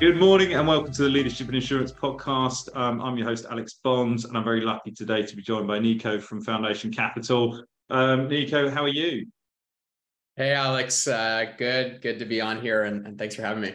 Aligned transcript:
Good 0.00 0.16
morning 0.18 0.54
and 0.54 0.66
welcome 0.66 0.90
to 0.94 1.02
the 1.02 1.10
Leadership 1.10 1.50
in 1.50 1.56
Insurance 1.56 1.92
podcast. 1.92 2.74
Um, 2.74 3.02
I'm 3.02 3.18
your 3.18 3.26
host, 3.26 3.44
Alex 3.50 3.74
Bonds, 3.84 4.24
and 4.24 4.34
I'm 4.34 4.44
very 4.44 4.62
lucky 4.62 4.92
today 4.92 5.22
to 5.22 5.36
be 5.36 5.42
joined 5.42 5.66
by 5.68 5.78
Nico 5.78 6.18
from 6.18 6.40
Foundation 6.40 6.90
Capital. 6.90 7.62
Um, 7.90 8.26
Nico, 8.26 8.70
how 8.70 8.82
are 8.84 8.88
you? 8.88 9.26
Hey, 10.36 10.54
Alex. 10.54 11.06
Uh, 11.06 11.52
good, 11.58 12.00
good 12.00 12.18
to 12.18 12.24
be 12.24 12.40
on 12.40 12.62
here, 12.62 12.84
and, 12.84 13.06
and, 13.06 13.18
thanks 13.18 13.34
for 13.34 13.42
having 13.42 13.62
me. 13.62 13.74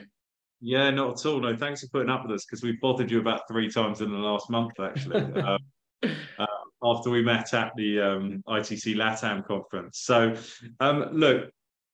Yeah, 0.62 0.90
not 0.90 1.20
at 1.20 1.26
all. 1.28 1.40
No, 1.42 1.56
thanks 1.56 1.82
for 1.82 1.90
putting 1.90 2.10
up 2.10 2.24
with 2.24 2.32
us 2.32 2.44
because 2.44 2.64
we've 2.64 2.82
bothered 2.82 3.12
you 3.12 3.20
about 3.20 3.48
three 3.48 3.70
times 3.70 4.02
in 4.02 4.12
the 4.12 4.18
last 4.18 4.50
month, 4.50 4.80
actually. 4.80 5.22
um, 5.44 5.60
uh, 6.04 6.46
after 6.84 7.12
we 7.12 7.22
met 7.22 7.54
at 7.54 7.72
the 7.78 8.02
um, 8.02 8.44
ITC 8.48 8.96
LATAM 8.96 9.46
conference. 9.46 10.00
So, 10.00 10.34
um, 10.80 11.06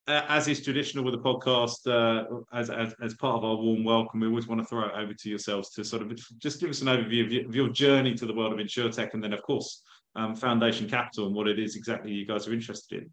look, 0.07 0.25
as 0.27 0.47
is 0.47 0.63
traditional 0.63 1.03
with 1.03 1.13
the 1.13 1.19
podcast, 1.19 1.87
uh, 1.87 2.41
as, 2.53 2.69
as, 2.69 2.93
as 3.01 3.13
part 3.15 3.37
of 3.37 3.43
our 3.43 3.55
warm 3.55 3.83
welcome, 3.83 4.19
we 4.19 4.27
always 4.27 4.47
want 4.47 4.61
to 4.61 4.65
throw 4.65 4.85
it 4.85 4.93
over 4.95 5.13
to 5.13 5.29
yourselves 5.29 5.69
to 5.71 5.83
sort 5.83 6.01
of 6.01 6.19
just 6.39 6.59
give 6.59 6.69
us 6.69 6.81
an 6.81 6.87
overview 6.87 7.25
of 7.25 7.31
your, 7.31 7.45
of 7.45 7.55
your 7.55 7.69
journey 7.69 8.13
to 8.15 8.25
the 8.25 8.33
world 8.33 8.53
of 8.53 8.59
insurtech, 8.59 9.13
and 9.13 9.23
then 9.23 9.33
of 9.33 9.41
course 9.43 9.83
um, 10.15 10.35
Foundation 10.35 10.89
Capital 10.89 11.27
and 11.27 11.35
what 11.35 11.47
it 11.47 11.59
is 11.59 11.75
exactly 11.75 12.11
you 12.11 12.25
guys 12.25 12.47
are 12.47 12.53
interested 12.53 13.03
in. 13.03 13.09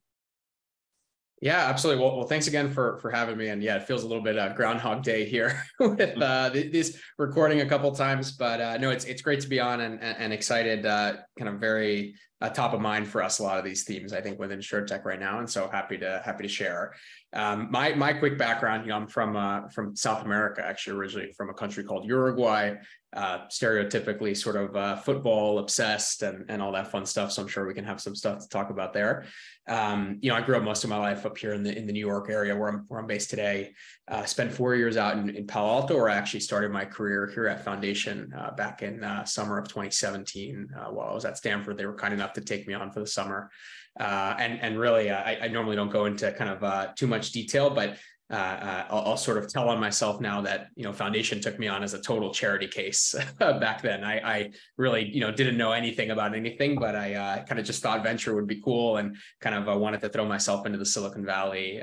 Yeah, 1.40 1.68
absolutely. 1.68 2.02
Well, 2.02 2.16
well, 2.16 2.26
thanks 2.26 2.48
again 2.48 2.68
for 2.68 2.98
for 2.98 3.12
having 3.12 3.36
me. 3.36 3.48
And 3.48 3.62
yeah, 3.62 3.76
it 3.76 3.84
feels 3.84 4.02
a 4.02 4.08
little 4.08 4.24
bit 4.24 4.36
uh, 4.36 4.54
Groundhog 4.54 5.04
Day 5.04 5.24
here 5.24 5.62
with 5.80 6.20
uh, 6.20 6.50
this 6.50 7.00
recording 7.16 7.60
a 7.60 7.66
couple 7.66 7.92
times, 7.92 8.32
but 8.32 8.60
uh, 8.60 8.76
no, 8.78 8.90
it's 8.90 9.04
it's 9.04 9.22
great 9.22 9.40
to 9.40 9.48
be 9.48 9.60
on 9.60 9.80
and 9.80 10.02
and 10.02 10.32
excited. 10.32 10.84
Uh, 10.84 11.18
kind 11.38 11.48
of 11.48 11.60
very 11.60 12.16
uh, 12.40 12.48
top 12.48 12.72
of 12.72 12.80
mind 12.80 13.06
for 13.06 13.22
us 13.22 13.38
a 13.38 13.42
lot 13.42 13.58
of 13.58 13.64
these 13.64 13.84
themes 13.84 14.12
i 14.12 14.20
think 14.20 14.38
with 14.38 14.50
insurtech 14.50 15.04
right 15.04 15.20
now 15.20 15.38
and 15.38 15.48
so 15.48 15.68
happy 15.68 15.98
to 15.98 16.22
happy 16.24 16.42
to 16.42 16.48
share 16.48 16.94
um, 17.34 17.68
my 17.70 17.94
my 17.94 18.12
quick 18.12 18.38
background 18.38 18.84
you 18.84 18.90
know 18.90 18.96
i'm 18.96 19.06
from 19.06 19.36
uh, 19.36 19.68
from 19.68 19.94
south 19.94 20.24
america 20.24 20.64
actually 20.64 20.96
originally 20.96 21.32
from 21.36 21.50
a 21.50 21.54
country 21.54 21.84
called 21.84 22.06
uruguay. 22.06 22.74
Uh, 23.14 23.46
stereotypically 23.48 24.36
sort 24.36 24.54
of 24.54 24.76
uh, 24.76 24.94
football 24.94 25.60
obsessed 25.60 26.22
and, 26.22 26.44
and 26.50 26.60
all 26.60 26.70
that 26.72 26.92
fun 26.92 27.06
stuff 27.06 27.32
so 27.32 27.40
i'm 27.40 27.48
sure 27.48 27.66
we 27.66 27.72
can 27.72 27.84
have 27.84 28.02
some 28.02 28.14
stuff 28.14 28.38
to 28.38 28.48
talk 28.50 28.68
about 28.68 28.92
there. 28.92 29.24
Um, 29.66 30.18
you 30.20 30.28
know 30.28 30.36
i 30.36 30.42
grew 30.42 30.56
up 30.58 30.62
most 30.62 30.84
of 30.84 30.90
my 30.90 30.98
life 30.98 31.24
up 31.24 31.38
here 31.38 31.54
in 31.54 31.62
the 31.62 31.76
in 31.76 31.86
the 31.86 31.92
new 31.92 32.06
york 32.06 32.28
area 32.28 32.54
where 32.54 32.68
i'm, 32.68 32.84
where 32.88 33.00
I'm 33.00 33.06
based 33.06 33.30
today. 33.30 33.72
Uh, 34.06 34.24
spent 34.24 34.52
four 34.52 34.74
years 34.74 34.98
out 34.98 35.16
in, 35.16 35.30
in 35.30 35.46
palo 35.46 35.68
alto 35.70 35.96
where 35.96 36.10
i 36.10 36.16
actually 36.16 36.40
started 36.40 36.70
my 36.70 36.84
career 36.84 37.30
here 37.34 37.46
at 37.46 37.64
foundation 37.64 38.30
uh, 38.38 38.50
back 38.50 38.82
in 38.82 39.02
summer 39.24 39.58
of 39.58 39.68
2017 39.68 40.68
while 40.90 41.08
i 41.08 41.14
was 41.14 41.24
at 41.24 41.38
stanford. 41.38 41.78
They 41.78 41.86
were 41.86 41.94
kind 41.94 42.12
enough 42.12 42.34
to 42.34 42.42
take 42.42 42.68
me 42.68 42.74
on 42.74 42.90
for 42.90 43.00
the 43.00 43.06
summer. 43.06 43.50
Uh, 43.98 44.36
and 44.38 44.60
and 44.60 44.78
really, 44.78 45.10
uh, 45.10 45.18
I, 45.18 45.38
I, 45.42 45.48
normally 45.48 45.74
don't 45.74 45.90
go 45.90 46.04
into 46.04 46.30
kind 46.32 46.50
of 46.50 46.62
uh, 46.62 46.88
too 46.94 47.08
much 47.08 47.32
detail, 47.32 47.68
but 47.68 47.96
uh, 48.30 48.34
uh, 48.34 48.84
I'll, 48.90 49.00
I'll, 49.06 49.16
sort 49.16 49.38
of 49.38 49.50
tell 49.50 49.68
on 49.68 49.80
myself 49.80 50.20
now 50.20 50.40
that 50.42 50.68
you 50.76 50.84
know 50.84 50.92
Foundation 50.92 51.40
took 51.40 51.58
me 51.58 51.66
on 51.66 51.82
as 51.82 51.94
a 51.94 52.00
total 52.00 52.32
charity 52.32 52.68
case 52.68 53.14
back 53.38 53.82
then. 53.82 54.04
I, 54.04 54.18
I, 54.18 54.50
really 54.76 55.10
you 55.12 55.20
know 55.20 55.32
didn't 55.32 55.56
know 55.56 55.72
anything 55.72 56.10
about 56.12 56.34
anything, 56.34 56.78
but 56.78 56.94
I 56.94 57.42
kind 57.48 57.58
of 57.58 57.66
just 57.66 57.82
thought 57.82 58.04
venture 58.04 58.34
would 58.36 58.46
be 58.46 58.60
cool 58.62 58.98
and 58.98 59.16
kind 59.40 59.56
of 59.56 59.80
wanted 59.80 60.00
to 60.02 60.08
throw 60.08 60.26
myself 60.26 60.64
into 60.64 60.78
the 60.78 60.86
Silicon 60.86 61.24
Valley 61.24 61.82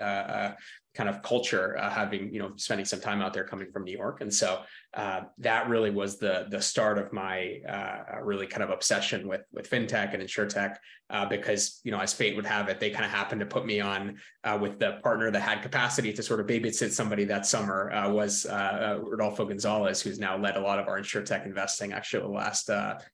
kind 0.95 1.09
of 1.09 1.21
culture, 1.21 1.77
uh, 1.77 1.89
having 1.89 2.33
you 2.33 2.39
know 2.39 2.53
spending 2.55 2.85
some 2.85 3.01
time 3.01 3.21
out 3.21 3.33
there 3.33 3.43
coming 3.43 3.69
from 3.71 3.83
New 3.83 3.91
York, 3.91 4.21
and 4.21 4.33
so 4.33 4.61
uh, 4.93 5.21
that 5.37 5.67
really 5.67 5.91
was 5.91 6.17
the 6.17 6.47
the 6.49 6.61
start 6.61 6.97
of 6.97 7.11
my 7.11 7.59
uh, 7.67 8.21
really 8.23 8.47
kind 8.47 8.63
of 8.63 8.69
obsession 8.69 9.27
with 9.27 9.41
with 9.51 9.69
fintech 9.69 10.13
and 10.13 10.23
insurtech, 10.23 10.77
uh, 11.09 11.25
because 11.25 11.81
you 11.83 11.91
know 11.91 11.99
as 11.99 12.13
fate 12.13 12.35
would 12.35 12.45
have 12.45 12.69
it, 12.69 12.79
they 12.79 12.89
kind 12.89 13.03
of 13.03 13.11
happened 13.11 13.41
to 13.41 13.45
put 13.45 13.65
me 13.65 13.81
on 13.81 14.17
uh, 14.45 14.57
with 14.59 14.79
the 14.79 14.93
partner 15.03 15.29
that 15.29 15.41
had 15.41 15.61
capacity 15.61 16.13
to 16.13 16.23
sort 16.23 16.39
of 16.39 16.47
babysit 16.47 16.91
somebody 16.91 17.25
that 17.25 17.45
summer 17.45 17.91
uh, 17.91 18.09
was 18.09 18.45
Rodolfo 18.49 19.45
Gonzalez, 19.45 20.01
who's 20.01 20.17
now 20.17 20.37
led 20.37 20.55
a 20.55 20.61
lot 20.61 20.79
of 20.79 20.87
our 20.87 20.97
insurtech 20.99 21.45
investing 21.45 21.91
actually 21.91 22.23
the 22.23 22.29
last 22.29 22.69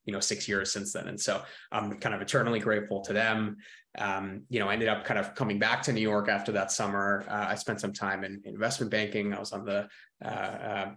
you 0.06 0.14
know 0.14 0.20
six 0.20 0.48
years 0.48 0.72
since 0.72 0.94
then, 0.94 1.08
and 1.08 1.20
so 1.20 1.42
I'm 1.72 1.98
kind 2.00 2.14
of 2.14 2.22
eternally 2.22 2.60
grateful 2.60 3.02
to 3.02 3.14
them 3.14 3.58
um, 3.98 4.44
you 4.50 4.60
know, 4.60 4.70
I 4.70 4.74
ended 4.74 4.88
up 4.88 5.04
kind 5.04 5.20
of 5.20 5.36
coming 5.36 5.60
back 5.60 5.82
to 5.84 5.94
New 5.94 6.02
York 6.02 6.30
after 6.30 6.52
that 6.54 6.72
summer. 6.72 7.26
Uh, 7.28 7.48
I 7.50 7.56
spent 7.56 7.82
some 7.82 7.92
time 7.92 8.24
in, 8.24 8.42
investment 8.46 8.92
banking. 8.92 9.34
I 9.34 9.40
was 9.40 9.52
on 9.52 9.66
the 9.66 9.88
uh, 10.24 10.28
uh, 10.28 10.92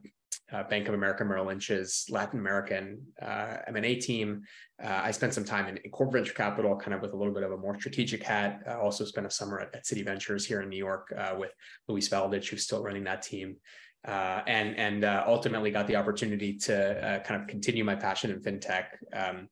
uh 0.52 0.62
Bank 0.64 0.86
of 0.88 0.94
America 0.94 1.24
Merrill 1.24 1.46
Lynch's 1.46 2.06
Latin 2.08 2.38
American 2.38 3.02
uh, 3.20 3.56
M&A 3.68 3.96
team. 3.96 4.42
Uh, 4.82 5.00
I 5.02 5.10
spent 5.10 5.34
some 5.34 5.44
time 5.44 5.66
in, 5.66 5.78
in, 5.78 5.90
corporate 5.90 6.24
venture 6.24 6.34
capital, 6.34 6.76
kind 6.76 6.94
of 6.94 7.00
with 7.00 7.12
a 7.12 7.16
little 7.16 7.34
bit 7.34 7.42
of 7.42 7.50
a 7.50 7.56
more 7.56 7.78
strategic 7.78 8.22
hat. 8.22 8.60
I 8.68 8.74
also 8.74 9.04
spent 9.04 9.26
a 9.26 9.30
summer 9.30 9.58
at, 9.58 9.74
at 9.74 9.84
Citi 9.84 10.04
Ventures 10.04 10.46
here 10.46 10.62
in 10.62 10.68
New 10.68 10.78
York 10.78 11.12
with 11.36 11.50
Luis 11.88 12.08
Valdich, 12.08 12.48
who's 12.48 12.62
still 12.62 12.82
running 12.82 13.04
that 13.04 13.22
team. 13.22 13.56
And 14.04 14.76
and 14.76 15.04
ultimately 15.04 15.72
got 15.72 15.88
the 15.88 15.96
opportunity 15.96 16.58
to 16.58 17.22
kind 17.24 17.40
of 17.42 17.48
continue 17.48 17.82
my 17.82 17.96
passion 17.96 18.30
in 18.30 18.40
fintech. 18.40 18.84
Um, 19.12 19.48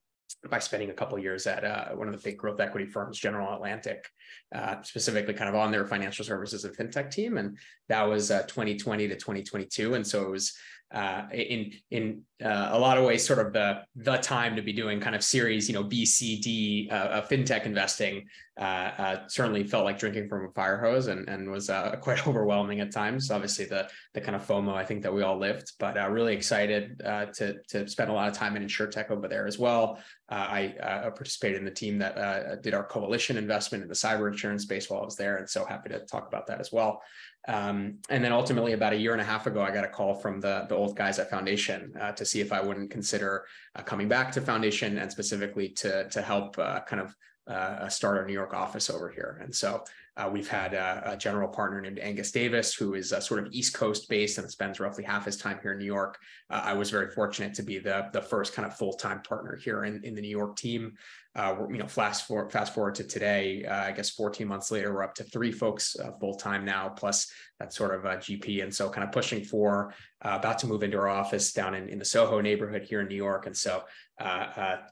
by 0.49 0.59
spending 0.59 0.89
a 0.89 0.93
couple 0.93 1.17
years 1.17 1.47
at 1.47 1.63
uh, 1.63 1.89
one 1.89 2.07
of 2.07 2.13
the 2.13 2.21
big 2.21 2.37
growth 2.37 2.59
equity 2.59 2.85
firms, 2.85 3.17
General 3.17 3.53
Atlantic, 3.53 4.05
uh, 4.53 4.81
specifically 4.81 5.33
kind 5.33 5.49
of 5.49 5.55
on 5.55 5.71
their 5.71 5.85
financial 5.85 6.25
services 6.25 6.65
and 6.65 6.75
fintech 6.75 7.11
team. 7.11 7.37
And 7.37 7.57
that 7.89 8.03
was 8.03 8.31
uh, 8.31 8.43
2020 8.43 9.07
to 9.07 9.15
2022. 9.15 9.93
And 9.93 10.05
so 10.05 10.23
it 10.23 10.29
was 10.29 10.57
uh, 10.93 11.23
in 11.33 11.71
in 11.89 12.21
uh, 12.43 12.69
a 12.71 12.79
lot 12.79 12.97
of 12.97 13.05
ways 13.05 13.25
sort 13.25 13.39
of 13.39 13.51
the 13.51 13.81
the 13.95 14.17
time 14.17 14.55
to 14.55 14.61
be 14.61 14.71
doing 14.71 14.99
kind 14.99 15.15
of 15.15 15.23
series 15.23 15.67
you 15.67 15.73
know 15.73 15.83
B 15.83 16.05
C 16.05 16.39
D 16.39 16.87
uh, 16.91 17.21
fintech 17.21 17.65
investing 17.65 18.25
uh, 18.59 18.63
uh, 18.63 19.27
certainly 19.27 19.63
felt 19.63 19.85
like 19.85 19.97
drinking 19.97 20.29
from 20.29 20.45
a 20.45 20.51
fire 20.51 20.79
hose 20.79 21.07
and 21.07 21.27
and 21.27 21.49
was 21.49 21.71
uh, 21.71 21.95
quite 22.01 22.27
overwhelming 22.27 22.79
at 22.79 22.91
times. 22.91 23.31
Obviously 23.31 23.65
the 23.65 23.89
the 24.13 24.21
kind 24.21 24.35
of 24.35 24.45
FOMO 24.45 24.75
I 24.75 24.85
think 24.85 25.01
that 25.01 25.13
we 25.13 25.23
all 25.23 25.37
lived 25.37 25.71
but 25.79 25.95
really 26.11 26.33
excited 26.35 26.99
to 26.99 27.55
to 27.69 27.87
spend 27.87 28.11
a 28.11 28.13
lot 28.13 28.27
of 28.27 28.35
time 28.35 28.55
in 28.55 28.63
insurtech 28.63 29.09
over 29.09 29.27
there 29.27 29.47
as 29.47 29.57
well. 29.57 29.99
I 30.29 30.75
participated 31.15 31.59
in 31.59 31.65
the 31.65 31.71
team 31.71 31.97
that 31.99 32.61
did 32.61 32.73
our 32.73 32.83
coalition 32.83 33.37
investment 33.37 33.83
in 33.83 33.87
the 33.87 33.95
cyber 33.95 34.31
insurance 34.31 34.63
space 34.63 34.89
while 34.89 35.01
I 35.01 35.05
was 35.05 35.15
there 35.15 35.37
and 35.37 35.49
so 35.49 35.65
happy 35.65 35.89
to 35.89 35.99
talk 35.99 36.27
about 36.27 36.47
that 36.47 36.59
as 36.59 36.71
well 36.71 37.01
um, 37.47 37.99
and 38.09 38.23
then 38.23 38.31
ultimately, 38.31 38.73
about 38.73 38.93
a 38.93 38.95
year 38.95 39.11
and 39.11 39.21
a 39.21 39.25
half 39.25 39.47
ago, 39.47 39.61
I 39.61 39.71
got 39.71 39.83
a 39.83 39.89
call 39.89 40.15
from 40.15 40.39
the, 40.39 40.65
the 40.69 40.75
old 40.75 40.95
guys 40.95 41.19
at 41.19 41.29
Foundation 41.29 41.93
uh, 41.99 42.13
to 42.13 42.25
see 42.25 42.39
if 42.39 42.53
I 42.53 42.61
wouldn't 42.61 42.89
consider 42.89 43.45
uh, 43.75 43.81
coming 43.81 44.07
back 44.07 44.31
to 44.33 44.41
Foundation 44.41 44.97
and 44.97 45.11
specifically 45.11 45.69
to, 45.69 46.07
to 46.09 46.21
help 46.21 46.57
uh, 46.57 46.79
kind 46.81 47.01
of 47.01 47.15
uh, 47.47 47.89
start 47.89 48.17
our 48.17 48.25
New 48.25 48.33
York 48.33 48.53
office 48.53 48.89
over 48.89 49.09
here. 49.09 49.41
And 49.43 49.53
so 49.53 49.83
uh, 50.15 50.29
we've 50.31 50.47
had 50.47 50.73
a, 50.73 51.11
a, 51.13 51.17
general 51.17 51.49
partner 51.49 51.81
named 51.81 51.99
Angus 51.99 52.31
Davis, 52.31 52.73
who 52.73 52.93
is 52.93 53.13
sort 53.19 53.45
of 53.45 53.51
East 53.51 53.73
Coast 53.73 54.07
based 54.07 54.37
and 54.37 54.49
spends 54.49 54.79
roughly 54.79 55.03
half 55.03 55.25
his 55.25 55.35
time 55.35 55.59
here 55.61 55.73
in 55.73 55.79
New 55.79 55.85
York. 55.85 56.19
Uh, 56.49 56.61
I 56.63 56.73
was 56.73 56.89
very 56.89 57.09
fortunate 57.09 57.53
to 57.55 57.63
be 57.63 57.79
the, 57.79 58.07
the 58.13 58.21
first 58.21 58.53
kind 58.53 58.65
of 58.65 58.77
full 58.77 58.93
time 58.93 59.21
partner 59.23 59.57
here 59.57 59.83
in, 59.83 60.01
in 60.05 60.15
the 60.15 60.21
New 60.21 60.29
York 60.29 60.55
team 60.55 60.93
uh, 61.35 61.55
you 61.69 61.77
know, 61.77 61.87
fast 61.87 62.27
forward, 62.27 62.51
fast 62.51 62.75
forward 62.75 62.93
to 62.95 63.03
today, 63.03 63.65
uh, 63.65 63.85
I 63.85 63.91
guess 63.91 64.11
14 64.11 64.47
months 64.47 64.69
later, 64.69 64.93
we're 64.93 65.03
up 65.03 65.15
to 65.15 65.23
three 65.23 65.51
folks 65.51 65.95
uh, 65.99 66.11
full 66.19 66.35
time 66.35 66.63
now, 66.63 66.89
plus 66.89 67.31
that 67.59 67.73
sort 67.73 67.95
of 67.95 68.05
uh, 68.05 68.17
GP. 68.17 68.61
And 68.61 68.73
so, 68.73 68.87
kind 68.89 69.03
of 69.03 69.11
pushing 69.11 69.43
for 69.43 69.93
uh, 70.23 70.37
about 70.39 70.59
to 70.59 70.67
move 70.67 70.83
into 70.83 70.97
our 70.97 71.09
office 71.09 71.51
down 71.51 71.73
in, 71.73 71.89
in 71.89 71.97
the 71.97 72.05
Soho 72.05 72.39
neighborhood 72.39 72.83
here 72.83 73.01
in 73.01 73.07
New 73.07 73.15
York. 73.15 73.47
And 73.47 73.57
so, 73.57 73.83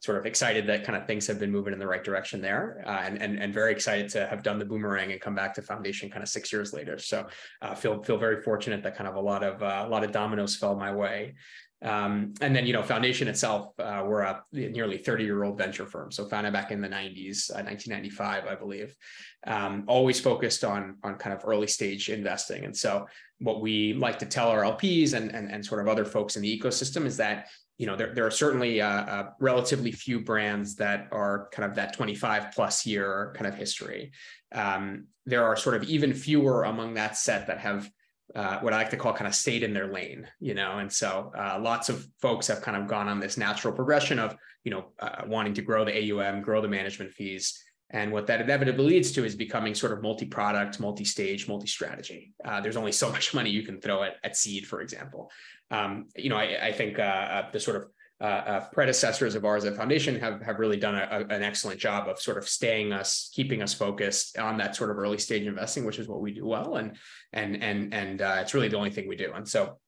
sort 0.01 0.17
of 0.17 0.25
excited 0.25 0.67
that 0.67 0.83
kind 0.83 0.97
of 0.97 1.07
things 1.07 1.27
have 1.27 1.39
been 1.39 1.51
moving 1.51 1.73
in 1.73 1.79
the 1.79 1.87
right 1.87 2.03
direction 2.03 2.41
there, 2.41 2.83
and, 2.85 3.21
and 3.21 3.39
and 3.39 3.53
very 3.53 3.71
excited 3.71 4.09
to 4.09 4.27
have 4.27 4.43
done 4.43 4.59
the 4.59 4.65
boomerang 4.65 5.11
and 5.11 5.21
come 5.21 5.35
back 5.35 5.53
to 5.55 5.61
Foundation 5.61 6.09
kind 6.09 6.23
of 6.23 6.29
six 6.29 6.51
years 6.51 6.73
later. 6.73 6.97
So, 6.97 7.27
feel 7.75 8.01
feel 8.03 8.17
very 8.17 8.41
fortunate 8.41 8.83
that 8.83 8.95
kind 8.95 9.07
of 9.07 9.15
a 9.15 9.21
lot 9.21 9.43
of 9.43 9.61
a 9.61 9.87
lot 9.89 10.03
of 10.03 10.11
dominoes 10.11 10.55
fell 10.55 10.75
my 10.75 10.93
way. 10.93 11.35
Um, 11.83 12.35
and 12.41 12.55
then, 12.55 12.67
you 12.67 12.73
know, 12.73 12.83
Foundation 12.83 13.27
itself, 13.27 13.73
uh, 13.79 14.03
we're 14.05 14.21
a 14.21 14.43
nearly 14.51 14.97
30 14.97 15.23
year 15.23 15.43
old 15.43 15.57
venture 15.57 15.85
firm. 15.85 16.11
So 16.11 16.25
founded 16.25 16.53
back 16.53 16.71
in 16.71 16.79
the 16.79 16.87
90s, 16.87 17.49
uh, 17.49 17.65
1995, 17.65 18.45
I 18.45 18.55
believe, 18.55 18.95
um, 19.47 19.85
always 19.87 20.19
focused 20.19 20.63
on, 20.63 20.97
on 21.03 21.15
kind 21.15 21.35
of 21.35 21.43
early 21.43 21.65
stage 21.65 22.09
investing. 22.09 22.65
And 22.65 22.77
so 22.77 23.07
what 23.39 23.61
we 23.61 23.93
like 23.93 24.19
to 24.19 24.27
tell 24.27 24.49
our 24.49 24.61
LPs 24.61 25.13
and, 25.13 25.33
and, 25.33 25.49
and 25.51 25.65
sort 25.65 25.81
of 25.81 25.87
other 25.87 26.05
folks 26.05 26.35
in 26.35 26.43
the 26.43 26.59
ecosystem 26.59 27.05
is 27.05 27.17
that, 27.17 27.47
you 27.77 27.87
know, 27.87 27.95
there, 27.95 28.13
there 28.13 28.25
are 28.25 28.31
certainly 28.31 28.81
uh, 28.81 28.87
uh, 28.87 29.29
relatively 29.39 29.91
few 29.91 30.19
brands 30.19 30.75
that 30.75 31.07
are 31.11 31.49
kind 31.51 31.69
of 31.69 31.75
that 31.75 31.93
25 31.93 32.51
plus 32.53 32.85
year 32.85 33.33
kind 33.35 33.47
of 33.47 33.55
history. 33.55 34.11
Um, 34.51 35.07
there 35.25 35.43
are 35.43 35.55
sort 35.55 35.75
of 35.75 35.83
even 35.83 36.13
fewer 36.13 36.63
among 36.63 36.95
that 36.95 37.17
set 37.17 37.47
that 37.47 37.59
have 37.59 37.89
uh, 38.35 38.59
what 38.59 38.73
I 38.73 38.77
like 38.77 38.91
to 38.91 38.97
call 38.97 39.13
kind 39.13 39.27
of 39.27 39.35
stayed 39.35 39.63
in 39.63 39.73
their 39.73 39.91
lane, 39.91 40.27
you 40.39 40.53
know, 40.53 40.77
and 40.77 40.91
so 40.91 41.31
uh, 41.37 41.59
lots 41.61 41.89
of 41.89 42.07
folks 42.21 42.47
have 42.47 42.61
kind 42.61 42.77
of 42.77 42.87
gone 42.87 43.09
on 43.09 43.19
this 43.19 43.37
natural 43.37 43.73
progression 43.73 44.19
of, 44.19 44.37
you 44.63 44.71
know, 44.71 44.85
uh, 44.99 45.23
wanting 45.27 45.53
to 45.55 45.61
grow 45.61 45.83
the 45.83 46.13
AUM, 46.13 46.41
grow 46.41 46.61
the 46.61 46.67
management 46.67 47.11
fees, 47.11 47.61
and 47.91 48.11
what 48.11 48.25
that 48.27 48.41
inevitably 48.41 48.85
leads 48.85 49.11
to 49.11 49.25
is 49.25 49.35
becoming 49.35 49.75
sort 49.75 49.91
of 49.91 50.01
multi-product, 50.01 50.79
multi-stage, 50.79 51.47
multi-strategy. 51.47 52.33
Uh, 52.43 52.61
there's 52.61 52.77
only 52.77 52.91
so 52.91 53.09
much 53.11 53.33
money 53.33 53.49
you 53.49 53.63
can 53.63 53.79
throw 53.79 54.03
at, 54.03 54.15
at 54.23 54.35
seed, 54.35 54.65
for 54.65 54.81
example. 54.81 55.31
Um, 55.69 56.07
you 56.15 56.29
know, 56.29 56.37
I, 56.37 56.67
I 56.67 56.71
think 56.71 56.99
uh, 56.99 57.01
uh, 57.01 57.51
the 57.51 57.59
sort 57.59 57.77
of 57.77 57.85
uh, 58.21 58.23
uh, 58.23 58.65
predecessors 58.71 59.33
of 59.33 59.45
ours 59.45 59.65
at 59.65 59.75
Foundation 59.75 60.19
have 60.19 60.43
have 60.43 60.59
really 60.59 60.77
done 60.77 60.93
a, 60.93 61.07
a, 61.11 61.33
an 61.33 61.41
excellent 61.41 61.79
job 61.79 62.07
of 62.07 62.19
sort 62.21 62.37
of 62.37 62.47
staying 62.47 62.93
us, 62.93 63.31
keeping 63.33 63.63
us 63.63 63.73
focused 63.73 64.37
on 64.37 64.57
that 64.57 64.75
sort 64.75 64.91
of 64.91 64.97
early 64.99 65.17
stage 65.17 65.47
investing, 65.47 65.85
which 65.85 65.97
is 65.97 66.07
what 66.07 66.21
we 66.21 66.31
do 66.31 66.45
well, 66.45 66.75
and 66.75 66.97
and 67.33 67.63
and 67.63 67.93
and 67.93 68.21
uh, 68.21 68.37
it's 68.39 68.53
really 68.53 68.67
the 68.67 68.77
only 68.77 68.91
thing 68.91 69.07
we 69.07 69.15
do. 69.15 69.31
And 69.33 69.47
so 69.47 69.79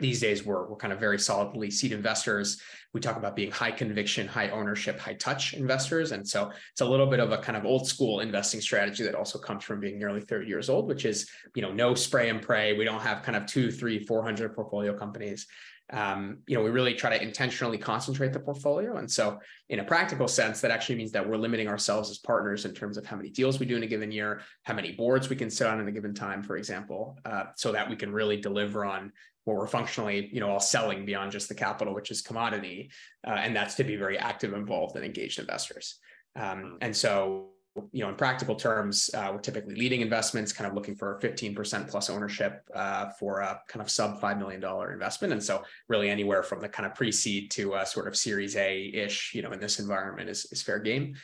these 0.00 0.20
days 0.20 0.44
we're, 0.44 0.68
we're 0.68 0.76
kind 0.76 0.92
of 0.92 1.00
very 1.00 1.18
solidly 1.18 1.70
seed 1.70 1.92
investors. 1.92 2.60
We 2.94 3.00
talk 3.00 3.16
about 3.16 3.36
being 3.36 3.50
high 3.50 3.70
conviction 3.70 4.26
high 4.26 4.50
ownership 4.50 4.98
high 4.98 5.14
touch 5.14 5.54
investors. 5.54 6.12
And 6.12 6.26
so 6.26 6.50
it's 6.72 6.80
a 6.80 6.86
little 6.86 7.06
bit 7.06 7.20
of 7.20 7.32
a 7.32 7.38
kind 7.38 7.56
of 7.56 7.64
old 7.64 7.86
school 7.86 8.20
investing 8.20 8.60
strategy 8.60 9.04
that 9.04 9.14
also 9.14 9.38
comes 9.38 9.64
from 9.64 9.80
being 9.80 9.98
nearly 9.98 10.20
30 10.20 10.46
years 10.46 10.68
old 10.68 10.88
which 10.88 11.04
is 11.04 11.28
you 11.54 11.62
know 11.62 11.72
no 11.72 11.94
spray 11.94 12.28
and 12.28 12.40
pray. 12.40 12.76
We 12.76 12.84
don't 12.84 13.02
have 13.02 13.22
kind 13.22 13.36
of 13.36 13.46
two 13.46 13.70
three 13.70 14.04
400 14.04 14.54
portfolio 14.54 14.96
companies 14.96 15.46
um, 15.90 16.38
you 16.46 16.56
know, 16.56 16.62
we 16.62 16.70
really 16.70 16.94
try 16.94 17.16
to 17.16 17.22
intentionally 17.22 17.78
concentrate 17.78 18.32
the 18.32 18.40
portfolio. 18.40 18.96
And 18.98 19.10
so, 19.10 19.38
in 19.70 19.80
a 19.80 19.84
practical 19.84 20.28
sense, 20.28 20.60
that 20.60 20.70
actually 20.70 20.96
means 20.96 21.12
that 21.12 21.26
we're 21.26 21.36
limiting 21.36 21.68
ourselves 21.68 22.10
as 22.10 22.18
partners 22.18 22.64
in 22.64 22.74
terms 22.74 22.98
of 22.98 23.06
how 23.06 23.16
many 23.16 23.30
deals 23.30 23.58
we 23.58 23.66
do 23.66 23.76
in 23.76 23.82
a 23.82 23.86
given 23.86 24.12
year, 24.12 24.42
how 24.64 24.74
many 24.74 24.92
boards 24.92 25.28
we 25.28 25.36
can 25.36 25.50
sit 25.50 25.66
on 25.66 25.80
in 25.80 25.88
a 25.88 25.92
given 25.92 26.14
time, 26.14 26.42
for 26.42 26.56
example, 26.56 27.18
uh, 27.24 27.44
so 27.56 27.72
that 27.72 27.88
we 27.88 27.96
can 27.96 28.12
really 28.12 28.36
deliver 28.36 28.84
on 28.84 29.12
what 29.44 29.56
we're 29.56 29.66
functionally, 29.66 30.28
you 30.30 30.40
know, 30.40 30.50
all 30.50 30.60
selling 30.60 31.06
beyond 31.06 31.32
just 31.32 31.48
the 31.48 31.54
capital, 31.54 31.94
which 31.94 32.10
is 32.10 32.20
commodity, 32.20 32.90
uh, 33.26 33.30
and 33.30 33.56
that's 33.56 33.74
to 33.76 33.84
be 33.84 33.96
very 33.96 34.18
active, 34.18 34.52
involved, 34.52 34.94
and 34.96 35.04
engaged 35.04 35.38
investors. 35.38 35.98
Um, 36.36 36.60
hmm. 36.60 36.76
and 36.82 36.96
so, 36.96 37.48
you 37.92 38.02
know, 38.02 38.08
in 38.08 38.14
practical 38.14 38.54
terms, 38.54 39.10
uh, 39.14 39.30
we're 39.32 39.40
typically 39.40 39.74
leading 39.74 40.00
investments, 40.00 40.52
kind 40.52 40.68
of 40.68 40.74
looking 40.74 40.94
for 40.94 41.18
15% 41.22 41.88
plus 41.88 42.10
ownership 42.10 42.62
uh, 42.74 43.10
for 43.18 43.40
a 43.40 43.60
kind 43.68 43.82
of 43.82 43.90
sub 43.90 44.20
$5 44.20 44.38
million 44.38 44.62
investment. 44.92 45.32
And 45.32 45.42
so 45.42 45.62
really 45.88 46.10
anywhere 46.10 46.42
from 46.42 46.60
the 46.60 46.68
kind 46.68 46.86
of 46.86 46.94
pre-seed 46.94 47.50
to 47.52 47.74
a 47.74 47.86
sort 47.86 48.08
of 48.08 48.16
series 48.16 48.56
A-ish, 48.56 49.34
you 49.34 49.42
know, 49.42 49.52
in 49.52 49.60
this 49.60 49.78
environment 49.78 50.28
is, 50.28 50.46
is 50.52 50.62
fair 50.62 50.78
game. 50.78 51.14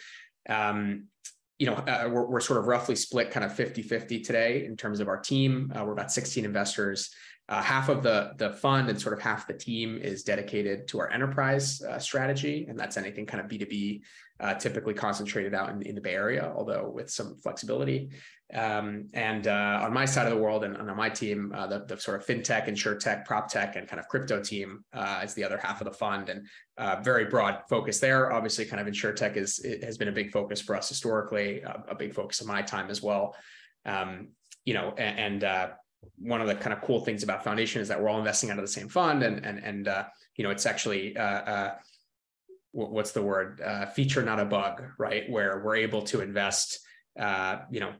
Um, 0.48 1.08
you 1.58 1.66
know, 1.66 1.74
uh, 1.74 2.08
we're, 2.10 2.26
we're 2.26 2.40
sort 2.40 2.58
of 2.58 2.66
roughly 2.66 2.96
split 2.96 3.30
kind 3.30 3.44
of 3.44 3.52
50-50 3.52 4.24
today 4.24 4.64
in 4.66 4.76
terms 4.76 5.00
of 5.00 5.08
our 5.08 5.18
team. 5.18 5.72
Uh, 5.74 5.84
we're 5.84 5.92
about 5.92 6.12
16 6.12 6.44
investors. 6.44 7.14
Uh, 7.46 7.60
half 7.60 7.90
of 7.90 8.02
the 8.02 8.32
the 8.38 8.50
fund 8.54 8.88
and 8.88 8.98
sort 8.98 9.12
of 9.12 9.20
half 9.20 9.46
the 9.46 9.52
team 9.52 9.98
is 9.98 10.22
dedicated 10.22 10.88
to 10.88 10.98
our 10.98 11.10
enterprise 11.10 11.82
uh, 11.82 11.98
strategy, 11.98 12.64
and 12.70 12.78
that's 12.78 12.96
anything 12.96 13.26
kind 13.26 13.38
of 13.38 13.48
B 13.48 13.58
two 13.58 13.66
B, 13.66 14.02
uh, 14.40 14.54
typically 14.54 14.94
concentrated 14.94 15.54
out 15.54 15.70
in, 15.70 15.82
in 15.82 15.94
the 15.94 16.00
Bay 16.00 16.14
Area, 16.14 16.52
although 16.56 16.90
with 16.92 17.10
some 17.10 17.36
flexibility. 17.36 18.10
Um, 18.52 19.08
and 19.14 19.46
uh, 19.46 19.80
on 19.82 19.92
my 19.92 20.04
side 20.04 20.26
of 20.26 20.32
the 20.32 20.38
world, 20.38 20.64
and, 20.64 20.76
and 20.76 20.90
on 20.90 20.96
my 20.96 21.08
team, 21.08 21.52
uh, 21.54 21.66
the, 21.66 21.84
the 21.86 21.98
sort 21.98 22.20
of 22.20 22.26
fintech, 22.26 22.68
insurtech, 22.68 23.24
prop 23.24 23.48
tech, 23.48 23.76
and 23.76 23.88
kind 23.88 23.98
of 24.00 24.08
crypto 24.08 24.42
team 24.42 24.84
uh, 24.92 25.20
is 25.24 25.34
the 25.34 25.44
other 25.44 25.58
half 25.58 25.80
of 25.80 25.86
the 25.86 25.92
fund, 25.92 26.28
and 26.28 26.46
very 27.04 27.26
broad 27.26 27.62
focus 27.68 28.00
there. 28.00 28.32
Obviously, 28.32 28.64
kind 28.64 28.80
of 28.80 28.92
insurtech 28.92 29.36
is 29.36 29.64
has 29.82 29.96
been 29.96 30.08
a 30.08 30.12
big 30.12 30.30
focus 30.30 30.60
for 30.60 30.76
us 30.76 30.88
historically, 30.88 31.62
a 31.62 31.94
big 31.94 32.14
focus 32.14 32.40
of 32.40 32.46
my 32.46 32.60
time 32.62 32.90
as 32.90 33.02
well. 33.02 33.34
Um, 33.86 34.28
you 34.64 34.74
know, 34.74 34.94
and, 34.96 35.42
and 35.44 35.74
one 36.18 36.40
of 36.40 36.46
the 36.46 36.54
kind 36.54 36.72
of 36.72 36.82
cool 36.82 37.00
things 37.00 37.22
about 37.22 37.44
foundation 37.44 37.80
is 37.80 37.88
that 37.88 38.00
we're 38.00 38.08
all 38.08 38.18
investing 38.18 38.50
out 38.50 38.58
of 38.58 38.64
the 38.64 38.70
same 38.70 38.88
fund 38.88 39.22
and 39.22 39.44
and 39.44 39.58
and 39.58 39.88
uh, 39.88 40.04
you 40.36 40.44
know 40.44 40.50
it's 40.50 40.66
actually 40.66 41.16
uh, 41.16 41.22
uh, 41.22 41.74
what's 42.74 43.12
the 43.12 43.22
word? 43.22 43.60
Uh, 43.64 43.86
feature 43.86 44.22
not 44.22 44.40
a 44.40 44.44
bug 44.44 44.82
right? 44.98 45.30
Where 45.30 45.62
we're 45.64 45.76
able 45.76 46.02
to 46.02 46.20
invest 46.20 46.80
uh, 47.18 47.58
you 47.70 47.80
know 47.80 47.92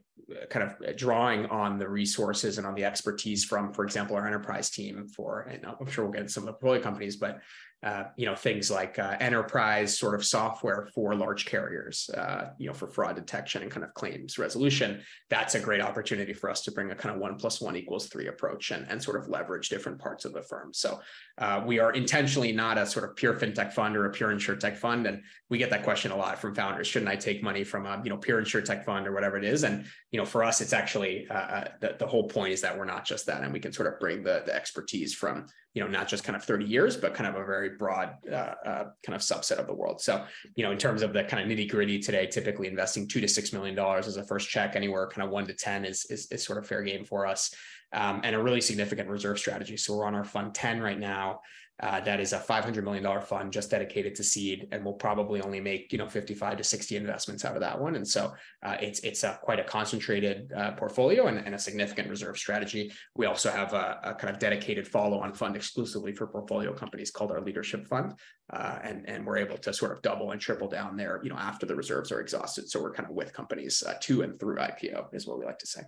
kind 0.49 0.69
of 0.69 0.97
drawing 0.97 1.45
on 1.47 1.77
the 1.77 1.87
resources 1.87 2.57
and 2.57 2.65
on 2.65 2.73
the 2.75 2.83
expertise 2.83 3.45
from 3.45 3.71
for 3.73 3.85
example 3.85 4.15
our 4.15 4.25
enterprise 4.25 4.71
team 4.71 5.07
for 5.07 5.41
and 5.41 5.63
i'm 5.65 5.87
sure 5.87 6.03
we'll 6.03 6.11
get 6.11 6.21
into 6.21 6.33
some 6.33 6.43
of 6.43 6.47
the 6.47 6.53
portfolio 6.53 6.81
companies 6.81 7.15
but 7.15 7.39
uh, 7.85 8.05
you 8.17 8.25
know 8.25 8.35
things 8.35 8.71
like 8.71 8.97
uh, 8.97 9.15
enterprise 9.19 9.97
sort 9.97 10.15
of 10.15 10.25
software 10.25 10.89
for 10.95 11.13
large 11.13 11.45
carriers 11.45 12.09
uh, 12.17 12.49
you 12.57 12.65
know 12.67 12.73
for 12.73 12.87
fraud 12.87 13.15
detection 13.15 13.61
and 13.61 13.69
kind 13.69 13.83
of 13.83 13.93
claims 13.93 14.39
resolution. 14.39 15.01
That's 15.29 15.53
a 15.53 15.59
great 15.59 15.81
opportunity 15.81 16.33
for 16.33 16.49
us 16.49 16.63
to 16.63 16.71
bring 16.71 16.89
a 16.89 16.95
kind 16.95 17.13
of 17.13 17.21
one 17.21 17.35
plus 17.35 17.61
one 17.61 17.75
equals 17.75 18.07
three 18.07 18.27
approach 18.27 18.71
and, 18.71 18.87
and 18.89 19.01
sort 19.01 19.21
of 19.21 19.29
leverage 19.29 19.69
different 19.69 19.99
parts 19.99 20.25
of 20.25 20.33
the 20.33 20.41
firm. 20.41 20.73
So 20.73 20.99
uh, 21.37 21.63
we 21.63 21.77
are 21.77 21.91
intentionally 21.91 22.51
not 22.51 22.79
a 22.79 22.87
sort 22.87 23.07
of 23.07 23.15
pure 23.15 23.35
fintech 23.35 23.71
fund 23.71 23.95
or 23.95 24.05
a 24.05 24.11
pure 24.11 24.31
insurtech 24.31 24.77
fund. 24.77 25.05
And 25.05 25.21
we 25.51 25.59
get 25.59 25.69
that 25.69 25.83
question 25.83 26.11
a 26.11 26.17
lot 26.17 26.39
from 26.39 26.55
founders. 26.55 26.87
Shouldn't 26.87 27.11
i 27.11 27.15
take 27.15 27.43
money 27.43 27.63
from 27.63 27.85
a 27.85 28.01
you 28.03 28.09
know 28.09 28.17
pure 28.17 28.41
insurtech 28.41 28.83
fund 28.83 29.05
or 29.07 29.13
whatever 29.13 29.37
it 29.37 29.43
is? 29.43 29.63
And 29.63 29.85
you 30.09 30.19
know 30.19 30.25
for 30.25 30.43
us 30.43 30.59
it's 30.59 30.73
actually 30.73 31.27
uh, 31.29 31.65
the, 31.81 31.97
the 31.99 32.07
whole 32.07 32.27
point 32.27 32.53
is 32.53 32.61
that 32.61 32.75
we're 32.75 32.85
not 32.85 33.05
just 33.05 33.27
that. 33.27 33.43
And 33.43 33.53
we 33.53 33.59
can 33.59 33.71
sort 33.71 33.93
of 33.93 33.99
bring 33.99 34.23
the, 34.23 34.41
the 34.43 34.55
expertise 34.55 35.13
from 35.13 35.45
you 35.75 35.83
know 35.83 35.87
not 35.87 36.07
just 36.07 36.23
kind 36.23 36.35
of 36.35 36.43
30 36.43 36.65
years 36.65 36.97
but 36.97 37.13
kind 37.13 37.27
of 37.29 37.35
a 37.39 37.45
very 37.45 37.69
broad 37.77 38.15
uh, 38.31 38.55
uh, 38.65 38.83
kind 39.05 39.15
of 39.15 39.21
subset 39.21 39.59
of 39.59 39.67
the 39.67 39.73
world. 39.73 40.01
So 40.01 40.25
you 40.55 40.63
know 40.63 40.71
in 40.71 40.79
terms 40.79 41.03
of 41.03 41.13
the 41.13 41.23
kind 41.25 41.43
of 41.43 41.55
nitty 41.55 41.69
gritty 41.69 41.99
today 41.99 42.25
typically 42.25 42.67
investing 42.67 43.07
two 43.07 43.21
to 43.21 43.27
six 43.27 43.53
million 43.53 43.75
dollars 43.75 44.07
as 44.07 44.17
a 44.17 44.23
first 44.23 44.49
check 44.49 44.75
anywhere 44.75 45.07
kind 45.07 45.27
of 45.27 45.31
one 45.31 45.45
to 45.45 45.53
ten 45.53 45.85
is 45.85 46.05
is, 46.09 46.31
is 46.31 46.43
sort 46.43 46.57
of 46.57 46.65
fair 46.65 46.81
game 46.81 47.05
for 47.05 47.27
us. 47.27 47.53
Um, 47.93 48.21
and 48.23 48.35
a 48.35 48.41
really 48.41 48.61
significant 48.61 49.07
reserve 49.09 49.37
strategy. 49.37 49.77
So 49.77 49.95
we're 49.95 50.05
on 50.05 50.15
our 50.15 50.25
fund 50.25 50.53
10 50.53 50.81
right 50.81 50.99
now 50.99 51.39
uh, 51.81 51.99
that 51.99 52.21
is 52.21 52.31
a 52.31 52.39
$500 52.39 52.83
million 52.83 53.21
fund 53.21 53.51
just 53.51 53.69
dedicated 53.69 54.15
to 54.15 54.23
seed, 54.23 54.67
and 54.71 54.83
we'll 54.83 54.93
probably 54.93 55.41
only 55.41 55.59
make 55.59 55.91
you 55.91 55.97
know 55.97 56.07
55 56.07 56.57
to 56.57 56.63
60 56.63 56.95
investments 56.95 57.43
out 57.43 57.55
of 57.55 57.61
that 57.61 57.79
one. 57.79 57.95
And 57.95 58.07
so 58.07 58.33
uh, 58.63 58.77
it's 58.79 58.99
it's 59.01 59.23
a, 59.23 59.37
quite 59.41 59.59
a 59.59 59.63
concentrated 59.63 60.53
uh, 60.55 60.71
portfolio 60.71 61.27
and, 61.27 61.37
and, 61.37 61.53
a 61.53 61.59
significant 61.59 62.09
reserve 62.09 62.37
strategy. 62.37 62.93
We 63.15 63.25
also 63.25 63.51
have 63.51 63.73
a, 63.73 63.99
a 64.03 64.15
kind 64.15 64.33
of 64.33 64.39
dedicated 64.39 64.87
follow-on 64.87 65.33
fund 65.33 65.57
exclusively 65.57 66.13
for 66.13 66.27
portfolio 66.27 66.73
companies 66.73 67.11
called 67.11 67.31
our 67.31 67.41
Leadership 67.41 67.87
Fund, 67.87 68.13
uh, 68.53 68.79
and 68.81 69.07
and 69.09 69.25
we're 69.25 69.37
able 69.37 69.57
to 69.57 69.73
sort 69.73 69.91
of 69.91 70.01
double 70.01 70.31
and 70.31 70.39
triple 70.39 70.69
down 70.69 70.95
there, 70.95 71.19
you 71.23 71.29
know, 71.29 71.37
after 71.37 71.65
the 71.65 71.75
reserves 71.75 72.09
are 72.09 72.21
exhausted. 72.21 72.69
So 72.69 72.81
we're 72.81 72.93
kind 72.93 73.09
of 73.09 73.15
with 73.15 73.33
companies 73.33 73.83
uh, 73.85 73.95
to 74.03 74.21
and 74.21 74.39
through 74.39 74.55
IPO 74.57 75.13
is 75.13 75.27
what 75.27 75.39
we 75.39 75.45
like 75.45 75.59
to 75.59 75.67
say. 75.67 75.81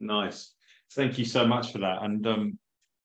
Nice, 0.00 0.54
thank 0.92 1.18
you 1.18 1.26
so 1.26 1.46
much 1.46 1.72
for 1.72 1.78
that, 1.78 2.02
and 2.02 2.26
um, 2.26 2.58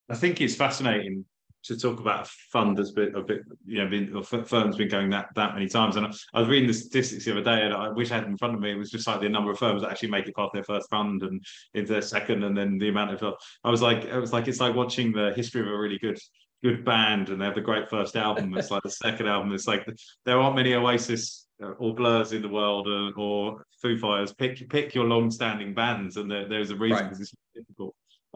I 0.10 0.16
think 0.16 0.40
it's 0.40 0.56
fascinating 0.56 1.26
to 1.64 1.78
talk 1.78 2.00
about 2.00 2.26
a 2.26 2.30
fund 2.52 2.78
that's 2.78 2.92
been 2.92 3.16
a 3.16 3.22
bit, 3.22 3.42
you 3.66 3.80
know, 3.80 3.90
been, 3.90 4.24
firms 4.46 4.78
been 4.78 4.90
going 4.90 5.10
that 5.10 5.28
that 5.36 5.54
many 5.54 5.68
times. 5.68 5.96
And 5.96 6.06
I, 6.06 6.12
I, 6.34 6.40
was 6.40 6.50
reading 6.50 6.68
the 6.68 6.74
statistics 6.74 7.26
the 7.26 7.32
other 7.32 7.44
day, 7.44 7.64
and 7.64 7.74
I 7.74 7.90
wish 7.90 8.12
I 8.12 8.16
had 8.16 8.26
in 8.26 8.38
front 8.38 8.56
of 8.56 8.62
me. 8.62 8.72
It 8.72 8.78
was 8.78 8.92
just 8.92 9.08
like 9.08 9.22
the 9.22 9.30
number 9.30 9.52
of 9.52 9.60
firms 9.60 9.82
that 9.82 9.92
actually 9.92 10.12
make 10.12 10.28
it 10.28 10.36
past 10.36 10.54
their 10.54 10.64
first 10.64 10.90
fund 10.90 11.24
and 11.24 11.44
into 11.74 11.92
their 11.92 12.02
second, 12.02 12.44
and 12.44 12.58
then 12.58 12.78
the 12.78 12.90
amount 12.90 13.22
of. 13.22 13.36
I 13.64 13.70
was 13.70 13.82
like, 13.82 14.06
it 14.06 14.20
was 14.20 14.34
like 14.34 14.48
it's 14.48 14.60
like 14.60 14.76
watching 14.76 15.12
the 15.12 15.34
history 15.36 15.62
of 15.62 15.68
a 15.68 15.78
really 15.78 16.00
good 16.00 16.20
good 16.64 16.84
band, 16.86 17.30
and 17.30 17.42
they 17.42 17.46
have 17.46 17.56
the 17.56 17.62
great 17.62 17.90
first 17.90 18.16
album. 18.16 18.58
It's 18.58 18.72
like 18.72 18.84
the 18.84 18.92
second 18.92 19.28
album. 19.28 19.54
It's 19.54 19.68
like 19.68 19.88
there 20.26 20.40
aren't 20.40 20.56
many 20.56 20.74
Oasis 20.74 21.48
uh, 21.64 21.72
or 21.72 21.94
Blurs 21.94 22.34
in 22.34 22.42
the 22.42 22.50
world, 22.50 22.88
or, 22.88 23.10
uh, 23.10 23.22
or 23.22 23.66
Foo 23.82 23.98
Fighters. 23.98 24.34
Pick 24.34 24.70
pick 24.70 24.96
your 24.96 25.06
long-standing 25.06 25.74
bands, 25.74 26.18
and 26.18 26.30
there, 26.30 26.48
there's 26.48 26.72
a 26.72 26.76
reason 26.76 27.08
right. 27.08 27.18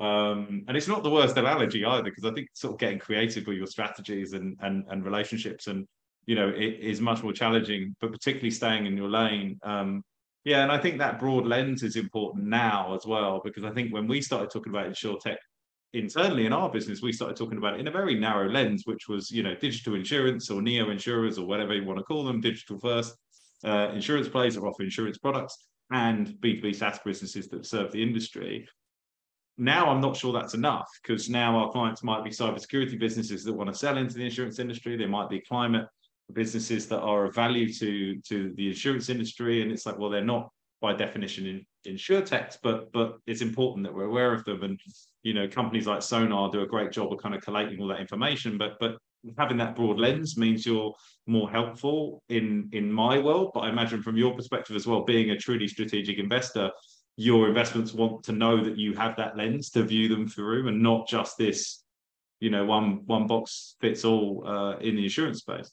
Um, 0.03 0.65
and 0.67 0.75
it's 0.75 0.87
not 0.87 1.03
the 1.03 1.09
worst 1.09 1.37
analogy 1.37 1.85
either, 1.85 2.03
because 2.03 2.25
I 2.25 2.33
think 2.33 2.49
sort 2.53 2.73
of 2.73 2.79
getting 2.79 2.99
creative 2.99 3.47
with 3.47 3.57
your 3.57 3.67
strategies 3.67 4.33
and 4.33 4.57
and, 4.61 4.83
and 4.89 5.05
relationships 5.05 5.67
and 5.67 5.87
you 6.25 6.35
know 6.35 6.49
it 6.49 6.79
is 6.79 6.99
much 6.99 7.23
more 7.23 7.33
challenging, 7.33 7.95
but 8.01 8.11
particularly 8.11 8.51
staying 8.51 8.85
in 8.85 8.97
your 8.97 9.09
lane. 9.09 9.59
Um, 9.63 10.03
yeah, 10.43 10.63
and 10.63 10.71
I 10.71 10.77
think 10.77 10.97
that 10.97 11.19
broad 11.19 11.45
lens 11.45 11.83
is 11.83 11.95
important 11.95 12.45
now 12.45 12.93
as 12.93 13.05
well, 13.05 13.41
because 13.45 13.63
I 13.63 13.71
think 13.71 13.93
when 13.93 14.07
we 14.07 14.21
started 14.21 14.49
talking 14.49 14.73
about 14.73 14.93
tech 15.21 15.39
internally 15.93 16.45
in 16.45 16.51
our 16.51 16.69
business, 16.69 17.01
we 17.01 17.13
started 17.13 17.37
talking 17.37 17.57
about 17.57 17.75
it 17.75 17.79
in 17.79 17.87
a 17.87 17.91
very 17.91 18.19
narrow 18.19 18.49
lens, 18.49 18.83
which 18.85 19.07
was 19.07 19.31
you 19.31 19.41
know 19.41 19.55
digital 19.55 19.95
insurance 19.95 20.49
or 20.49 20.61
neo 20.61 20.89
insurers 20.89 21.37
or 21.37 21.47
whatever 21.47 21.73
you 21.73 21.85
want 21.85 21.99
to 21.99 22.03
call 22.03 22.25
them, 22.25 22.41
digital 22.41 22.77
first 22.77 23.15
uh, 23.63 23.91
insurance 23.93 24.27
players 24.27 24.55
that 24.55 24.61
offer 24.61 24.83
insurance 24.83 25.17
products 25.17 25.65
and 25.91 26.27
B2B 26.41 26.75
SaaS 26.75 26.99
businesses 27.05 27.47
that 27.49 27.65
serve 27.65 27.93
the 27.93 28.03
industry. 28.03 28.67
Now 29.57 29.89
I'm 29.89 30.01
not 30.01 30.17
sure 30.17 30.33
that's 30.33 30.55
enough 30.55 30.89
because 31.01 31.29
now 31.29 31.57
our 31.57 31.71
clients 31.71 32.03
might 32.03 32.23
be 32.23 32.31
cybersecurity 32.31 32.99
businesses 32.99 33.43
that 33.43 33.53
want 33.53 33.71
to 33.71 33.77
sell 33.77 33.97
into 33.97 34.15
the 34.15 34.25
insurance 34.25 34.59
industry. 34.59 34.97
They 34.97 35.05
might 35.05 35.29
be 35.29 35.41
climate 35.41 35.87
businesses 36.31 36.87
that 36.87 37.01
are 37.01 37.25
of 37.25 37.35
value 37.35 37.71
to 37.73 38.19
to 38.21 38.53
the 38.55 38.67
insurance 38.67 39.09
industry, 39.09 39.61
and 39.61 39.71
it's 39.71 39.85
like, 39.85 39.97
well, 39.97 40.09
they're 40.09 40.23
not 40.23 40.49
by 40.81 40.93
definition 40.93 41.45
in 41.45 41.93
insurtechs, 41.95 42.57
but 42.61 42.91
but 42.91 43.17
it's 43.27 43.41
important 43.41 43.85
that 43.85 43.93
we're 43.93 44.05
aware 44.05 44.33
of 44.33 44.43
them. 44.45 44.63
And 44.63 44.79
you 45.23 45.33
know, 45.33 45.47
companies 45.47 45.87
like 45.87 46.01
Sonar 46.01 46.49
do 46.49 46.61
a 46.61 46.67
great 46.67 46.91
job 46.91 47.11
of 47.13 47.19
kind 47.19 47.35
of 47.35 47.41
collating 47.41 47.79
all 47.79 47.87
that 47.87 48.01
information. 48.01 48.57
But 48.57 48.73
but 48.79 48.97
having 49.37 49.57
that 49.57 49.75
broad 49.75 49.99
lens 49.99 50.37
means 50.37 50.65
you're 50.65 50.93
more 51.27 51.49
helpful 51.49 52.23
in 52.29 52.69
in 52.73 52.91
my 52.91 53.19
world. 53.19 53.51
But 53.53 53.61
I 53.61 53.69
imagine 53.69 54.01
from 54.01 54.17
your 54.17 54.35
perspective 54.35 54.75
as 54.75 54.87
well, 54.87 55.03
being 55.03 55.31
a 55.31 55.37
truly 55.37 55.67
strategic 55.67 56.17
investor, 56.17 56.71
your 57.15 57.47
investments 57.47 57.93
want 57.93 58.23
to 58.23 58.31
know 58.31 58.63
that 58.63 58.77
you 58.77 58.93
have 58.93 59.15
that 59.17 59.37
lens 59.37 59.69
to 59.69 59.83
view 59.83 60.07
them 60.07 60.27
through 60.27 60.67
and 60.67 60.81
not 60.81 61.07
just 61.07 61.37
this 61.37 61.83
you 62.39 62.49
know 62.49 62.65
one 62.65 63.05
one 63.05 63.27
box 63.27 63.75
fits 63.79 64.03
all 64.03 64.43
uh, 64.47 64.77
in 64.77 64.95
the 64.95 65.03
insurance 65.03 65.39
space 65.39 65.71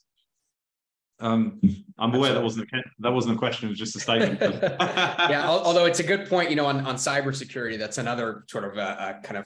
um, 1.21 1.61
I'm 1.99 2.13
aware 2.15 2.33
that 2.33 2.43
wasn't 2.43 2.67
a, 2.73 2.77
that 2.99 3.13
wasn't 3.13 3.35
a 3.35 3.37
question; 3.37 3.67
it 3.67 3.69
was 3.69 3.77
just 3.77 3.95
a 3.95 3.99
statement. 3.99 4.39
yeah, 4.61 5.45
although 5.47 5.85
it's 5.85 5.99
a 5.99 6.03
good 6.03 6.27
point, 6.27 6.49
you 6.49 6.55
know, 6.55 6.65
on 6.65 6.85
on 6.85 6.95
cybersecurity, 6.95 7.77
that's 7.77 7.99
another 7.99 8.43
sort 8.47 8.65
of 8.65 8.77
a, 8.77 9.19
a 9.21 9.27
kind 9.27 9.37
of 9.37 9.45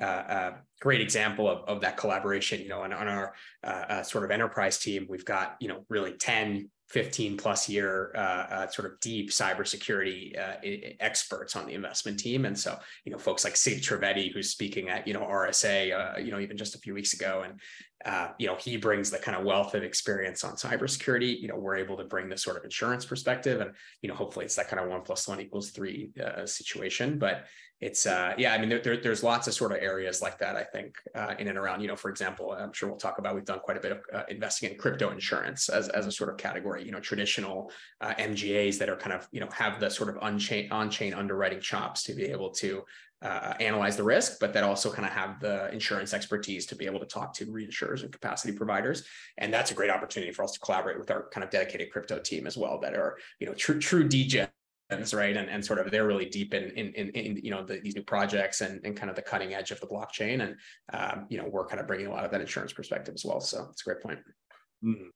uh, 0.00 0.02
uh, 0.02 0.52
great 0.80 1.00
example 1.00 1.48
of, 1.48 1.64
of 1.68 1.80
that 1.80 1.96
collaboration. 1.96 2.60
You 2.60 2.68
know, 2.68 2.82
on, 2.82 2.92
on 2.92 3.08
our 3.08 3.34
uh, 3.64 3.66
uh, 3.66 4.02
sort 4.04 4.24
of 4.24 4.30
enterprise 4.30 4.78
team, 4.78 5.06
we've 5.08 5.24
got 5.24 5.56
you 5.60 5.66
know 5.66 5.84
really 5.88 6.12
ten 6.12 6.70
15 6.88 7.36
plus 7.36 7.68
year 7.68 8.12
uh, 8.14 8.18
uh, 8.18 8.68
sort 8.68 8.90
of 8.90 9.00
deep 9.00 9.30
cybersecurity 9.30 10.38
uh, 10.38 10.56
experts 11.00 11.56
on 11.56 11.66
the 11.66 11.74
investment 11.74 12.18
team. 12.18 12.44
And 12.44 12.56
so, 12.56 12.78
you 13.04 13.10
know, 13.10 13.18
folks 13.18 13.42
like 13.42 13.56
Sid 13.56 13.82
Trivedi, 13.82 14.32
who's 14.32 14.50
speaking 14.50 14.88
at, 14.88 15.06
you 15.06 15.12
know, 15.12 15.20
RSA, 15.22 16.16
uh, 16.16 16.18
you 16.18 16.30
know, 16.30 16.38
even 16.38 16.56
just 16.56 16.76
a 16.76 16.78
few 16.78 16.94
weeks 16.94 17.12
ago. 17.12 17.42
And, 17.44 17.60
uh, 18.04 18.28
you 18.38 18.46
know, 18.46 18.54
he 18.54 18.76
brings 18.76 19.10
the 19.10 19.18
kind 19.18 19.36
of 19.36 19.44
wealth 19.44 19.74
of 19.74 19.82
experience 19.82 20.44
on 20.44 20.54
cybersecurity. 20.54 21.40
You 21.40 21.48
know, 21.48 21.56
we're 21.56 21.76
able 21.76 21.96
to 21.96 22.04
bring 22.04 22.28
this 22.28 22.42
sort 22.42 22.56
of 22.56 22.62
insurance 22.62 23.04
perspective. 23.04 23.60
And, 23.60 23.72
you 24.00 24.08
know, 24.08 24.14
hopefully 24.14 24.44
it's 24.44 24.54
that 24.56 24.68
kind 24.68 24.80
of 24.80 24.88
one 24.88 25.02
plus 25.02 25.26
one 25.26 25.40
equals 25.40 25.70
three 25.70 26.10
uh, 26.24 26.46
situation. 26.46 27.18
But 27.18 27.46
it's 27.80 28.06
uh 28.06 28.32
yeah 28.38 28.54
i 28.54 28.58
mean 28.58 28.68
there, 28.68 28.80
there, 28.80 28.96
there's 28.96 29.22
lots 29.22 29.46
of 29.46 29.52
sort 29.54 29.70
of 29.70 29.78
areas 29.78 30.22
like 30.22 30.38
that 30.38 30.56
i 30.56 30.64
think 30.64 30.96
uh, 31.14 31.34
in 31.38 31.48
and 31.48 31.58
around 31.58 31.80
you 31.80 31.88
know 31.88 31.96
for 31.96 32.10
example 32.10 32.52
i'm 32.52 32.72
sure 32.72 32.88
we'll 32.88 32.98
talk 32.98 33.18
about 33.18 33.34
we've 33.34 33.44
done 33.44 33.58
quite 33.58 33.76
a 33.76 33.80
bit 33.80 33.92
of 33.92 34.00
uh, 34.14 34.22
investing 34.28 34.70
in 34.70 34.78
crypto 34.78 35.10
insurance 35.10 35.68
as, 35.68 35.88
as 35.90 36.06
a 36.06 36.12
sort 36.12 36.30
of 36.30 36.36
category 36.38 36.84
you 36.84 36.90
know 36.90 37.00
traditional 37.00 37.70
uh, 38.00 38.14
mgas 38.14 38.78
that 38.78 38.88
are 38.88 38.96
kind 38.96 39.12
of 39.12 39.28
you 39.30 39.40
know 39.40 39.48
have 39.52 39.78
the 39.78 39.90
sort 39.90 40.08
of 40.08 40.16
on-chain 40.22 40.70
on-chain 40.72 41.12
underwriting 41.12 41.60
chops 41.60 42.02
to 42.02 42.14
be 42.14 42.24
able 42.24 42.50
to 42.50 42.82
uh, 43.22 43.54
analyze 43.60 43.96
the 43.96 44.02
risk, 44.02 44.38
but 44.40 44.52
that 44.52 44.62
also 44.62 44.92
kind 44.92 45.06
of 45.06 45.12
have 45.12 45.40
the 45.40 45.72
insurance 45.72 46.12
expertise 46.12 46.66
to 46.66 46.76
be 46.76 46.84
able 46.84 47.00
to 47.00 47.06
talk 47.06 47.32
to 47.32 47.46
reinsurers 47.46 48.02
and 48.02 48.12
capacity 48.12 48.52
providers. 48.52 49.04
And 49.38 49.52
that's 49.52 49.70
a 49.70 49.74
great 49.74 49.90
opportunity 49.90 50.32
for 50.32 50.44
us 50.44 50.52
to 50.52 50.60
collaborate 50.60 50.98
with 50.98 51.10
our 51.10 51.28
kind 51.30 51.42
of 51.42 51.50
dedicated 51.50 51.90
crypto 51.90 52.18
team 52.18 52.46
as 52.46 52.58
well, 52.58 52.78
that 52.80 52.94
are 52.94 53.16
you 53.40 53.46
know 53.46 53.54
true 53.54 53.78
true 53.78 54.06
DJ 54.06 54.48
right? 54.90 55.36
And, 55.36 55.48
and 55.48 55.64
sort 55.64 55.78
of 55.78 55.90
they're 55.90 56.06
really 56.06 56.26
deep 56.26 56.54
in 56.54 56.70
in, 56.70 56.92
in, 56.94 57.08
in 57.10 57.36
you 57.42 57.50
know 57.50 57.64
the, 57.64 57.80
these 57.80 57.94
new 57.94 58.02
projects 58.02 58.60
and, 58.60 58.80
and 58.84 58.96
kind 58.96 59.10
of 59.10 59.16
the 59.16 59.22
cutting 59.22 59.54
edge 59.54 59.70
of 59.70 59.80
the 59.80 59.86
blockchain 59.86 60.42
and 60.42 60.56
um, 60.92 61.26
you 61.28 61.38
know 61.38 61.48
we're 61.48 61.66
kind 61.66 61.80
of 61.80 61.86
bringing 61.86 62.06
a 62.06 62.10
lot 62.10 62.24
of 62.24 62.30
that 62.30 62.40
insurance 62.40 62.72
perspective 62.72 63.14
as 63.14 63.24
well. 63.24 63.40
So 63.40 63.66
it's 63.70 63.82
a 63.82 63.84
great 63.84 64.02
point. 64.02 64.18
Mm. 64.84 65.08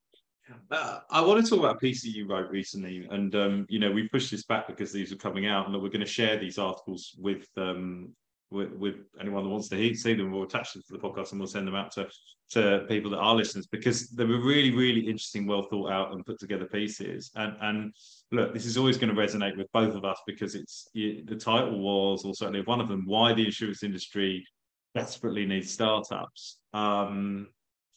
uh, 0.71 0.99
I 1.09 1.21
want 1.21 1.43
to 1.43 1.49
talk 1.49 1.59
about 1.59 1.75
a 1.75 1.79
piece 1.79 2.01
that 2.03 2.09
you 2.09 2.27
wrote 2.27 2.49
recently, 2.49 3.07
and 3.09 3.33
um, 3.35 3.65
you 3.69 3.79
know 3.79 3.91
we 3.91 4.07
pushed 4.09 4.31
this 4.31 4.43
back 4.43 4.67
because 4.67 4.91
these 4.91 5.11
are 5.11 5.17
coming 5.17 5.47
out, 5.47 5.67
and 5.67 5.75
we're 5.75 5.89
going 5.89 6.01
to 6.01 6.05
share 6.05 6.37
these 6.37 6.57
articles 6.57 7.15
with 7.17 7.47
um, 7.57 8.13
with, 8.51 8.71
with 8.73 8.95
anyone 9.19 9.43
that 9.43 9.49
wants 9.49 9.69
to 9.69 9.95
see 9.95 10.13
them. 10.13 10.31
We'll 10.31 10.43
attach 10.43 10.73
them 10.73 10.83
to 10.87 10.93
the 10.93 10.99
podcast, 10.99 11.31
and 11.31 11.39
we'll 11.39 11.47
send 11.47 11.67
them 11.67 11.75
out 11.75 11.91
to 11.93 12.07
to 12.51 12.85
people 12.89 13.09
that 13.11 13.17
are 13.17 13.33
listeners 13.33 13.65
because 13.65 14.09
they 14.09 14.25
were 14.25 14.41
really, 14.41 14.71
really 14.71 14.99
interesting, 14.99 15.47
well 15.47 15.63
thought 15.63 15.89
out, 15.89 16.11
and 16.11 16.25
put 16.25 16.39
together 16.39 16.65
pieces. 16.65 17.31
And 17.35 17.55
and 17.61 17.93
look, 18.31 18.53
this 18.53 18.65
is 18.65 18.77
always 18.77 18.97
going 18.97 19.13
to 19.13 19.19
resonate 19.19 19.57
with 19.57 19.71
both 19.71 19.95
of 19.95 20.05
us 20.05 20.19
because 20.27 20.53
it's 20.55 20.89
the 20.93 21.37
title 21.39 21.79
was, 21.79 22.25
or 22.25 22.35
certainly 22.35 22.61
one 22.61 22.81
of 22.81 22.89
them, 22.89 23.03
why 23.05 23.33
the 23.33 23.45
insurance 23.45 23.83
industry 23.83 24.45
desperately 24.93 25.45
needs 25.45 25.71
startups. 25.71 26.59
Um, 26.73 27.47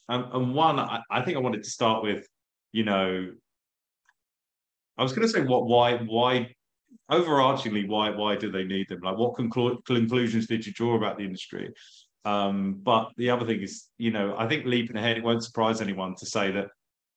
and, 0.08 0.24
and 0.32 0.54
one, 0.54 0.78
I, 0.78 1.00
I 1.10 1.22
think 1.22 1.36
I 1.36 1.40
wanted 1.40 1.64
to 1.64 1.70
start 1.70 2.02
with, 2.02 2.26
you 2.72 2.84
know, 2.84 3.32
I 4.96 5.02
was 5.02 5.12
going 5.12 5.26
to 5.26 5.32
say 5.32 5.40
what, 5.40 5.66
why, 5.66 5.96
why 5.96 6.54
overarchingly, 7.10 7.88
why 7.88 8.10
why 8.10 8.36
do 8.36 8.50
they 8.50 8.64
need 8.64 8.88
them? 8.88 9.00
Like, 9.02 9.18
what 9.18 9.34
conclu- 9.34 9.84
conclusions 9.84 10.46
did 10.46 10.66
you 10.66 10.72
draw 10.72 10.96
about 10.96 11.18
the 11.18 11.24
industry? 11.24 11.72
Um, 12.24 12.80
but 12.82 13.10
the 13.16 13.30
other 13.30 13.44
thing 13.46 13.60
is, 13.60 13.88
you 13.98 14.10
know, 14.10 14.34
I 14.38 14.48
think 14.48 14.64
leaping 14.64 14.96
ahead, 14.96 15.18
it 15.18 15.24
won't 15.24 15.44
surprise 15.44 15.80
anyone 15.80 16.14
to 16.16 16.26
say 16.26 16.50
that 16.52 16.68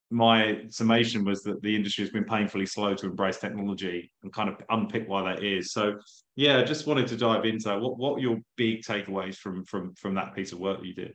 my 0.09 0.61
summation 0.69 1.25
was 1.25 1.43
that 1.43 1.61
the 1.61 1.75
industry 1.75 2.03
has 2.03 2.11
been 2.11 2.23
painfully 2.23 2.65
slow 2.65 2.93
to 2.95 3.05
embrace 3.05 3.37
technology 3.37 4.11
and 4.23 4.31
kind 4.31 4.49
of 4.49 4.55
unpick 4.69 5.07
why 5.07 5.23
that 5.23 5.43
is. 5.43 5.71
So, 5.73 5.99
yeah, 6.35 6.63
just 6.63 6.87
wanted 6.87 7.07
to 7.07 7.17
dive 7.17 7.45
into. 7.45 7.77
What 7.77 7.97
what 7.97 8.21
your 8.21 8.37
big 8.55 8.83
takeaways 8.83 9.35
from 9.35 9.65
from 9.65 9.93
from 9.95 10.15
that 10.15 10.35
piece 10.35 10.51
of 10.51 10.59
work 10.59 10.79
you 10.83 10.93
did? 10.93 11.13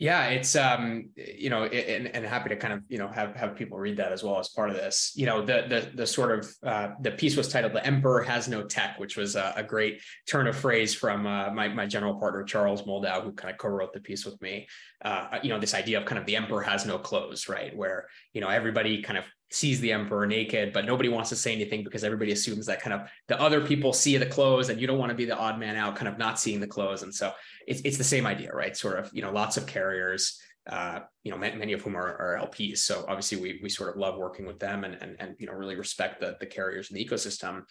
Yeah, 0.00 0.26
it's 0.26 0.54
um, 0.54 1.10
you 1.16 1.50
know, 1.50 1.64
and, 1.64 2.06
and 2.06 2.24
happy 2.24 2.50
to 2.50 2.56
kind 2.56 2.72
of 2.72 2.84
you 2.88 2.98
know 2.98 3.08
have 3.08 3.34
have 3.34 3.56
people 3.56 3.78
read 3.78 3.96
that 3.96 4.12
as 4.12 4.22
well 4.22 4.38
as 4.38 4.48
part 4.48 4.70
of 4.70 4.76
this. 4.76 5.12
You 5.16 5.26
know, 5.26 5.44
the 5.44 5.64
the 5.68 5.90
the 5.92 6.06
sort 6.06 6.38
of 6.38 6.48
uh, 6.62 6.90
the 7.00 7.10
piece 7.10 7.36
was 7.36 7.48
titled 7.48 7.72
"The 7.72 7.84
Emperor 7.84 8.22
Has 8.22 8.46
No 8.46 8.62
Tech," 8.62 9.00
which 9.00 9.16
was 9.16 9.34
a, 9.34 9.52
a 9.56 9.64
great 9.64 10.00
turn 10.28 10.46
of 10.46 10.56
phrase 10.56 10.94
from 10.94 11.26
uh, 11.26 11.50
my 11.50 11.66
my 11.66 11.84
general 11.84 12.14
partner 12.14 12.44
Charles 12.44 12.82
Moldow, 12.82 13.24
who 13.24 13.32
kind 13.32 13.50
of 13.50 13.58
co-wrote 13.58 13.92
the 13.92 14.00
piece 14.00 14.24
with 14.24 14.40
me. 14.40 14.68
Uh, 15.04 15.40
you 15.42 15.48
know, 15.48 15.58
this 15.58 15.74
idea 15.74 15.98
of 15.98 16.04
kind 16.04 16.18
of 16.20 16.26
the 16.26 16.36
emperor 16.36 16.62
has 16.62 16.86
no 16.86 16.96
clothes, 16.98 17.48
right? 17.48 17.76
Where 17.76 18.06
you 18.32 18.40
know 18.40 18.48
everybody 18.48 19.02
kind 19.02 19.18
of 19.18 19.24
sees 19.50 19.80
the 19.80 19.92
emperor 19.92 20.26
naked, 20.26 20.72
but 20.72 20.84
nobody 20.84 21.08
wants 21.08 21.30
to 21.30 21.36
say 21.36 21.54
anything 21.54 21.82
because 21.82 22.04
everybody 22.04 22.32
assumes 22.32 22.66
that 22.66 22.80
kind 22.80 22.92
of 22.92 23.08
the 23.28 23.40
other 23.40 23.60
people 23.60 23.92
see 23.92 24.16
the 24.16 24.26
clothes, 24.26 24.68
and 24.68 24.80
you 24.80 24.86
don't 24.86 24.98
want 24.98 25.10
to 25.10 25.16
be 25.16 25.24
the 25.24 25.36
odd 25.36 25.58
man 25.58 25.76
out, 25.76 25.96
kind 25.96 26.08
of 26.08 26.18
not 26.18 26.38
seeing 26.38 26.60
the 26.60 26.66
clothes, 26.66 27.02
and 27.02 27.14
so 27.14 27.32
it's, 27.66 27.80
it's 27.82 27.98
the 27.98 28.04
same 28.04 28.26
idea, 28.26 28.52
right? 28.52 28.76
Sort 28.76 28.98
of, 28.98 29.10
you 29.12 29.22
know, 29.22 29.32
lots 29.32 29.56
of 29.56 29.66
carriers, 29.66 30.40
uh, 30.68 31.00
you 31.22 31.30
know, 31.30 31.38
many, 31.38 31.72
of 31.72 31.80
whom 31.80 31.96
are, 31.96 32.16
are, 32.16 32.46
LPs. 32.46 32.78
So 32.78 33.04
obviously 33.08 33.40
we, 33.40 33.60
we 33.62 33.70
sort 33.70 33.90
of 33.90 33.96
love 33.96 34.18
working 34.18 34.46
with 34.46 34.58
them 34.58 34.84
and, 34.84 34.98
and, 35.00 35.16
and 35.18 35.34
you 35.38 35.46
know, 35.46 35.54
really 35.54 35.76
respect 35.76 36.20
the, 36.20 36.36
the 36.40 36.46
carriers 36.46 36.90
in 36.90 36.96
the 36.96 37.04
ecosystem. 37.04 37.62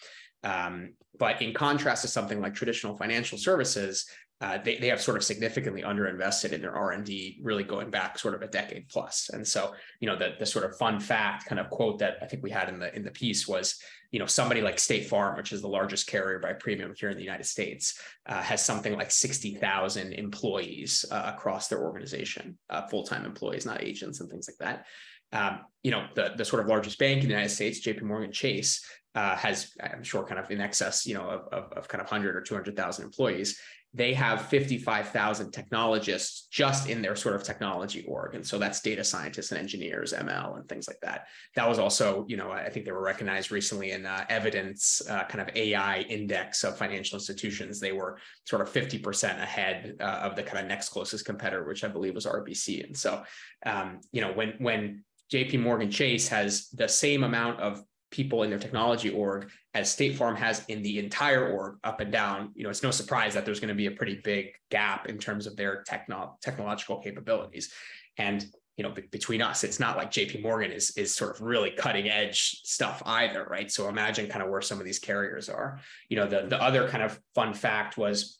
Um, 0.42 0.94
but 1.18 1.40
in 1.40 1.52
contrast 1.54 2.02
to 2.02 2.08
something 2.08 2.40
like 2.40 2.54
traditional 2.54 2.96
financial 2.96 3.38
services, 3.38 4.08
uh, 4.40 4.58
they, 4.58 4.76
they 4.76 4.86
have 4.86 5.00
sort 5.00 5.16
of 5.16 5.24
significantly 5.24 5.82
underinvested 5.82 6.52
in 6.52 6.62
their 6.62 6.74
R&D 6.74 7.40
really 7.42 7.64
going 7.64 7.90
back 7.90 8.18
sort 8.18 8.34
of 8.34 8.42
a 8.42 8.46
decade 8.46 8.88
plus. 8.88 9.30
And 9.32 9.46
so, 9.46 9.74
you 9.98 10.08
know, 10.08 10.16
the, 10.16 10.34
the 10.38 10.46
sort 10.46 10.64
of 10.64 10.76
fun 10.76 11.00
fact 11.00 11.46
kind 11.46 11.58
of 11.58 11.70
quote 11.70 11.98
that 11.98 12.18
I 12.22 12.26
think 12.26 12.44
we 12.44 12.50
had 12.50 12.68
in 12.68 12.78
the 12.78 12.94
in 12.94 13.04
the 13.04 13.10
piece 13.10 13.48
was, 13.48 13.80
you 14.12 14.20
know, 14.20 14.26
somebody 14.26 14.62
like 14.62 14.78
State 14.78 15.06
Farm, 15.06 15.36
which 15.36 15.52
is 15.52 15.60
the 15.60 15.68
largest 15.68 16.06
carrier 16.06 16.38
by 16.38 16.52
premium 16.52 16.94
here 16.96 17.10
in 17.10 17.16
the 17.16 17.22
United 17.22 17.46
States, 17.46 18.00
uh, 18.26 18.40
has 18.40 18.64
something 18.64 18.96
like 18.96 19.10
60,000 19.10 20.12
employees 20.12 21.04
uh, 21.10 21.32
across 21.34 21.68
their 21.68 21.82
organization, 21.82 22.56
uh, 22.70 22.86
full-time 22.86 23.24
employees, 23.24 23.66
not 23.66 23.82
agents 23.82 24.20
and 24.20 24.30
things 24.30 24.48
like 24.48 24.58
that. 24.58 24.86
Um, 25.30 25.60
you 25.82 25.90
know, 25.90 26.06
the, 26.14 26.32
the 26.36 26.44
sort 26.44 26.62
of 26.62 26.68
largest 26.68 26.98
bank 26.98 27.22
in 27.22 27.28
the 27.28 27.34
United 27.34 27.50
States, 27.50 27.86
JP 27.86 28.02
Morgan 28.02 28.32
Chase, 28.32 28.82
uh, 29.14 29.36
has, 29.36 29.72
I'm 29.82 30.04
sure, 30.04 30.24
kind 30.24 30.38
of 30.38 30.50
in 30.50 30.60
excess, 30.60 31.06
you 31.06 31.14
know, 31.14 31.28
of, 31.28 31.40
of, 31.52 31.72
of 31.72 31.88
kind 31.88 32.00
of 32.00 32.10
100 32.10 32.36
or 32.36 32.40
200,000 32.40 33.04
employees 33.04 33.60
they 33.98 34.14
have 34.14 34.46
55,000 34.46 35.50
technologists 35.50 36.46
just 36.52 36.88
in 36.88 37.02
their 37.02 37.16
sort 37.16 37.34
of 37.34 37.42
technology 37.42 38.04
org. 38.06 38.36
And 38.36 38.46
so 38.46 38.56
that's 38.56 38.80
data 38.80 39.02
scientists 39.02 39.50
and 39.50 39.58
engineers, 39.58 40.12
ML, 40.12 40.56
and 40.56 40.68
things 40.68 40.86
like 40.86 41.00
that. 41.02 41.26
That 41.56 41.68
was 41.68 41.80
also, 41.80 42.24
you 42.28 42.36
know, 42.36 42.52
I 42.52 42.70
think 42.70 42.86
they 42.86 42.92
were 42.92 43.02
recognized 43.02 43.50
recently 43.50 43.90
in 43.90 44.06
uh, 44.06 44.24
Evident's 44.28 45.02
uh, 45.10 45.24
kind 45.24 45.40
of 45.40 45.54
AI 45.56 46.02
index 46.02 46.62
of 46.62 46.78
financial 46.78 47.16
institutions. 47.16 47.80
They 47.80 47.90
were 47.90 48.20
sort 48.46 48.62
of 48.62 48.72
50% 48.72 49.42
ahead 49.42 49.96
uh, 49.98 50.04
of 50.04 50.36
the 50.36 50.44
kind 50.44 50.60
of 50.60 50.66
next 50.66 50.90
closest 50.90 51.24
competitor, 51.24 51.64
which 51.64 51.82
I 51.82 51.88
believe 51.88 52.14
was 52.14 52.24
RBC. 52.24 52.86
And 52.86 52.96
so, 52.96 53.24
um, 53.66 53.98
you 54.12 54.20
know, 54.20 54.32
when, 54.32 54.54
when 54.58 55.02
JP 55.32 55.60
Morgan 55.60 55.90
Chase 55.90 56.28
has 56.28 56.68
the 56.68 56.88
same 56.88 57.24
amount 57.24 57.58
of 57.58 57.82
people 58.10 58.42
in 58.42 58.50
their 58.50 58.58
technology 58.58 59.10
org 59.10 59.50
as 59.74 59.90
State 59.90 60.16
Farm 60.16 60.34
has 60.36 60.64
in 60.68 60.82
the 60.82 60.98
entire 60.98 61.50
org 61.50 61.78
up 61.84 62.00
and 62.00 62.10
down, 62.10 62.52
you 62.54 62.64
know, 62.64 62.70
it's 62.70 62.82
no 62.82 62.90
surprise 62.90 63.34
that 63.34 63.44
there's 63.44 63.60
going 63.60 63.68
to 63.68 63.74
be 63.74 63.86
a 63.86 63.90
pretty 63.90 64.20
big 64.24 64.52
gap 64.70 65.08
in 65.08 65.18
terms 65.18 65.46
of 65.46 65.56
their 65.56 65.82
techno- 65.82 66.36
technological 66.42 67.00
capabilities. 67.00 67.72
And 68.16 68.44
you 68.76 68.84
know, 68.84 68.90
b- 68.90 69.02
between 69.10 69.42
us, 69.42 69.64
it's 69.64 69.80
not 69.80 69.96
like 69.96 70.12
JP 70.12 70.40
Morgan 70.42 70.70
is 70.70 70.90
is 70.96 71.14
sort 71.14 71.34
of 71.34 71.42
really 71.42 71.72
cutting 71.72 72.08
edge 72.08 72.60
stuff 72.62 73.02
either, 73.04 73.44
right? 73.44 73.70
So 73.70 73.88
imagine 73.88 74.28
kind 74.28 74.42
of 74.42 74.50
where 74.50 74.62
some 74.62 74.78
of 74.78 74.84
these 74.84 75.00
carriers 75.00 75.48
are. 75.48 75.80
You 76.08 76.16
know, 76.16 76.28
the 76.28 76.46
the 76.48 76.62
other 76.62 76.88
kind 76.88 77.02
of 77.02 77.18
fun 77.34 77.54
fact 77.54 77.98
was 77.98 78.38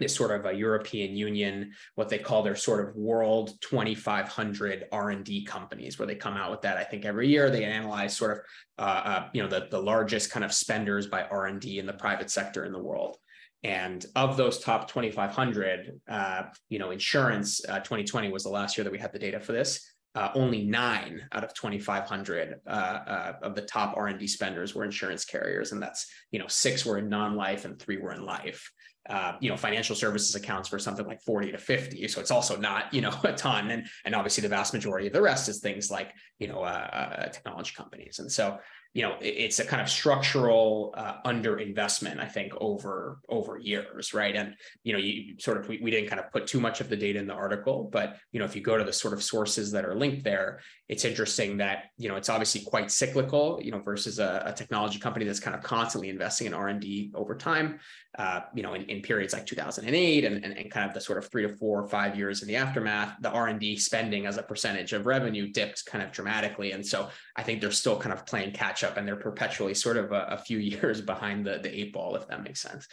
is 0.00 0.14
sort 0.14 0.30
of 0.30 0.46
a 0.46 0.52
European 0.56 1.16
Union, 1.16 1.72
what 1.94 2.08
they 2.08 2.18
call 2.18 2.42
their 2.42 2.56
sort 2.56 2.88
of 2.88 2.94
world 2.96 3.52
2,500 3.62 4.86
R&D 4.92 5.44
companies, 5.44 5.98
where 5.98 6.06
they 6.06 6.14
come 6.14 6.36
out 6.36 6.50
with 6.50 6.62
that. 6.62 6.76
I 6.76 6.84
think 6.84 7.04
every 7.04 7.28
year 7.28 7.50
they 7.50 7.64
analyze 7.64 8.16
sort 8.16 8.32
of, 8.32 8.38
uh, 8.78 9.02
uh, 9.04 9.28
you 9.32 9.42
know, 9.42 9.48
the, 9.48 9.68
the 9.70 9.80
largest 9.80 10.30
kind 10.30 10.44
of 10.44 10.52
spenders 10.52 11.06
by 11.06 11.22
R&D 11.24 11.78
in 11.78 11.86
the 11.86 11.92
private 11.92 12.30
sector 12.30 12.64
in 12.64 12.72
the 12.72 12.82
world. 12.82 13.16
And 13.64 14.04
of 14.14 14.36
those 14.36 14.60
top 14.60 14.88
2,500, 14.88 16.00
uh, 16.08 16.42
you 16.68 16.78
know, 16.78 16.90
insurance, 16.90 17.60
2020 17.60 18.28
uh, 18.28 18.30
was 18.30 18.44
the 18.44 18.50
last 18.50 18.76
year 18.76 18.84
that 18.84 18.92
we 18.92 18.98
had 18.98 19.12
the 19.12 19.18
data 19.18 19.40
for 19.40 19.52
this. 19.52 19.94
Uh, 20.14 20.30
only 20.34 20.64
nine 20.64 21.22
out 21.32 21.44
of 21.44 21.54
2,500 21.54 22.60
uh, 22.66 22.70
uh, 22.70 23.32
of 23.42 23.54
the 23.54 23.62
top 23.62 23.96
R&D 23.96 24.26
spenders 24.26 24.74
were 24.74 24.84
insurance 24.84 25.24
carriers, 25.24 25.72
and 25.72 25.82
that's 25.82 26.10
you 26.32 26.38
know 26.38 26.46
six 26.48 26.84
were 26.84 26.98
in 26.98 27.08
non-life 27.08 27.64
and 27.64 27.78
three 27.78 27.98
were 27.98 28.12
in 28.12 28.24
life 28.24 28.72
uh, 29.08 29.32
you 29.40 29.48
know, 29.48 29.56
financial 29.56 29.96
services 29.96 30.34
accounts 30.34 30.68
for 30.68 30.78
something 30.78 31.06
like 31.06 31.20
40 31.22 31.52
to 31.52 31.58
50. 31.58 32.08
So 32.08 32.20
it's 32.20 32.30
also 32.30 32.56
not, 32.56 32.92
you 32.92 33.00
know, 33.00 33.14
a 33.24 33.32
ton. 33.32 33.70
And, 33.70 33.86
and 34.04 34.14
obviously 34.14 34.42
the 34.42 34.48
vast 34.48 34.74
majority 34.74 35.06
of 35.06 35.12
the 35.12 35.22
rest 35.22 35.48
is 35.48 35.60
things 35.60 35.90
like, 35.90 36.12
you 36.38 36.48
know, 36.48 36.60
uh, 36.60 36.88
uh, 36.92 37.28
technology 37.28 37.72
companies. 37.74 38.18
And 38.18 38.30
so, 38.30 38.58
you 38.94 39.02
know 39.02 39.16
it's 39.20 39.58
a 39.58 39.64
kind 39.64 39.82
of 39.82 39.88
structural 39.88 40.94
uh, 40.96 41.16
underinvestment 41.26 42.18
i 42.18 42.24
think 42.24 42.52
over 42.60 43.20
over 43.28 43.58
years 43.58 44.14
right 44.14 44.34
and 44.34 44.54
you 44.82 44.92
know 44.92 44.98
you 44.98 45.38
sort 45.38 45.58
of 45.58 45.68
we, 45.68 45.78
we 45.82 45.90
didn't 45.90 46.08
kind 46.08 46.20
of 46.20 46.32
put 46.32 46.46
too 46.46 46.58
much 46.58 46.80
of 46.80 46.88
the 46.88 46.96
data 46.96 47.18
in 47.18 47.26
the 47.26 47.34
article 47.34 47.88
but 47.92 48.16
you 48.32 48.38
know 48.38 48.46
if 48.46 48.56
you 48.56 48.62
go 48.62 48.78
to 48.78 48.84
the 48.84 48.92
sort 48.92 49.12
of 49.12 49.22
sources 49.22 49.70
that 49.70 49.84
are 49.84 49.94
linked 49.94 50.24
there 50.24 50.60
it's 50.88 51.04
interesting 51.04 51.58
that 51.58 51.90
you 51.98 52.08
know 52.08 52.16
it's 52.16 52.28
obviously 52.28 52.62
quite 52.62 52.90
cyclical 52.90 53.60
you 53.62 53.70
know 53.70 53.78
versus 53.78 54.18
a, 54.18 54.42
a 54.46 54.52
technology 54.52 54.98
company 54.98 55.24
that's 55.24 55.40
kind 55.40 55.54
of 55.54 55.62
constantly 55.62 56.08
investing 56.08 56.46
in 56.46 56.54
r&d 56.54 57.12
over 57.14 57.36
time 57.36 57.78
uh, 58.18 58.40
you 58.54 58.62
know 58.62 58.74
in, 58.74 58.82
in 58.84 58.97
periods 59.00 59.32
like 59.32 59.46
2008 59.46 60.24
and, 60.24 60.44
and, 60.44 60.56
and 60.56 60.70
kind 60.70 60.88
of 60.88 60.94
the 60.94 61.00
sort 61.00 61.18
of 61.18 61.30
three 61.30 61.42
to 61.42 61.56
four 61.56 61.80
or 61.80 61.88
five 61.88 62.16
years 62.16 62.42
in 62.42 62.48
the 62.48 62.56
aftermath 62.56 63.14
the 63.20 63.30
r&d 63.30 63.76
spending 63.76 64.26
as 64.26 64.36
a 64.36 64.42
percentage 64.42 64.92
of 64.92 65.06
revenue 65.06 65.48
dipped 65.52 65.84
kind 65.86 66.02
of 66.02 66.12
dramatically. 66.12 66.72
And 66.72 66.84
so 66.84 67.08
i 67.36 67.42
think 67.42 67.60
they're 67.60 67.70
still 67.70 67.98
kind 67.98 68.12
of 68.12 68.26
playing 68.26 68.52
catch 68.52 68.84
up 68.84 68.96
and 68.96 69.06
they're 69.06 69.16
perpetually 69.16 69.74
sort 69.74 69.96
of 69.96 70.12
a, 70.12 70.26
a 70.30 70.38
few 70.38 70.58
years 70.72 71.00
behind 71.00 71.46
the, 71.46 71.58
the 71.58 71.78
eight 71.78 71.92
ball 71.92 72.16
if 72.16 72.26
that 72.28 72.42
makes 72.42 72.60
sense. 72.60 72.86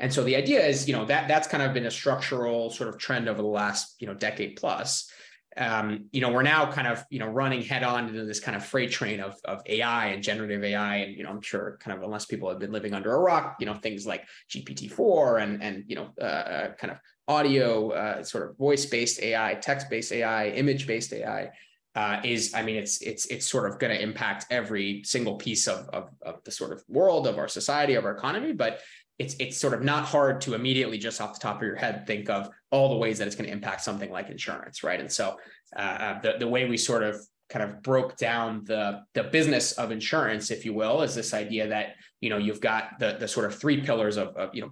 And 0.00 0.12
so 0.12 0.24
the 0.24 0.36
idea 0.36 0.64
is 0.66 0.88
you 0.88 0.94
know 0.94 1.04
that 1.06 1.28
that's 1.28 1.48
kind 1.48 1.62
of 1.62 1.72
been 1.72 1.86
a 1.86 1.90
structural 1.90 2.70
sort 2.70 2.88
of 2.88 2.98
trend 2.98 3.28
over 3.28 3.40
the 3.40 3.48
last 3.48 3.94
you 4.00 4.06
know 4.06 4.14
decade 4.14 4.56
plus 4.56 5.10
um, 5.56 6.06
you 6.12 6.20
know, 6.20 6.30
we're 6.30 6.42
now 6.42 6.70
kind 6.70 6.86
of, 6.86 7.04
you 7.10 7.18
know, 7.18 7.26
running 7.26 7.62
head 7.62 7.82
on 7.82 8.08
into 8.08 8.24
this 8.24 8.40
kind 8.40 8.56
of 8.56 8.64
freight 8.64 8.90
train 8.90 9.20
of, 9.20 9.36
of 9.44 9.62
AI 9.66 10.06
and 10.06 10.22
generative 10.22 10.64
AI. 10.64 10.96
And, 10.96 11.16
you 11.16 11.24
know, 11.24 11.30
I'm 11.30 11.42
sure 11.42 11.78
kind 11.80 11.96
of, 11.96 12.02
unless 12.02 12.24
people 12.24 12.48
have 12.48 12.58
been 12.58 12.72
living 12.72 12.94
under 12.94 13.12
a 13.12 13.18
rock, 13.18 13.56
you 13.60 13.66
know, 13.66 13.74
things 13.74 14.06
like 14.06 14.24
GPT-4 14.50 15.42
and, 15.42 15.62
and, 15.62 15.84
you 15.86 15.96
know, 15.96 16.08
uh, 16.20 16.24
uh, 16.24 16.74
kind 16.74 16.90
of 16.90 16.98
audio, 17.28 17.90
uh, 17.90 18.24
sort 18.24 18.48
of 18.48 18.56
voice-based 18.56 19.22
AI, 19.22 19.54
text-based 19.54 20.12
AI, 20.12 20.48
image-based 20.48 21.12
AI, 21.12 21.50
uh, 21.94 22.20
is, 22.24 22.54
I 22.54 22.62
mean, 22.62 22.76
it's, 22.76 23.02
it's, 23.02 23.26
it's 23.26 23.46
sort 23.46 23.70
of 23.70 23.78
going 23.78 23.94
to 23.94 24.02
impact 24.02 24.46
every 24.50 25.02
single 25.04 25.36
piece 25.36 25.68
of, 25.68 25.88
of, 25.90 26.08
of 26.22 26.42
the 26.44 26.50
sort 26.50 26.72
of 26.72 26.82
world 26.88 27.26
of 27.26 27.36
our 27.36 27.48
society, 27.48 27.94
of 27.94 28.06
our 28.06 28.12
economy. 28.12 28.52
But 28.52 28.80
it's 29.18 29.34
it's 29.38 29.56
sort 29.56 29.74
of 29.74 29.82
not 29.82 30.04
hard 30.04 30.40
to 30.42 30.54
immediately 30.54 30.98
just 30.98 31.20
off 31.20 31.34
the 31.34 31.40
top 31.40 31.56
of 31.56 31.62
your 31.62 31.76
head 31.76 32.06
think 32.06 32.28
of 32.30 32.48
all 32.70 32.88
the 32.88 32.96
ways 32.96 33.18
that 33.18 33.26
it's 33.26 33.36
going 33.36 33.46
to 33.46 33.52
impact 33.52 33.82
something 33.82 34.10
like 34.10 34.30
insurance, 34.30 34.82
right? 34.82 35.00
And 35.00 35.10
so 35.10 35.36
uh, 35.76 35.80
uh, 35.80 36.20
the 36.20 36.34
the 36.38 36.48
way 36.48 36.68
we 36.68 36.76
sort 36.76 37.02
of 37.02 37.20
kind 37.48 37.62
of 37.62 37.82
broke 37.82 38.16
down 38.16 38.64
the 38.64 39.02
the 39.14 39.24
business 39.24 39.72
of 39.72 39.90
insurance, 39.90 40.50
if 40.50 40.64
you 40.64 40.72
will, 40.72 41.02
is 41.02 41.14
this 41.14 41.34
idea 41.34 41.68
that 41.68 41.94
you 42.22 42.30
know 42.30 42.38
you've 42.38 42.60
got 42.60 42.98
the 42.98 43.16
the 43.20 43.28
sort 43.28 43.44
of 43.44 43.54
three 43.54 43.82
pillars 43.82 44.16
of, 44.16 44.28
of 44.36 44.54
you 44.54 44.62
know 44.62 44.70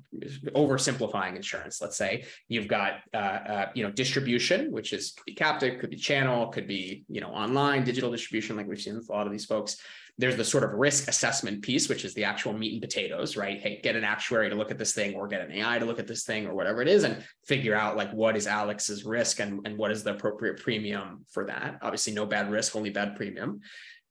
oversimplifying 0.57 1.37
insurance. 1.37 1.83
Let's 1.83 1.97
say 1.97 2.25
you've 2.49 2.69
got 2.69 3.01
uh, 3.13 3.17
uh, 3.17 3.67
you 3.75 3.83
know 3.83 3.91
distribution, 3.91 4.73
which 4.73 4.95
is 4.95 5.13
could 5.13 5.27
be 5.27 5.35
captive, 5.35 5.79
could 5.81 5.91
be 5.91 5.97
channel, 5.97 6.47
could 6.49 6.67
be 6.67 7.05
you 7.09 7.21
know 7.21 7.29
online 7.29 7.85
digital 7.85 8.11
distribution, 8.11 8.57
like 8.57 8.67
we've 8.67 8.81
seen 8.81 8.95
with 8.95 9.11
a 9.11 9.13
lot 9.13 9.27
of 9.27 9.33
these 9.33 9.45
folks 9.45 9.77
there's 10.21 10.37
the 10.37 10.45
sort 10.45 10.65
of 10.65 10.73
risk 10.75 11.09
assessment 11.09 11.63
piece, 11.63 11.89
which 11.89 12.05
is 12.05 12.13
the 12.13 12.25
actual 12.25 12.53
meat 12.53 12.75
and 12.75 12.83
potatoes, 12.83 13.39
right? 13.39 13.59
Hey, 13.59 13.81
get 13.83 13.97
an 13.97 14.05
actuary 14.05 14.51
to 14.51 14.55
look 14.55 14.71
at 14.71 14.77
this 14.77 14.93
thing 14.93 15.15
or 15.15 15.27
get 15.27 15.41
an 15.41 15.51
AI 15.51 15.79
to 15.79 15.87
look 15.87 15.99
at 15.99 16.07
this 16.07 16.25
thing 16.25 16.47
or 16.47 16.55
whatever 16.55 16.83
it 16.83 16.89
is 16.89 17.05
and 17.05 17.25
figure 17.47 17.75
out 17.75 17.97
like 17.97 18.13
what 18.13 18.37
is 18.37 18.47
Alex's 18.47 19.07
risk 19.07 19.41
and, 19.41 19.67
and 19.67 19.79
what 19.79 19.91
is 19.91 20.05
the 20.05 20.11
appropriate 20.11 20.63
premium 20.63 21.25
for 21.31 21.47
that. 21.47 21.79
Obviously, 21.81 22.13
no 22.13 22.27
bad 22.27 22.51
risk, 22.51 22.77
only 22.77 22.91
bad 22.91 23.17
premium. 23.17 23.61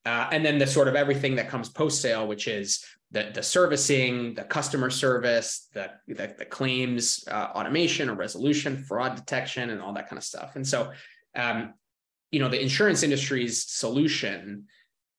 Uh, 0.03 0.27
and 0.31 0.43
then 0.43 0.57
the 0.57 0.65
sort 0.65 0.87
of 0.87 0.95
everything 0.95 1.35
that 1.35 1.47
comes 1.47 1.69
post 1.69 2.01
sale, 2.01 2.27
which 2.27 2.47
is 2.47 2.83
the, 3.11 3.31
the 3.33 3.43
servicing, 3.43 4.35
the 4.35 4.43
customer 4.43 4.89
service, 4.89 5.67
the, 5.73 5.89
the, 6.07 6.35
the 6.37 6.45
claims 6.45 7.23
uh, 7.29 7.47
automation 7.55 8.09
or 8.09 8.13
resolution, 8.13 8.77
fraud 8.77 9.15
detection, 9.15 9.71
and 9.71 9.81
all 9.81 9.93
that 9.93 10.07
kind 10.07 10.17
of 10.17 10.23
stuff. 10.23 10.55
And 10.55 10.67
so, 10.67 10.91
um, 11.35 11.73
you 12.31 12.39
know, 12.39 12.49
the 12.49 12.61
insurance 12.61 13.01
industry's 13.01 13.67
solution 13.67 14.65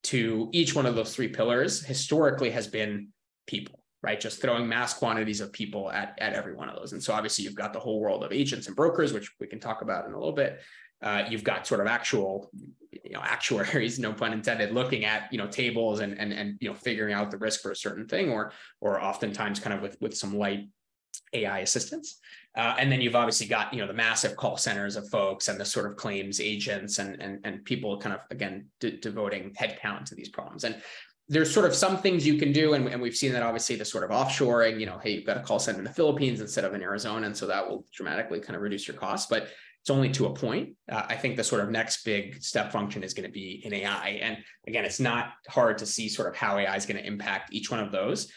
to 0.05 0.49
each 0.53 0.75
one 0.75 0.87
of 0.87 0.95
those 0.95 1.15
three 1.15 1.29
pillars 1.29 1.85
historically 1.85 2.51
has 2.51 2.69
been 2.69 3.09
people 3.47 3.81
right? 4.03 4.21
Just 4.21 4.41
throwing 4.41 4.69
mass 4.69 4.95
quantities 4.95 5.41
of 5.41 5.53
people 5.53 5.91
at, 5.91 6.15
at 6.19 6.33
every 6.33 6.55
one 6.55 6.69
of 6.69 6.77
those. 6.77 6.93
And 6.93 7.03
so 7.03 7.13
obviously 7.13 7.45
you've 7.45 7.55
got 7.55 7.73
the 7.73 7.81
whole 7.81 8.01
world 8.01 8.25
of 8.25 8.33
agents 8.33 8.67
and 8.67 8.77
brokers 8.77 9.13
which 9.13 9.31
we 9.39 9.47
can 9.47 9.61
talk 9.61 9.83
about 9.83 10.07
in 10.07 10.13
a 10.13 10.19
little 10.19 10.33
bit. 10.33 10.61
Uh, 11.03 11.25
you've 11.29 11.45
got 11.45 11.67
sort 11.67 11.81
of 11.81 11.87
actual 11.87 12.51
you 12.93 13.13
know 13.13 13.21
actuaries 13.23 13.99
no 14.01 14.13
pun 14.13 14.33
intended 14.33 14.73
looking 14.73 15.05
at 15.05 15.33
you 15.33 15.39
know 15.39 15.47
tables 15.47 16.01
and 16.01 16.19
and 16.19 16.33
and 16.33 16.57
you 16.61 16.69
know 16.69 16.75
figuring 16.75 17.15
out 17.15 17.31
the 17.31 17.39
risk 17.39 17.61
for 17.61 17.71
a 17.71 17.77
certain 17.77 18.07
thing 18.07 18.31
or 18.31 18.53
or 18.81 19.03
oftentimes 19.03 19.61
kind 19.61 19.75
of 19.75 19.83
with 19.83 19.97
with 20.01 20.17
some 20.17 20.37
light 20.37 20.69
AI 21.33 21.61
assistance. 21.61 22.19
Uh, 22.57 22.75
and 22.79 22.91
then 22.91 23.01
you've 23.01 23.15
obviously 23.15 23.47
got, 23.47 23.73
you 23.73 23.81
know, 23.81 23.87
the 23.87 23.93
massive 23.93 24.37
call 24.37 24.57
centers 24.57 24.97
of 24.97 25.09
folks 25.09 25.49
and 25.49 25.59
the 25.61 25.65
sort 25.65 25.87
of 25.87 25.97
claims 25.97 26.41
agents 26.41 26.99
and, 26.99 27.21
and, 27.23 27.39
and 27.45 27.65
people 27.65 27.97
kind 27.99 28.15
of, 28.15 28.21
again, 28.31 28.67
de- 28.81 28.97
devoting 28.97 29.55
headcount 29.55 30.05
to 30.05 30.15
these 30.17 30.29
problems. 30.29 30.65
And 30.65 30.83
there's 31.29 31.53
sort 31.53 31.67
of 31.67 31.75
some 31.77 31.97
things 31.97 32.27
you 32.27 32.39
can 32.39 32.53
do. 32.53 32.75
And, 32.75 32.89
and 32.89 33.01
we've 33.01 33.15
seen 33.15 33.33
that 33.35 33.45
obviously 33.45 33.77
the 33.77 33.85
sort 33.85 34.03
of 34.03 34.11
offshoring, 34.11 34.81
you 34.81 34.87
know, 34.87 34.99
hey, 34.99 35.13
you've 35.13 35.27
got 35.27 35.37
a 35.37 35.41
call 35.41 35.61
center 35.61 35.79
in 35.79 35.85
the 35.85 35.93
Philippines 35.93 36.41
instead 36.41 36.65
of 36.65 36.75
in 36.75 36.83
Arizona. 36.83 37.27
And 37.27 37.37
so 37.37 37.47
that 37.47 37.69
will 37.69 37.85
dramatically 37.93 38.41
kind 38.41 38.57
of 38.57 38.63
reduce 38.63 38.89
your 38.89 38.97
costs. 38.97 39.29
But 39.31 39.49
it's 39.83 39.91
only 39.91 40.11
to 40.11 40.27
a 40.27 40.35
point. 40.35 40.77
Uh, 40.91 41.05
I 41.09 41.17
think 41.17 41.37
the 41.37 41.45
sort 41.45 41.63
of 41.63 41.71
next 41.71 42.05
big 42.05 42.43
step 42.43 42.71
function 42.71 43.03
is 43.03 43.15
going 43.15 43.27
to 43.27 43.33
be 43.33 43.63
in 43.65 43.73
AI. 43.73 44.21
And 44.23 44.39
again, 44.67 44.85
it's 44.85 45.01
not 45.01 45.33
hard 45.49 45.79
to 45.79 45.87
see 45.87 46.09
sort 46.09 46.29
of 46.29 46.37
how 46.37 46.59
AI 46.59 46.77
is 46.77 46.87
going 46.87 46.99
to 46.99 47.07
impact 47.07 47.53
each 47.53 47.71
one 47.71 47.81
of 47.81 47.91
those 47.91 48.31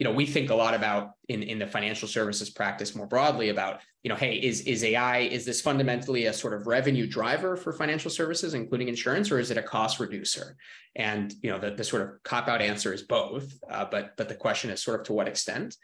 you 0.00 0.04
know 0.04 0.12
we 0.12 0.26
think 0.26 0.50
a 0.50 0.54
lot 0.54 0.74
about 0.74 1.12
in 1.28 1.42
in 1.44 1.58
the 1.60 1.66
financial 1.66 2.08
services 2.08 2.50
practice 2.50 2.96
more 2.96 3.06
broadly 3.06 3.50
about 3.50 3.80
you 4.02 4.08
know 4.08 4.16
hey 4.16 4.34
is 4.34 4.62
is 4.62 4.82
ai 4.82 5.18
is 5.18 5.44
this 5.44 5.60
fundamentally 5.60 6.24
a 6.24 6.32
sort 6.32 6.54
of 6.54 6.66
revenue 6.66 7.06
driver 7.06 7.54
for 7.54 7.72
financial 7.72 8.10
services 8.10 8.54
including 8.54 8.88
insurance 8.88 9.30
or 9.30 9.38
is 9.38 9.50
it 9.50 9.58
a 9.58 9.62
cost 9.62 10.00
reducer 10.00 10.56
and 10.96 11.34
you 11.42 11.50
know 11.50 11.58
the, 11.58 11.70
the 11.72 11.84
sort 11.84 12.02
of 12.02 12.10
cop 12.24 12.48
out 12.48 12.62
answer 12.62 12.92
is 12.92 13.02
both 13.02 13.52
uh, 13.70 13.84
but 13.84 14.16
but 14.16 14.28
the 14.28 14.34
question 14.34 14.70
is 14.70 14.82
sort 14.82 14.98
of 14.98 15.06
to 15.06 15.12
what 15.12 15.28
extent 15.28 15.76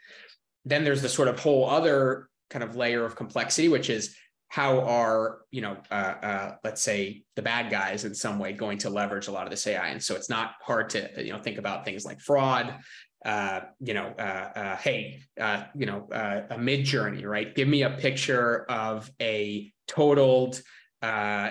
then 0.65 0.83
there's 0.83 1.03
the 1.03 1.09
sort 1.09 1.27
of 1.27 1.39
whole 1.39 1.69
other 1.69 2.27
kind 2.49 2.63
of 2.63 2.75
layer 2.75 3.05
of 3.05 3.15
complexity 3.15 3.69
which 3.69 3.89
is 3.89 4.15
how 4.49 4.79
are 4.81 5.39
you 5.51 5.61
know 5.61 5.77
uh, 5.91 5.93
uh, 5.93 6.55
let's 6.63 6.81
say 6.81 7.23
the 7.35 7.41
bad 7.41 7.69
guys 7.69 8.05
in 8.05 8.15
some 8.15 8.39
way 8.39 8.53
going 8.53 8.77
to 8.77 8.89
leverage 8.89 9.27
a 9.27 9.31
lot 9.31 9.45
of 9.45 9.51
this 9.51 9.67
ai 9.67 9.89
and 9.89 10.01
so 10.01 10.15
it's 10.15 10.29
not 10.29 10.53
hard 10.61 10.89
to 10.89 11.09
you 11.23 11.31
know 11.31 11.39
think 11.39 11.57
about 11.57 11.83
things 11.83 12.05
like 12.05 12.19
fraud 12.19 12.73
uh, 13.25 13.61
you 13.81 13.93
know, 13.93 14.13
uh, 14.17 14.21
uh, 14.55 14.75
hey, 14.77 15.19
uh, 15.39 15.63
you 15.75 15.85
know, 15.85 16.07
a 16.11 16.55
Midjourney, 16.55 17.25
right? 17.25 17.53
Give 17.53 17.67
me 17.67 17.81
a 17.83 17.89
picture 17.89 18.65
of 18.69 19.11
a 19.21 19.71
totaled, 19.87 20.61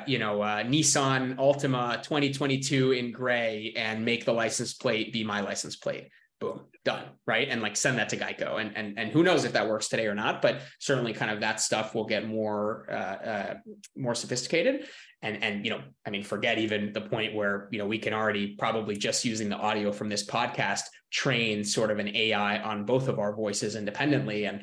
you 0.07 0.19
know, 0.19 0.39
Nissan 0.65 1.37
Altima 1.37 2.03
2022 2.03 2.93
in 2.93 3.13
gray 3.13 3.75
and 3.77 4.05
make 4.05 4.25
the 4.25 4.33
license 4.33 4.75
plate 4.75 5.13
be 5.13 5.25
my 5.25 5.41
license 5.41 5.77
plate. 5.77 6.09
Boom, 6.39 6.61
done, 6.85 7.05
right? 7.27 7.49
And 7.49 7.63
like 7.63 7.77
send 7.77 7.99
that 7.99 8.11
to 8.11 8.17
Geico, 8.17 8.61
and 8.61 8.77
and 8.77 8.99
and 8.99 9.11
who 9.11 9.23
knows 9.23 9.45
if 9.45 9.55
that 9.55 9.69
works 9.69 9.89
today 9.89 10.07
or 10.07 10.15
not? 10.15 10.43
But 10.43 10.61
certainly, 10.79 11.15
kind 11.15 11.31
of 11.31 11.41
that 11.41 11.61
stuff 11.61 11.95
will 11.95 12.05
get 12.05 12.27
more 12.27 12.87
uh, 12.91 12.95
uh, 12.95 13.55
more 13.97 14.15
sophisticated 14.15 14.87
and 15.23 15.43
and 15.43 15.65
you 15.65 15.71
know 15.71 15.81
i 16.07 16.11
mean 16.11 16.23
forget 16.23 16.59
even 16.59 16.93
the 16.93 17.01
point 17.01 17.35
where 17.35 17.69
you 17.71 17.79
know 17.79 17.87
we 17.87 17.99
can 17.99 18.13
already 18.13 18.55
probably 18.57 18.97
just 18.97 19.25
using 19.25 19.49
the 19.49 19.57
audio 19.57 19.93
from 19.93 20.09
this 20.09 20.27
podcast 20.27 20.83
train 21.11 21.65
sort 21.65 21.91
of 21.91 21.99
an 21.99 22.15
ai 22.15 22.59
on 22.59 22.85
both 22.85 23.09
of 23.09 23.19
our 23.19 23.35
voices 23.35 23.77
independently 23.77 24.45
and 24.45 24.63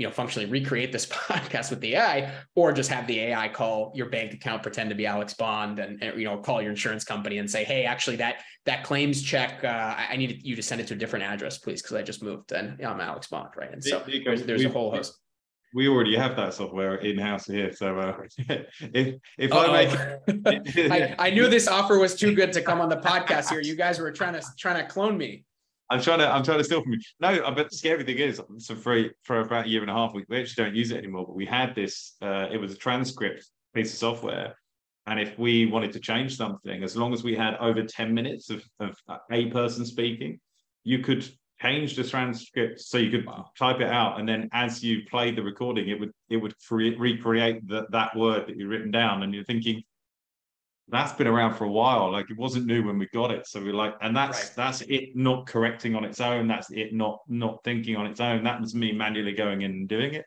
you 0.00 0.06
know 0.06 0.12
functionally 0.12 0.48
recreate 0.48 0.92
this 0.92 1.06
podcast 1.28 1.70
with 1.70 1.80
the 1.80 1.94
ai 1.94 2.32
or 2.54 2.72
just 2.72 2.90
have 2.90 3.06
the 3.06 3.20
ai 3.20 3.48
call 3.48 3.92
your 3.94 4.08
bank 4.08 4.32
account 4.32 4.62
pretend 4.62 4.88
to 4.88 4.96
be 4.96 5.06
alex 5.06 5.34
bond 5.34 5.78
and, 5.78 6.02
and 6.02 6.18
you 6.18 6.24
know 6.24 6.38
call 6.38 6.62
your 6.62 6.70
insurance 6.70 7.04
company 7.04 7.38
and 7.38 7.50
say 7.50 7.62
hey 7.64 7.84
actually 7.84 8.16
that 8.16 8.42
that 8.64 8.82
claims 8.82 9.22
check 9.22 9.62
uh, 9.62 9.94
i 10.08 10.16
need 10.16 10.40
you 10.42 10.56
to 10.56 10.62
send 10.62 10.80
it 10.80 10.86
to 10.86 10.94
a 10.94 10.96
different 10.96 11.24
address 11.24 11.58
please 11.58 11.82
because 11.82 11.96
i 11.96 12.02
just 12.02 12.22
moved 12.22 12.52
and 12.52 12.78
you 12.78 12.84
know, 12.84 12.90
i'm 12.90 13.00
alex 13.00 13.26
bond 13.26 13.50
right 13.56 13.72
and 13.72 13.84
so 13.84 14.02
there's, 14.24 14.44
there's 14.44 14.64
a 14.64 14.68
whole 14.68 14.90
host 14.90 15.18
we 15.72 15.86
already 15.86 16.16
have 16.16 16.34
that 16.34 16.54
software 16.54 16.96
in 16.96 17.16
house 17.16 17.46
here. 17.46 17.72
So 17.72 17.96
uh, 17.96 18.16
if 18.92 19.14
if 19.38 19.52
Uh-oh. 19.52 19.72
I 19.72 20.18
make, 20.26 20.76
I, 20.90 21.14
I 21.16 21.30
knew 21.30 21.48
this 21.48 21.68
offer 21.68 21.96
was 21.96 22.16
too 22.16 22.34
good 22.34 22.52
to 22.54 22.62
come 22.62 22.80
on 22.80 22.88
the 22.88 22.96
podcast 22.96 23.50
here. 23.50 23.60
You 23.60 23.76
guys 23.76 24.00
were 24.00 24.10
trying 24.10 24.34
to 24.34 24.42
trying 24.58 24.84
to 24.84 24.92
clone 24.92 25.16
me. 25.16 25.44
I'm 25.90 26.00
trying 26.00 26.20
to 26.20 26.32
I'm 26.32 26.44
trying 26.44 26.58
to 26.58 26.64
steal 26.64 26.82
from 26.82 26.92
you. 26.92 27.00
No, 27.18 27.52
but 27.52 27.70
the 27.70 27.76
scary 27.76 28.04
thing 28.04 28.18
is, 28.18 28.40
so 28.58 28.74
for 28.76 29.04
for 29.22 29.40
about 29.40 29.66
a 29.66 29.68
year 29.68 29.82
and 29.82 29.90
a 29.90 29.94
half, 29.94 30.14
we, 30.14 30.24
we 30.28 30.40
actually 30.40 30.64
don't 30.64 30.74
use 30.74 30.92
it 30.92 30.98
anymore. 30.98 31.26
But 31.26 31.34
we 31.34 31.44
had 31.44 31.74
this. 31.74 32.14
Uh, 32.22 32.48
it 32.50 32.58
was 32.58 32.72
a 32.72 32.76
transcript 32.76 33.46
piece 33.74 33.92
of 33.92 33.98
software, 33.98 34.54
and 35.06 35.18
if 35.18 35.36
we 35.38 35.66
wanted 35.66 35.92
to 35.92 36.00
change 36.00 36.36
something, 36.36 36.84
as 36.84 36.96
long 36.96 37.12
as 37.12 37.24
we 37.24 37.34
had 37.34 37.56
over 37.56 37.82
ten 37.82 38.14
minutes 38.14 38.50
of, 38.50 38.64
of 38.78 38.96
a 39.32 39.46
person 39.46 39.84
speaking, 39.84 40.38
you 40.84 41.00
could 41.00 41.28
change 41.60 41.96
the 41.96 42.04
transcript 42.04 42.80
so 42.80 42.96
you 42.96 43.10
could 43.10 43.28
type 43.58 43.80
it 43.80 43.88
out 43.88 44.18
and 44.18 44.26
then 44.26 44.48
as 44.52 44.82
you 44.82 45.02
play 45.10 45.30
the 45.30 45.42
recording 45.42 45.90
it 45.90 46.00
would 46.00 46.10
it 46.30 46.38
would 46.38 46.54
create, 46.66 46.98
recreate 46.98 47.66
that 47.68 47.90
that 47.90 48.16
word 48.16 48.46
that 48.46 48.56
you've 48.56 48.70
written 48.70 48.90
down 48.90 49.22
and 49.22 49.34
you're 49.34 49.44
thinking 49.44 49.82
that's 50.90 51.12
been 51.12 51.26
around 51.26 51.54
for 51.54 51.64
a 51.64 51.70
while 51.70 52.10
like 52.10 52.30
it 52.30 52.36
wasn't 52.36 52.66
new 52.66 52.84
when 52.84 52.98
we 52.98 53.06
got 53.12 53.30
it 53.30 53.46
so 53.46 53.60
we're 53.60 53.72
like 53.72 53.94
and 54.02 54.16
that's 54.16 54.38
right. 54.38 54.52
that's 54.56 54.80
it 54.82 55.14
not 55.14 55.46
correcting 55.46 55.94
on 55.94 56.04
its 56.04 56.20
own 56.20 56.46
that's 56.46 56.70
it 56.70 56.92
not 56.92 57.20
not 57.28 57.62
thinking 57.64 57.96
on 57.96 58.06
its 58.06 58.20
own 58.20 58.44
that 58.44 58.60
was 58.60 58.74
me 58.74 58.92
manually 58.92 59.32
going 59.32 59.62
in 59.62 59.70
and 59.72 59.88
doing 59.88 60.14
it 60.14 60.24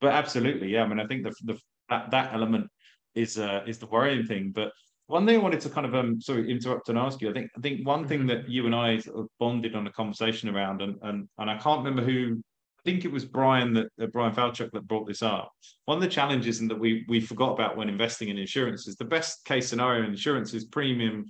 but 0.00 0.12
absolutely 0.12 0.68
yeah 0.68 0.82
i 0.82 0.86
mean 0.86 1.00
i 1.00 1.06
think 1.06 1.24
the, 1.24 1.34
the 1.44 1.58
that, 1.88 2.10
that 2.10 2.32
element 2.32 2.66
is 3.14 3.38
uh 3.38 3.62
is 3.66 3.78
the 3.78 3.86
worrying 3.86 4.24
thing 4.24 4.52
but 4.54 4.72
one 5.06 5.26
thing 5.26 5.36
I 5.36 5.42
wanted 5.42 5.60
to 5.60 5.70
kind 5.70 5.86
of 5.86 5.94
um 5.94 6.20
sorry 6.20 6.50
interrupt 6.50 6.88
and 6.88 6.98
ask 6.98 7.20
you. 7.20 7.28
I 7.28 7.32
think 7.32 7.50
I 7.56 7.60
think 7.60 7.86
one 7.86 8.08
thing 8.08 8.20
mm-hmm. 8.20 8.28
that 8.28 8.48
you 8.48 8.66
and 8.66 8.74
I 8.74 8.98
sort 8.98 9.18
of 9.18 9.28
bonded 9.38 9.74
on 9.74 9.86
a 9.86 9.92
conversation 9.92 10.48
around, 10.48 10.80
and 10.80 10.96
and 11.02 11.28
and 11.38 11.50
I 11.50 11.58
can't 11.58 11.84
remember 11.84 12.02
who. 12.02 12.42
I 12.84 12.90
think 12.90 13.04
it 13.04 13.12
was 13.12 13.24
Bryan 13.24 13.72
that 13.74 13.86
uh, 14.00 14.06
Bryan 14.06 14.34
Falchuk 14.34 14.70
that 14.72 14.86
brought 14.86 15.06
this 15.06 15.22
up. 15.22 15.52
One 15.86 15.96
of 15.96 16.02
the 16.02 16.08
challenges 16.08 16.60
and 16.60 16.70
that 16.70 16.78
we 16.78 17.04
we 17.08 17.20
forgot 17.20 17.52
about 17.52 17.76
when 17.76 17.88
investing 17.88 18.28
in 18.28 18.36
insurance 18.36 18.86
is 18.86 18.96
the 18.96 19.06
best 19.06 19.44
case 19.44 19.68
scenario 19.68 20.04
in 20.04 20.10
insurance 20.10 20.52
is 20.52 20.66
premium 20.66 21.26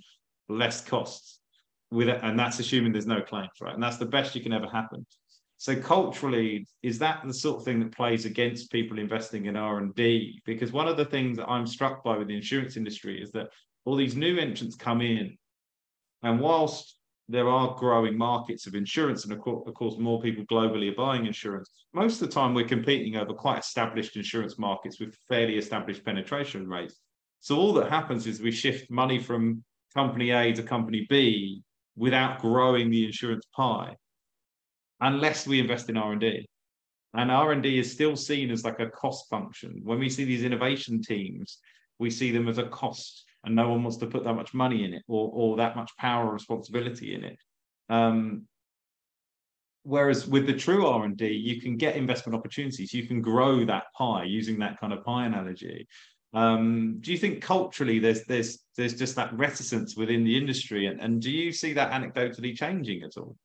less 0.49 0.83
costs 0.83 1.39
with 1.91 2.09
it, 2.09 2.19
and 2.23 2.37
that's 2.37 2.59
assuming 2.59 2.91
there's 2.91 3.07
no 3.07 3.21
claims, 3.21 3.51
right? 3.61 3.73
And 3.73 3.81
that's 3.81 3.97
the 3.97 4.05
best 4.05 4.35
you 4.35 4.41
can 4.41 4.51
ever 4.51 4.67
happen. 4.67 5.05
So 5.57 5.79
culturally, 5.79 6.67
is 6.83 6.99
that 6.99 7.21
the 7.25 7.33
sort 7.33 7.59
of 7.59 7.63
thing 7.63 7.79
that 7.79 7.95
plays 7.95 8.25
against 8.25 8.69
people 8.69 8.99
investing 8.99 9.45
in 9.45 9.55
R 9.55 9.77
and 9.77 9.95
D? 9.95 10.41
Because 10.45 10.73
one 10.73 10.89
of 10.89 10.97
the 10.97 11.05
things 11.05 11.37
that 11.37 11.47
I'm 11.47 11.65
struck 11.65 12.03
by 12.03 12.17
with 12.17 12.27
the 12.27 12.35
insurance 12.35 12.75
industry 12.75 13.21
is 13.21 13.31
that 13.31 13.47
all 13.85 13.95
these 13.95 14.17
new 14.17 14.37
entrants 14.37 14.75
come 14.75 15.01
in, 15.01 15.37
and 16.21 16.41
whilst 16.41 16.97
there 17.27 17.49
are 17.49 17.75
growing 17.75 18.17
markets 18.17 18.67
of 18.67 18.75
insurance, 18.75 19.23
and 19.23 19.33
of 19.33 19.39
course, 19.39 19.97
more 19.97 20.21
people 20.21 20.45
globally 20.45 20.91
are 20.91 20.95
buying 20.95 21.25
insurance. 21.25 21.69
Most 21.93 22.21
of 22.21 22.27
the 22.27 22.33
time, 22.33 22.53
we're 22.53 22.67
competing 22.67 23.15
over 23.15 23.33
quite 23.33 23.59
established 23.59 24.15
insurance 24.15 24.59
markets 24.59 24.99
with 24.99 25.17
fairly 25.27 25.57
established 25.57 26.05
penetration 26.05 26.67
rates. 26.67 26.99
So 27.39 27.57
all 27.57 27.73
that 27.73 27.89
happens 27.89 28.27
is 28.27 28.41
we 28.41 28.51
shift 28.51 28.91
money 28.91 29.19
from 29.19 29.63
company 29.93 30.31
A 30.31 30.53
to 30.53 30.63
company 30.63 31.07
B 31.09 31.63
without 31.95 32.39
growing 32.39 32.89
the 32.91 33.05
insurance 33.05 33.45
pie 33.55 33.95
unless 35.01 35.47
we 35.47 35.59
invest 35.59 35.89
in 35.89 35.97
R&D. 35.97 36.45
And 37.13 37.31
R&D 37.31 37.79
is 37.79 37.91
still 37.91 38.15
seen 38.15 38.51
as 38.51 38.63
like 38.63 38.79
a 38.79 38.89
cost 38.89 39.29
function. 39.29 39.79
When 39.83 39.99
we 39.99 40.09
see 40.09 40.25
these 40.25 40.43
innovation 40.43 41.01
teams, 41.01 41.59
we 41.97 42.09
see 42.09 42.31
them 42.31 42.47
as 42.47 42.57
a 42.57 42.67
cost 42.67 43.23
and 43.45 43.55
no 43.55 43.69
one 43.69 43.83
wants 43.83 43.97
to 43.97 44.07
put 44.07 44.23
that 44.23 44.33
much 44.33 44.53
money 44.53 44.83
in 44.83 44.93
it 44.93 45.03
or, 45.07 45.29
or 45.33 45.57
that 45.57 45.75
much 45.75 45.91
power 45.97 46.27
or 46.27 46.33
responsibility 46.33 47.13
in 47.15 47.23
it. 47.23 47.37
Um, 47.89 48.47
whereas 49.83 50.27
with 50.27 50.47
the 50.47 50.53
true 50.53 50.87
R&D, 50.87 51.27
you 51.27 51.61
can 51.61 51.77
get 51.77 51.95
investment 51.95 52.35
opportunities. 52.35 52.93
You 52.93 53.07
can 53.07 53.21
grow 53.21 53.65
that 53.65 53.85
pie 53.97 54.23
using 54.23 54.59
that 54.59 54.79
kind 54.79 54.93
of 54.93 55.03
pie 55.03 55.25
analogy. 55.25 55.87
Um, 56.33 56.97
do 56.99 57.11
you 57.11 57.17
think 57.17 57.41
culturally 57.41 57.99
there's 57.99 58.25
there's 58.25 58.59
there's 58.75 58.93
just 58.93 59.15
that 59.15 59.33
reticence 59.37 59.95
within 59.95 60.25
the 60.25 60.35
industry, 60.35 60.87
and, 60.87 60.99
and 60.99 61.21
do 61.21 61.31
you 61.31 61.53
see 61.53 61.71
that 61.73 61.91
anecdotally 61.91 62.53
changing 62.53 63.03
at 63.03 63.15
all? 63.15 63.37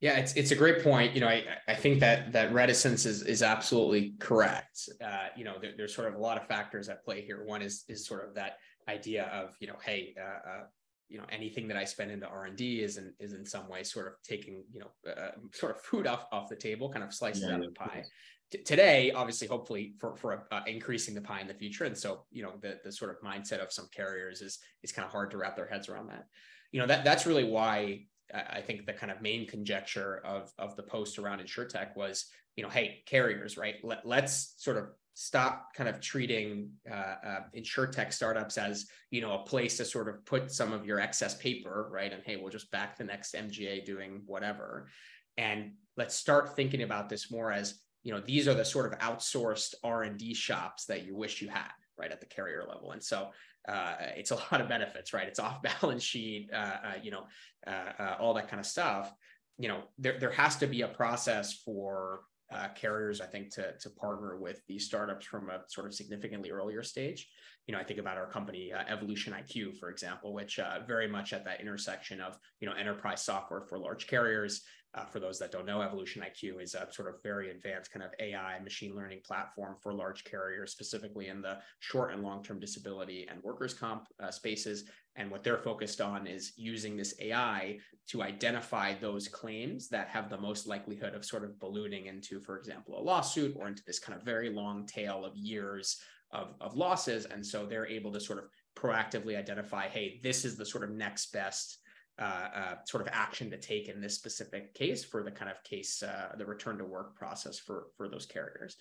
Yeah, 0.00 0.16
it's 0.16 0.32
it's 0.32 0.50
a 0.50 0.56
great 0.56 0.82
point. 0.82 1.14
You 1.14 1.20
know, 1.20 1.28
I 1.28 1.44
I 1.68 1.74
think 1.74 2.00
that 2.00 2.32
that 2.32 2.52
reticence 2.52 3.04
is 3.04 3.22
is 3.22 3.42
absolutely 3.42 4.14
correct. 4.18 4.88
Uh, 5.04 5.28
you 5.36 5.44
know, 5.44 5.58
there, 5.60 5.72
there's 5.76 5.94
sort 5.94 6.08
of 6.08 6.14
a 6.14 6.18
lot 6.18 6.38
of 6.38 6.46
factors 6.48 6.88
at 6.88 7.04
play 7.04 7.20
here. 7.20 7.44
One 7.44 7.60
is 7.60 7.84
is 7.88 8.06
sort 8.06 8.26
of 8.26 8.34
that 8.34 8.56
idea 8.88 9.24
of 9.26 9.56
you 9.60 9.66
know, 9.66 9.76
hey, 9.84 10.14
uh, 10.18 10.48
uh, 10.48 10.64
you 11.08 11.18
know, 11.18 11.24
anything 11.30 11.68
that 11.68 11.76
I 11.76 11.84
spend 11.84 12.10
into 12.10 12.26
R 12.26 12.46
and 12.46 12.56
D 12.56 12.80
is 12.80 12.96
in 12.96 13.12
is 13.20 13.32
in 13.34 13.44
some 13.44 13.68
way 13.68 13.82
sort 13.82 14.06
of 14.06 14.14
taking 14.22 14.64
you 14.72 14.80
know, 14.80 15.12
uh, 15.12 15.30
sort 15.52 15.72
of 15.72 15.80
food 15.80 16.06
off 16.06 16.26
off 16.32 16.48
the 16.48 16.56
table, 16.56 16.90
kind 16.90 17.04
of 17.04 17.12
slices 17.12 17.44
yeah, 17.46 17.54
out 17.54 17.60
of 17.60 17.66
the 17.66 17.72
pie. 17.72 18.02
T- 18.50 18.62
today, 18.62 19.12
obviously, 19.12 19.46
hopefully 19.48 19.94
for 19.98 20.16
for 20.16 20.46
uh, 20.50 20.60
increasing 20.66 21.14
the 21.14 21.20
pie 21.20 21.40
in 21.40 21.48
the 21.48 21.54
future, 21.54 21.84
and 21.84 21.96
so 21.96 22.24
you 22.30 22.42
know, 22.42 22.52
the 22.60 22.78
the 22.84 22.92
sort 22.92 23.10
of 23.10 23.20
mindset 23.20 23.62
of 23.62 23.72
some 23.72 23.88
carriers 23.94 24.40
is 24.40 24.58
is 24.82 24.92
kind 24.92 25.04
of 25.04 25.12
hard 25.12 25.30
to 25.32 25.36
wrap 25.36 25.56
their 25.56 25.68
heads 25.68 25.88
around 25.88 26.08
that. 26.08 26.26
You 26.72 26.80
know, 26.80 26.86
that 26.86 27.04
that's 27.04 27.26
really 27.26 27.44
why 27.44 28.06
I 28.34 28.60
think 28.60 28.86
the 28.86 28.92
kind 28.92 29.12
of 29.12 29.20
main 29.20 29.46
conjecture 29.46 30.22
of 30.24 30.52
of 30.58 30.76
the 30.76 30.82
post 30.82 31.18
around 31.18 31.40
insurtech 31.40 31.96
was, 31.96 32.26
you 32.56 32.62
know, 32.62 32.70
hey, 32.70 33.02
carriers, 33.06 33.58
right? 33.58 33.76
Let, 33.82 34.06
let's 34.06 34.54
sort 34.56 34.78
of 34.78 34.86
stop 35.14 35.74
kind 35.74 35.88
of 35.88 36.00
treating 36.00 36.70
uh, 36.90 37.14
uh, 37.26 37.40
insurtech 37.56 38.12
startups 38.12 38.56
as 38.56 38.86
you 39.10 39.20
know 39.20 39.34
a 39.34 39.44
place 39.44 39.76
to 39.76 39.84
sort 39.84 40.08
of 40.08 40.24
put 40.24 40.50
some 40.50 40.72
of 40.72 40.86
your 40.86 41.00
excess 41.00 41.36
paper, 41.36 41.88
right? 41.90 42.12
And 42.12 42.22
hey, 42.24 42.36
we'll 42.36 42.50
just 42.50 42.70
back 42.70 42.96
the 42.96 43.04
next 43.04 43.34
MGA 43.34 43.84
doing 43.84 44.22
whatever, 44.26 44.88
and 45.36 45.72
let's 45.96 46.14
start 46.14 46.56
thinking 46.56 46.82
about 46.82 47.08
this 47.08 47.30
more 47.30 47.52
as 47.52 47.80
you 48.02 48.12
know 48.12 48.20
these 48.20 48.48
are 48.48 48.54
the 48.54 48.64
sort 48.64 48.92
of 48.92 48.98
outsourced 48.98 49.74
R 49.84 50.02
and 50.02 50.18
D 50.18 50.34
shops 50.34 50.86
that 50.86 51.04
you 51.04 51.14
wish 51.14 51.42
you 51.42 51.48
had, 51.48 51.70
right, 51.98 52.10
at 52.10 52.20
the 52.20 52.26
carrier 52.26 52.64
level. 52.68 52.92
And 52.92 53.02
so 53.02 53.30
uh, 53.68 53.94
it's 54.16 54.30
a 54.30 54.36
lot 54.36 54.60
of 54.60 54.68
benefits, 54.68 55.12
right? 55.12 55.28
It's 55.28 55.38
off 55.38 55.62
balance 55.62 56.02
sheet, 56.02 56.50
uh, 56.52 56.56
uh, 56.56 56.92
you 57.02 57.10
know, 57.10 57.24
uh, 57.66 58.16
all 58.18 58.34
that 58.34 58.48
kind 58.48 58.60
of 58.60 58.66
stuff. 58.66 59.12
You 59.58 59.68
know, 59.68 59.82
there, 59.98 60.18
there 60.18 60.32
has 60.32 60.56
to 60.56 60.66
be 60.66 60.82
a 60.82 60.88
process 60.88 61.52
for 61.52 62.22
uh, 62.54 62.68
carriers, 62.74 63.20
I 63.20 63.26
think, 63.26 63.52
to, 63.54 63.72
to 63.78 63.90
partner 63.90 64.36
with 64.36 64.60
these 64.66 64.86
startups 64.86 65.26
from 65.26 65.50
a 65.50 65.60
sort 65.68 65.86
of 65.86 65.94
significantly 65.94 66.50
earlier 66.50 66.82
stage. 66.82 67.28
You 67.66 67.74
know, 67.74 67.80
I 67.80 67.84
think 67.84 68.00
about 68.00 68.16
our 68.16 68.26
company, 68.26 68.72
Evolution 68.72 69.32
IQ, 69.32 69.78
for 69.78 69.88
example, 69.88 70.32
which 70.32 70.58
very 70.86 71.06
much 71.06 71.32
at 71.32 71.44
that 71.44 71.60
intersection 71.60 72.20
of, 72.20 72.36
you 72.60 72.68
know, 72.68 72.74
enterprise 72.74 73.22
software 73.22 73.62
for 73.62 73.78
large 73.78 74.08
carriers, 74.08 74.62
uh, 74.94 75.06
for 75.06 75.20
those 75.20 75.38
that 75.38 75.50
don't 75.50 75.64
know, 75.64 75.80
Evolution 75.80 76.22
IQ 76.22 76.62
is 76.62 76.74
a 76.74 76.86
sort 76.92 77.08
of 77.08 77.22
very 77.22 77.50
advanced 77.50 77.90
kind 77.90 78.04
of 78.04 78.10
AI 78.20 78.58
machine 78.60 78.94
learning 78.94 79.20
platform 79.24 79.76
for 79.80 79.94
large 79.94 80.22
carriers, 80.24 80.70
specifically 80.70 81.28
in 81.28 81.40
the 81.40 81.58
short 81.80 82.12
and 82.12 82.22
long 82.22 82.42
term 82.42 82.60
disability 82.60 83.26
and 83.30 83.42
workers' 83.42 83.72
comp 83.72 84.06
uh, 84.22 84.30
spaces. 84.30 84.84
And 85.16 85.30
what 85.30 85.44
they're 85.44 85.58
focused 85.58 86.00
on 86.00 86.26
is 86.26 86.52
using 86.56 86.96
this 86.96 87.14
AI 87.20 87.78
to 88.08 88.22
identify 88.22 88.94
those 88.94 89.28
claims 89.28 89.88
that 89.88 90.08
have 90.08 90.30
the 90.30 90.38
most 90.38 90.66
likelihood 90.66 91.14
of 91.14 91.24
sort 91.24 91.44
of 91.44 91.58
ballooning 91.60 92.06
into, 92.06 92.40
for 92.40 92.58
example, 92.58 92.98
a 92.98 93.02
lawsuit 93.02 93.54
or 93.58 93.68
into 93.68 93.82
this 93.86 93.98
kind 93.98 94.18
of 94.18 94.24
very 94.24 94.48
long 94.48 94.86
tail 94.86 95.24
of 95.24 95.36
years 95.36 96.00
of, 96.32 96.54
of 96.60 96.76
losses. 96.76 97.26
And 97.26 97.44
so 97.44 97.66
they're 97.66 97.86
able 97.86 98.10
to 98.12 98.20
sort 98.20 98.38
of 98.38 98.46
proactively 98.74 99.36
identify 99.36 99.88
hey, 99.88 100.18
this 100.22 100.44
is 100.44 100.56
the 100.56 100.64
sort 100.64 100.84
of 100.84 100.90
next 100.90 101.32
best 101.32 101.78
uh, 102.18 102.48
uh, 102.54 102.74
sort 102.86 103.02
of 103.02 103.08
action 103.12 103.50
to 103.50 103.58
take 103.58 103.88
in 103.88 104.00
this 104.00 104.14
specific 104.14 104.74
case 104.74 105.04
for 105.04 105.22
the 105.22 105.30
kind 105.30 105.50
of 105.50 105.62
case, 105.64 106.02
uh, 106.02 106.32
the 106.36 106.44
return 106.44 106.78
to 106.78 106.84
work 106.84 107.16
process 107.16 107.58
for 107.58 107.86
for 107.96 108.08
those 108.08 108.26
carriers. 108.26 108.76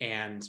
And 0.00 0.46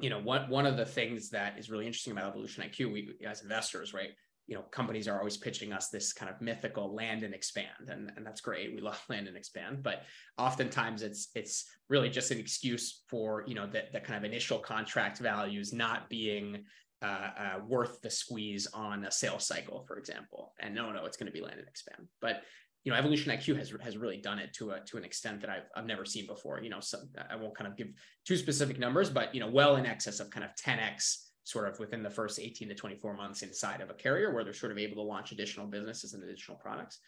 you 0.00 0.10
know, 0.10 0.20
one 0.20 0.48
one 0.48 0.66
of 0.66 0.76
the 0.76 0.84
things 0.84 1.30
that 1.30 1.58
is 1.58 1.70
really 1.70 1.86
interesting 1.86 2.12
about 2.12 2.30
Evolution 2.30 2.64
IQ, 2.64 2.92
we 2.92 3.14
as 3.26 3.42
investors, 3.42 3.92
right? 3.92 4.10
You 4.48 4.56
know, 4.56 4.62
companies 4.62 5.06
are 5.06 5.18
always 5.18 5.36
pitching 5.36 5.72
us 5.72 5.90
this 5.90 6.12
kind 6.12 6.30
of 6.30 6.40
mythical 6.40 6.94
land 6.94 7.22
and 7.22 7.34
expand, 7.34 7.88
and, 7.88 8.10
and 8.16 8.26
that's 8.26 8.40
great. 8.40 8.74
We 8.74 8.80
love 8.80 9.00
land 9.08 9.28
and 9.28 9.36
expand, 9.36 9.82
but 9.82 10.02
oftentimes 10.38 11.02
it's 11.02 11.28
it's 11.34 11.66
really 11.88 12.10
just 12.10 12.30
an 12.30 12.38
excuse 12.38 13.02
for 13.08 13.44
you 13.46 13.54
know 13.54 13.66
the, 13.66 13.84
the 13.92 14.00
kind 14.00 14.16
of 14.16 14.24
initial 14.24 14.58
contract 14.58 15.18
values 15.18 15.72
not 15.72 16.08
being 16.08 16.64
uh, 17.00 17.30
uh, 17.38 17.58
worth 17.66 18.00
the 18.00 18.10
squeeze 18.10 18.66
on 18.74 19.04
a 19.04 19.10
sales 19.10 19.46
cycle, 19.46 19.84
for 19.86 19.98
example. 19.98 20.52
And 20.58 20.74
no, 20.74 20.90
no, 20.90 21.04
it's 21.04 21.16
going 21.16 21.30
to 21.30 21.32
be 21.32 21.40
land 21.40 21.58
and 21.58 21.68
expand. 21.68 22.08
But 22.20 22.42
you 22.84 22.92
know, 22.92 22.98
Evolution 22.98 23.30
IQ 23.36 23.56
has 23.58 23.72
has 23.82 23.96
really 23.96 24.16
done 24.16 24.38
it 24.38 24.52
to 24.54 24.70
a 24.70 24.80
to 24.86 24.96
an 24.96 25.04
extent 25.04 25.40
that 25.42 25.50
I've 25.50 25.68
I've 25.76 25.86
never 25.86 26.04
seen 26.04 26.26
before. 26.26 26.60
You 26.62 26.70
know, 26.70 26.80
so 26.80 26.98
I 27.30 27.36
won't 27.36 27.56
kind 27.56 27.70
of 27.70 27.76
give 27.76 27.88
two 28.26 28.36
specific 28.36 28.78
numbers, 28.78 29.10
but 29.10 29.34
you 29.34 29.40
know, 29.40 29.50
well 29.50 29.76
in 29.76 29.86
excess 29.86 30.20
of 30.20 30.30
kind 30.30 30.44
of 30.44 30.50
10x 30.56 31.27
sort 31.48 31.66
of 31.66 31.78
within 31.78 32.02
the 32.02 32.10
first 32.10 32.38
18 32.38 32.68
to 32.68 32.74
24 32.74 33.14
months 33.14 33.40
inside 33.40 33.80
of 33.80 33.88
a 33.88 33.94
carrier 33.94 34.34
where 34.34 34.44
they're 34.44 34.52
sort 34.52 34.70
of 34.70 34.76
able 34.76 34.96
to 34.96 35.02
launch 35.02 35.32
additional 35.32 35.66
businesses 35.66 36.12
and 36.12 36.22
additional 36.22 36.58
products. 36.58 36.98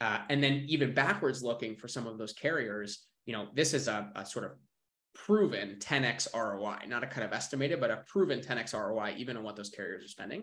Uh, 0.00 0.18
and 0.28 0.42
then 0.42 0.64
even 0.66 0.92
backwards 0.92 1.40
looking 1.40 1.76
for 1.76 1.86
some 1.86 2.04
of 2.04 2.18
those 2.18 2.32
carriers, 2.32 3.06
you 3.26 3.32
know, 3.32 3.46
this 3.54 3.72
is 3.72 3.86
a, 3.86 4.10
a 4.16 4.26
sort 4.26 4.44
of 4.44 4.52
proven 5.14 5.76
10x 5.78 6.26
ROI, 6.34 6.88
not 6.88 7.04
a 7.04 7.06
kind 7.06 7.24
of 7.24 7.32
estimated, 7.32 7.80
but 7.80 7.92
a 7.92 8.02
proven 8.08 8.40
10x 8.40 8.74
ROI, 8.74 9.14
even 9.18 9.36
on 9.36 9.44
what 9.44 9.54
those 9.54 9.70
carriers 9.70 10.04
are 10.04 10.08
spending. 10.08 10.42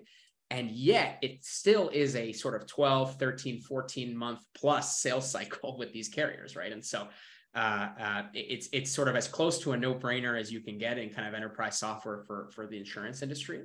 And 0.49 0.71
yet 0.71 1.19
it 1.21 1.43
still 1.43 1.89
is 1.89 2.15
a 2.15 2.32
sort 2.32 2.56
of 2.56 2.65
12, 2.65 3.17
13, 3.19 3.60
14 3.60 4.15
month 4.15 4.39
plus 4.56 4.99
sales 4.99 5.29
cycle 5.29 5.77
with 5.79 5.91
these 5.91 6.08
carriers, 6.08 6.56
right? 6.56 6.71
And 6.71 6.84
so 6.84 7.10
uh, 7.56 7.88
uh, 8.00 8.22
it's 8.34 8.68
it's 8.74 8.92
sort 8.92 9.08
of 9.08 9.16
as 9.16 9.28
close 9.28 9.60
to 9.60 9.74
a 9.74 9.78
no 9.78 9.94
brainer 9.94 10.39
as 10.39 10.52
you 10.52 10.60
can 10.60 10.78
get 10.78 10.98
in 10.98 11.10
kind 11.10 11.28
of 11.28 11.34
enterprise 11.34 11.78
software 11.78 12.24
for 12.26 12.50
for 12.54 12.68
the 12.68 12.78
insurance 12.78 13.22
industry, 13.22 13.62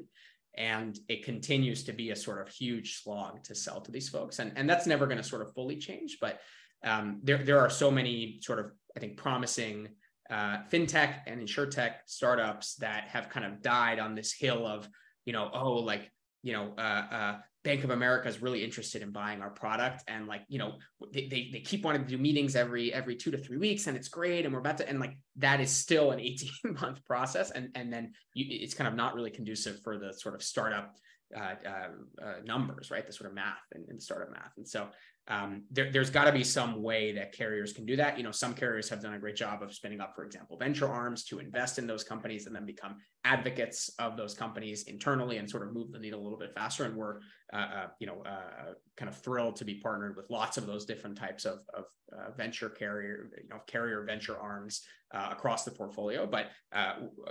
and 0.56 0.98
it 1.08 1.24
continues 1.24 1.84
to 1.84 1.92
be 1.92 2.10
a 2.10 2.16
sort 2.16 2.40
of 2.40 2.52
huge 2.52 3.02
slog 3.02 3.42
to 3.44 3.54
sell 3.54 3.80
to 3.80 3.90
these 3.90 4.08
folks, 4.08 4.38
and 4.38 4.52
and 4.56 4.68
that's 4.68 4.86
never 4.86 5.06
going 5.06 5.18
to 5.18 5.24
sort 5.24 5.42
of 5.42 5.52
fully 5.54 5.76
change, 5.76 6.18
but 6.20 6.40
um, 6.84 7.20
there 7.22 7.38
there 7.38 7.58
are 7.58 7.70
so 7.70 7.90
many 7.90 8.38
sort 8.42 8.58
of 8.58 8.72
I 8.96 9.00
think 9.00 9.16
promising 9.16 9.88
uh, 10.30 10.58
fintech 10.70 11.20
and 11.26 11.40
insurtech 11.40 11.92
startups 12.06 12.74
that 12.76 13.08
have 13.08 13.28
kind 13.30 13.46
of 13.46 13.62
died 13.62 13.98
on 13.98 14.14
this 14.14 14.32
hill 14.32 14.66
of, 14.66 14.88
you 15.24 15.32
know, 15.32 15.50
oh, 15.52 15.74
like, 15.74 16.10
you 16.42 16.52
know, 16.52 16.74
uh, 16.76 17.06
uh, 17.10 17.38
Bank 17.64 17.84
of 17.84 17.90
America 17.90 18.28
is 18.28 18.40
really 18.40 18.62
interested 18.64 19.02
in 19.02 19.10
buying 19.10 19.42
our 19.42 19.50
product, 19.50 20.04
and 20.06 20.26
like, 20.26 20.42
you 20.48 20.58
know, 20.58 20.74
they, 21.12 21.26
they, 21.26 21.50
they 21.52 21.60
keep 21.60 21.84
wanting 21.84 22.02
to 22.04 22.08
do 22.08 22.18
meetings 22.18 22.56
every 22.56 22.92
every 22.92 23.16
two 23.16 23.30
to 23.30 23.38
three 23.38 23.58
weeks, 23.58 23.86
and 23.86 23.96
it's 23.96 24.08
great, 24.08 24.44
and 24.44 24.54
we're 24.54 24.60
about 24.60 24.78
to, 24.78 24.88
and 24.88 25.00
like 25.00 25.18
that 25.36 25.60
is 25.60 25.70
still 25.70 26.12
an 26.12 26.20
eighteen 26.28 26.50
month 26.80 27.04
process, 27.04 27.50
and 27.50 27.70
and 27.74 27.92
then 27.92 28.12
you, 28.34 28.46
it's 28.48 28.74
kind 28.74 28.88
of 28.88 28.94
not 28.94 29.14
really 29.14 29.30
conducive 29.30 29.80
for 29.82 29.98
the 29.98 30.12
sort 30.12 30.34
of 30.34 30.42
startup 30.42 30.94
uh, 31.36 31.54
uh, 31.66 32.24
uh, 32.24 32.34
numbers, 32.44 32.90
right? 32.90 33.06
The 33.06 33.12
sort 33.12 33.28
of 33.28 33.34
math 33.34 33.58
and, 33.74 33.86
and 33.88 34.02
startup 34.02 34.30
math. 34.30 34.52
And 34.56 34.66
so 34.66 34.88
um, 35.28 35.64
there, 35.70 35.90
has 35.92 36.08
got 36.08 36.24
to 36.24 36.32
be 36.32 36.42
some 36.42 36.82
way 36.82 37.12
that 37.12 37.32
carriers 37.32 37.74
can 37.74 37.84
do 37.84 37.96
that. 37.96 38.16
You 38.16 38.24
know, 38.24 38.30
some 38.30 38.54
carriers 38.54 38.88
have 38.88 39.02
done 39.02 39.12
a 39.12 39.18
great 39.18 39.36
job 39.36 39.62
of 39.62 39.74
spinning 39.74 40.00
up, 40.00 40.14
for 40.14 40.24
example, 40.24 40.56
venture 40.56 40.88
arms 40.88 41.24
to 41.24 41.38
invest 41.38 41.78
in 41.78 41.86
those 41.86 42.02
companies 42.02 42.46
and 42.46 42.56
then 42.56 42.64
become 42.64 42.96
advocates 43.24 43.90
of 43.98 44.16
those 44.16 44.32
companies 44.32 44.84
internally 44.84 45.36
and 45.36 45.48
sort 45.48 45.64
of 45.64 45.74
move 45.74 45.92
the 45.92 45.98
needle 45.98 46.20
a 46.20 46.24
little 46.24 46.38
bit 46.38 46.54
faster. 46.54 46.84
And 46.84 46.96
we're, 46.96 47.18
uh, 47.52 47.56
uh, 47.56 47.86
you 48.00 48.06
know, 48.06 48.22
uh, 48.24 48.72
kind 48.96 49.10
of 49.10 49.16
thrilled 49.18 49.56
to 49.56 49.66
be 49.66 49.74
partnered 49.74 50.16
with 50.16 50.30
lots 50.30 50.56
of 50.56 50.66
those 50.66 50.86
different 50.86 51.18
types 51.18 51.44
of, 51.44 51.58
of 51.74 51.84
uh, 52.10 52.30
venture 52.34 52.70
carrier, 52.70 53.28
you 53.36 53.50
know, 53.50 53.60
carrier 53.66 54.04
venture 54.04 54.38
arms 54.38 54.82
uh, 55.12 55.28
across 55.30 55.62
the 55.62 55.70
portfolio. 55.70 56.26
But 56.26 56.46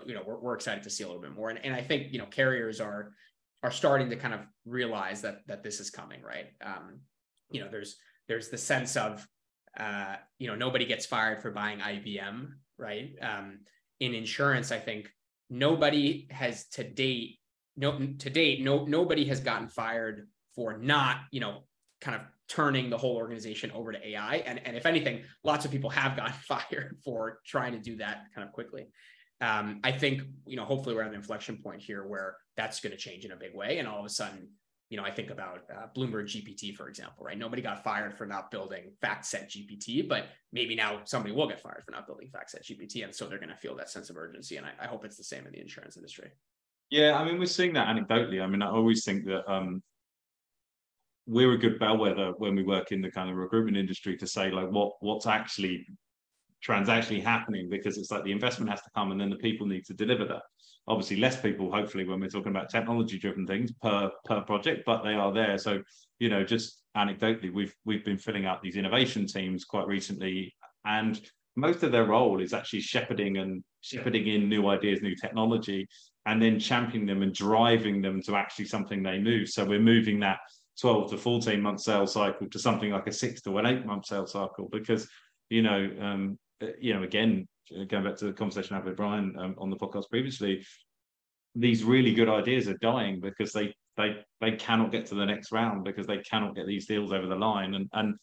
you 0.05 0.13
know, 0.13 0.21
we're, 0.23 0.39
we're 0.39 0.55
excited 0.55 0.83
to 0.83 0.91
see 0.91 1.03
a 1.03 1.07
little 1.07 1.21
bit 1.21 1.33
more. 1.33 1.49
And, 1.49 1.59
and 1.65 1.73
I 1.73 1.81
think 1.81 2.13
you 2.13 2.19
know, 2.19 2.27
carriers 2.27 2.79
are 2.79 3.13
are 3.63 3.71
starting 3.71 4.11
to 4.11 4.15
kind 4.15 4.35
of 4.35 4.41
realize 4.65 5.21
that 5.21 5.39
that 5.47 5.63
this 5.63 5.79
is 5.79 5.89
coming, 5.89 6.21
right? 6.21 6.45
Um, 6.63 6.99
you 7.51 7.61
know 7.61 7.67
there's 7.69 7.97
there's 8.27 8.49
the 8.49 8.57
sense 8.57 8.97
of 8.97 9.25
uh, 9.79 10.15
you 10.39 10.47
know 10.47 10.55
nobody 10.55 10.85
gets 10.85 11.05
fired 11.05 11.41
for 11.41 11.51
buying 11.51 11.79
IBM, 11.79 12.49
right? 12.77 13.11
Um, 13.21 13.59
in 13.99 14.13
insurance, 14.13 14.71
I 14.71 14.79
think 14.79 15.09
nobody 15.49 16.27
has 16.31 16.67
to 16.67 16.83
date 16.83 17.39
no 17.75 17.97
to 17.99 18.29
date 18.29 18.61
no 18.61 18.85
nobody 18.85 19.25
has 19.25 19.39
gotten 19.39 19.67
fired 19.67 20.27
for 20.55 20.77
not 20.77 21.21
you 21.31 21.39
know 21.39 21.63
kind 22.01 22.15
of 22.15 22.21
turning 22.47 22.89
the 22.89 22.97
whole 22.97 23.15
organization 23.15 23.71
over 23.71 23.91
to 23.91 24.07
AI. 24.07 24.37
And, 24.37 24.61
and 24.65 24.77
if 24.77 24.85
anything, 24.85 25.23
lots 25.43 25.65
of 25.65 25.71
people 25.71 25.89
have 25.89 26.15
gotten 26.15 26.33
fired 26.47 26.97
for 27.03 27.39
trying 27.45 27.73
to 27.73 27.79
do 27.79 27.97
that 27.97 28.25
kind 28.33 28.47
of 28.47 28.53
quickly. 28.53 28.87
Um, 29.41 29.79
I 29.83 29.91
think, 29.91 30.21
you 30.45 30.55
know, 30.55 30.65
hopefully 30.65 30.95
we're 30.95 31.03
at 31.03 31.09
an 31.09 31.15
inflection 31.15 31.57
point 31.57 31.81
here 31.81 32.05
where 32.05 32.37
that's 32.55 32.79
going 32.79 32.91
to 32.91 32.97
change 32.97 33.25
in 33.25 33.31
a 33.31 33.35
big 33.35 33.53
way. 33.53 33.77
And 33.77 33.87
all 33.87 33.99
of 33.99 34.05
a 34.05 34.09
sudden, 34.09 34.49
you 34.89 34.97
know, 34.97 35.03
I 35.03 35.11
think 35.11 35.29
about 35.29 35.63
uh, 35.69 35.87
Bloomberg 35.95 36.25
GPT, 36.25 36.73
for 36.73 36.87
example, 36.87 37.25
right? 37.25 37.37
Nobody 37.37 37.61
got 37.61 37.83
fired 37.83 38.17
for 38.17 38.25
not 38.25 38.51
building 38.51 38.93
FactSet 39.03 39.49
GPT, 39.49 40.07
but 40.07 40.27
maybe 40.53 40.75
now 40.75 41.01
somebody 41.03 41.35
will 41.35 41.47
get 41.47 41.61
fired 41.61 41.83
for 41.85 41.91
not 41.91 42.07
building 42.07 42.29
FactSet 42.29 42.63
GPT. 42.63 43.03
And 43.03 43.13
so 43.13 43.27
they're 43.27 43.39
going 43.39 43.49
to 43.49 43.55
feel 43.55 43.75
that 43.75 43.89
sense 43.89 44.09
of 44.09 44.15
urgency. 44.15 44.55
And 44.55 44.65
I, 44.65 44.71
I, 44.81 44.87
hope 44.87 45.03
it's 45.03 45.17
the 45.17 45.25
same 45.25 45.45
in 45.45 45.51
the 45.51 45.59
insurance 45.59 45.97
industry. 45.97 46.29
Yeah, 46.89 47.19
I 47.19 47.25
mean, 47.25 47.37
we're 47.37 47.47
seeing 47.47 47.73
that 47.73 47.87
anecdotally. 47.87 48.41
I 48.41 48.47
mean, 48.47 48.61
I 48.61 48.69
always 48.69 49.03
think 49.03 49.25
that 49.25 49.51
um, 49.51 49.83
we're 51.25 51.51
a 51.51 51.57
good 51.57 51.79
bellwether 51.79 52.31
when 52.37 52.55
we 52.55 52.63
work 52.63 52.93
in 52.93 53.01
the 53.01 53.11
kind 53.11 53.29
of 53.29 53.35
recruitment 53.35 53.75
industry 53.75 54.15
to 54.15 54.25
say 54.25 54.49
like 54.49 54.71
what 54.71 54.93
what's 55.01 55.27
actually 55.27 55.85
transactionally 56.65 57.21
happening 57.21 57.69
because 57.69 57.97
it's 57.97 58.09
like 58.09 58.23
the 58.23 58.31
investment 58.31 58.71
has 58.71 58.81
to 58.81 58.89
come 58.95 59.11
and 59.11 59.19
then 59.19 59.29
the 59.29 59.35
people 59.35 59.67
need 59.67 59.85
to 59.85 59.93
deliver 59.93 60.25
that 60.25 60.41
obviously 60.87 61.17
less 61.17 61.39
people 61.39 61.71
hopefully 61.71 62.05
when 62.05 62.19
we're 62.19 62.29
talking 62.29 62.51
about 62.51 62.69
technology 62.69 63.17
driven 63.17 63.45
things 63.45 63.71
per 63.81 64.09
per 64.25 64.41
project 64.41 64.83
but 64.85 65.03
they 65.03 65.13
are 65.13 65.33
there. 65.33 65.57
So 65.57 65.81
you 66.19 66.29
know 66.29 66.43
just 66.43 66.83
anecdotally 66.95 67.53
we've 67.53 67.75
we've 67.85 68.05
been 68.05 68.17
filling 68.17 68.45
out 68.45 68.61
these 68.61 68.77
innovation 68.77 69.25
teams 69.25 69.65
quite 69.65 69.87
recently 69.87 70.53
and 70.85 71.19
most 71.55 71.83
of 71.83 71.91
their 71.91 72.05
role 72.05 72.41
is 72.41 72.53
actually 72.53 72.81
shepherding 72.81 73.37
and 73.37 73.63
shepherding 73.81 74.27
in 74.27 74.47
new 74.47 74.67
ideas 74.67 75.01
new 75.01 75.15
technology 75.15 75.87
and 76.27 76.41
then 76.41 76.59
championing 76.59 77.07
them 77.07 77.23
and 77.23 77.33
driving 77.33 78.01
them 78.01 78.21
to 78.21 78.35
actually 78.35 78.65
something 78.65 79.01
they 79.01 79.17
move. 79.17 79.47
So 79.47 79.63
we're 79.63 79.79
moving 79.79 80.19
that 80.19 80.39
12 80.79 81.11
to 81.11 81.17
14 81.17 81.61
month 81.61 81.81
sales 81.81 82.13
cycle 82.13 82.47
to 82.49 82.59
something 82.59 82.91
like 82.91 83.07
a 83.07 83.13
six 83.13 83.41
to 83.41 83.57
an 83.57 83.65
eight 83.65 83.85
month 83.85 84.05
sales 84.05 84.33
cycle 84.33 84.67
because 84.71 85.07
you 85.49 85.61
know 85.61 85.89
um, 85.99 86.37
you 86.79 86.93
know 86.93 87.03
again 87.03 87.47
going 87.89 88.03
back 88.03 88.15
to 88.17 88.25
the 88.25 88.33
conversation 88.33 88.75
I 88.75 88.79
had 88.79 88.85
with 88.85 88.95
Bryan 88.95 89.35
um, 89.37 89.55
on 89.57 89.69
the 89.69 89.75
podcast 89.75 90.09
previously, 90.09 90.65
these 91.55 91.83
really 91.83 92.13
good 92.13 92.29
ideas 92.29 92.67
are 92.67 92.77
dying 92.77 93.19
because 93.19 93.51
they 93.51 93.73
they 93.97 94.17
they 94.41 94.51
cannot 94.51 94.91
get 94.91 95.05
to 95.07 95.15
the 95.15 95.25
next 95.25 95.51
round 95.51 95.83
because 95.83 96.07
they 96.07 96.19
cannot 96.19 96.55
get 96.55 96.67
these 96.67 96.85
deals 96.85 97.11
over 97.11 97.27
the 97.27 97.35
line. 97.35 97.73
And 97.73 97.89
and 97.93 98.15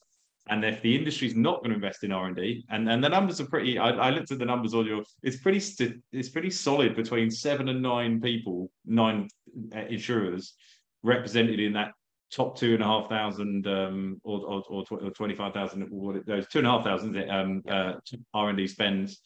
and 0.49 0.65
if 0.65 0.83
the 0.83 0.95
industry's 0.95 1.35
not 1.35 1.61
going 1.61 1.71
to 1.71 1.77
invest 1.77 2.05
in 2.05 2.13
R 2.13 2.27
and 2.27 2.37
D, 2.37 2.65
and 2.71 2.89
and 2.89 3.03
the 3.03 3.09
numbers 3.09 3.41
are 3.41 3.47
pretty, 3.47 3.79
I, 3.79 3.91
I, 3.91 4.11
looked 4.11 4.31
at 4.31 4.39
the 4.39 4.45
numbers 4.45 4.75
on 4.75 4.87
your, 4.87 5.03
it's 5.23 5.39
pretty 5.39 5.61
st- 5.61 6.03
it's 6.13 6.29
pretty 6.29 6.51
solid 6.51 6.95
between 6.95 7.31
seven 7.31 7.69
and 7.69 7.83
nine 7.83 8.21
people, 8.21 8.71
nine 8.85 9.29
uh, 9.75 9.81
insurers 9.89 10.55
represented 11.03 11.61
in 11.61 11.73
that 11.75 11.93
top 12.33 12.59
two 12.59 12.75
and 12.75 12.83
a 12.83 12.87
half 12.87 13.09
thousand 13.09 13.67
um, 13.67 14.21
or, 14.25 14.41
or, 14.47 14.63
or, 14.69 14.85
or 14.91 15.11
25,000, 15.11 15.83
what 15.91 16.17
it 16.17 16.27
goes, 16.27 16.47
two 16.49 16.59
and 16.59 16.67
a 16.67 16.71
half 16.71 16.85
thousand 16.85 17.31
um, 17.31 17.63
uh, 17.69 17.93
R&D 18.33 18.67
spends. 18.67 19.21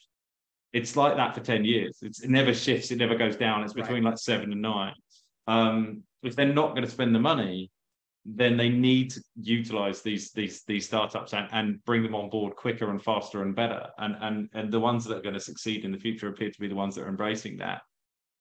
It's 0.73 0.97
like 0.97 1.17
that 1.17 1.35
for 1.35 1.41
10 1.41 1.65
years. 1.65 1.99
It's, 2.03 2.23
it 2.23 2.31
never 2.31 2.53
shifts. 2.53 2.91
It 2.91 2.99
never 2.99 3.15
goes 3.15 3.37
down. 3.37 3.63
It's 3.63 3.73
between 3.73 4.05
right. 4.05 4.11
like 4.11 4.19
seven 4.19 4.53
and 4.53 4.61
nine. 4.61 4.95
Um, 5.47 6.03
if 6.23 6.37
they're 6.37 6.53
not 6.53 6.71
going 6.71 6.85
to 6.85 6.91
spend 6.91 7.15
the 7.15 7.21
money, 7.21 7.71
then 8.27 8.59
they 8.59 8.69
need 8.69 9.11
to 9.11 9.23
utilize 9.41 10.03
these 10.03 10.33
these 10.33 10.63
these 10.65 10.85
startups 10.85 11.33
and, 11.33 11.49
and 11.53 11.83
bring 11.85 12.03
them 12.03 12.15
on 12.15 12.29
board 12.29 12.55
quicker 12.57 12.91
and 12.91 13.03
faster 13.03 13.43
and 13.43 13.57
better. 13.57 13.87
And 13.99 14.17
and 14.21 14.49
and 14.53 14.71
the 14.71 14.81
ones 14.81 15.07
that 15.07 15.17
are 15.17 15.23
going 15.23 15.35
to 15.35 15.41
succeed 15.41 15.87
in 15.87 15.93
the 15.93 15.99
future 15.99 16.29
appear 16.29 16.51
to 16.51 16.61
be 16.61 16.69
the 16.69 16.75
ones 16.75 16.95
that 16.97 17.05
are 17.05 17.09
embracing 17.09 17.57
that. 17.59 17.81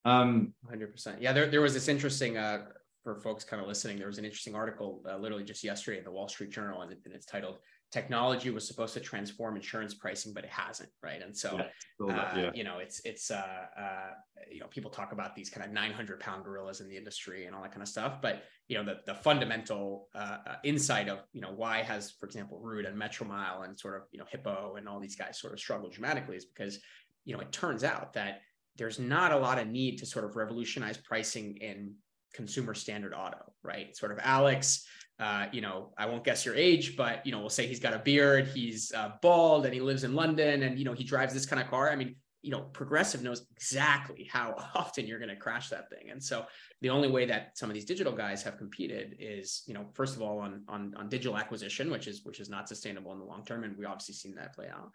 Um, 0.04 0.54
100%. 0.72 1.18
Yeah, 1.20 1.34
there, 1.34 1.48
there 1.48 1.62
was 1.62 1.74
this 1.74 1.88
interesting 1.90 2.38
uh, 2.38 2.66
for 3.08 3.16
folks 3.22 3.46
kind 3.46 3.62
of 3.62 3.70
listening, 3.70 3.98
there 3.98 4.08
was 4.08 4.18
an 4.18 4.26
interesting 4.26 4.54
article 4.54 5.02
uh, 5.10 5.16
literally 5.18 5.46
just 5.46 5.64
yesterday 5.64 5.98
in 5.98 6.04
the 6.04 6.12
Wall 6.12 6.28
Street 6.28 6.50
Journal, 6.50 6.82
and, 6.82 6.92
and, 6.92 7.14
it's 7.14 7.26
titled 7.26 7.60
"Technology 7.90 8.50
was 8.50 8.68
supposed 8.68 8.94
to 8.96 9.00
transform 9.00 9.56
insurance 9.56 9.94
pricing, 9.94 10.34
but 10.34 10.44
it 10.44 10.50
hasn't." 10.50 10.90
Right, 11.02 11.22
and 11.22 11.36
so 11.36 11.58
yeah, 12.02 12.06
uh, 12.06 12.38
yeah. 12.38 12.52
you 12.54 12.66
know, 12.66 12.80
it's 12.80 13.00
it's 13.06 13.32
uh, 13.32 13.66
uh, 13.80 14.10
you 14.52 14.60
know, 14.60 14.68
people 14.68 14.92
talk 14.92 15.14
about 15.14 15.38
these 15.38 15.50
kind 15.50 15.66
of 15.66 15.72
900 15.72 16.20
pound 16.20 16.44
gorillas 16.44 16.82
in 16.82 16.90
the 16.90 16.98
industry 16.98 17.46
and 17.46 17.56
all 17.56 17.62
that 17.62 17.72
kind 17.72 17.82
of 17.82 17.88
stuff, 17.88 18.22
but 18.22 18.44
you 18.68 18.78
know, 18.78 18.84
the 18.84 18.98
the 19.06 19.16
fundamental 19.16 20.10
uh, 20.14 20.40
uh, 20.46 20.56
insight 20.66 21.08
of 21.08 21.20
you 21.32 21.40
know 21.40 21.54
why 21.56 21.84
has, 21.84 22.12
for 22.20 22.26
example, 22.26 22.60
Root 22.62 22.86
and 22.86 23.02
Metromile 23.02 23.64
and 23.64 23.80
sort 23.80 23.96
of 23.96 24.02
you 24.12 24.20
know 24.20 24.26
Hippo 24.30 24.76
and 24.78 24.86
all 24.86 25.00
these 25.00 25.16
guys 25.16 25.40
sort 25.40 25.54
of 25.54 25.62
struggle 25.62 25.90
dramatically 25.90 26.36
is 26.36 26.44
because 26.44 26.80
you 27.24 27.34
know 27.34 27.40
it 27.40 27.54
turns 27.54 27.86
out 27.86 28.12
that 28.16 28.42
there's 28.78 29.00
not 29.00 29.32
a 29.32 29.38
lot 29.38 29.60
of 29.60 29.70
need 29.70 29.98
to 30.00 30.06
sort 30.06 30.26
of 30.26 30.36
revolutionize 30.36 30.98
pricing 30.98 31.56
in 31.62 31.96
consumer 32.34 32.74
standard 32.74 33.14
auto, 33.14 33.54
right? 33.64 33.96
Sort 33.96 34.12
of 34.12 34.20
Alex, 34.22 34.86
uh, 35.20 35.48
you 35.52 35.62
know, 35.62 35.94
I 35.98 36.06
won't 36.06 36.24
guess 36.24 36.46
your 36.46 36.56
age, 36.56 36.96
but 36.96 37.26
you 37.26 37.32
know, 37.32 37.40
we'll 37.40 37.50
say 37.50 37.66
he's 37.66 37.80
got 37.80 37.94
a 37.94 38.00
beard, 38.00 38.48
he's 38.48 38.92
uh, 38.96 39.14
bald, 39.22 39.66
and 39.66 39.74
he 39.74 39.82
lives 39.82 40.04
in 40.04 40.14
London, 40.14 40.64
and 40.64 40.78
you 40.78 40.86
know, 40.86 40.94
he 40.94 41.04
drives 41.04 41.34
this 41.34 41.46
kind 41.46 41.62
of 41.62 41.68
car. 41.70 41.90
I 41.90 41.96
mean, 41.96 42.16
you 42.44 42.52
know, 42.52 42.62
Progressive 42.62 43.24
knows 43.24 43.46
exactly 43.56 44.30
how 44.32 44.56
often 44.76 45.08
you're 45.08 45.18
going 45.18 45.30
to 45.30 45.36
crash 45.36 45.70
that 45.70 45.90
thing, 45.90 46.12
and 46.12 46.24
so 46.24 46.46
the 46.82 46.92
only 46.92 47.08
way 47.08 47.26
that 47.26 47.58
some 47.58 47.70
of 47.70 47.74
these 47.74 47.86
digital 47.86 48.14
guys 48.14 48.44
have 48.44 48.60
competed 48.60 49.16
is, 49.20 49.64
you 49.66 49.74
know, 49.74 49.88
first 49.94 50.16
of 50.16 50.22
all 50.22 50.38
on 50.40 50.64
on 50.68 50.94
on 50.96 51.10
digital 51.10 51.36
acquisition, 51.36 51.90
which 51.90 52.08
is 52.08 52.24
which 52.24 52.40
is 52.40 52.50
not 52.50 52.70
sustainable 52.70 53.12
in 53.12 53.20
the 53.20 53.26
long 53.26 53.44
term, 53.44 53.64
and 53.64 53.76
we 53.76 53.86
obviously 53.86 54.14
seen 54.14 54.36
that 54.36 54.54
play 54.54 54.68
out 54.70 54.92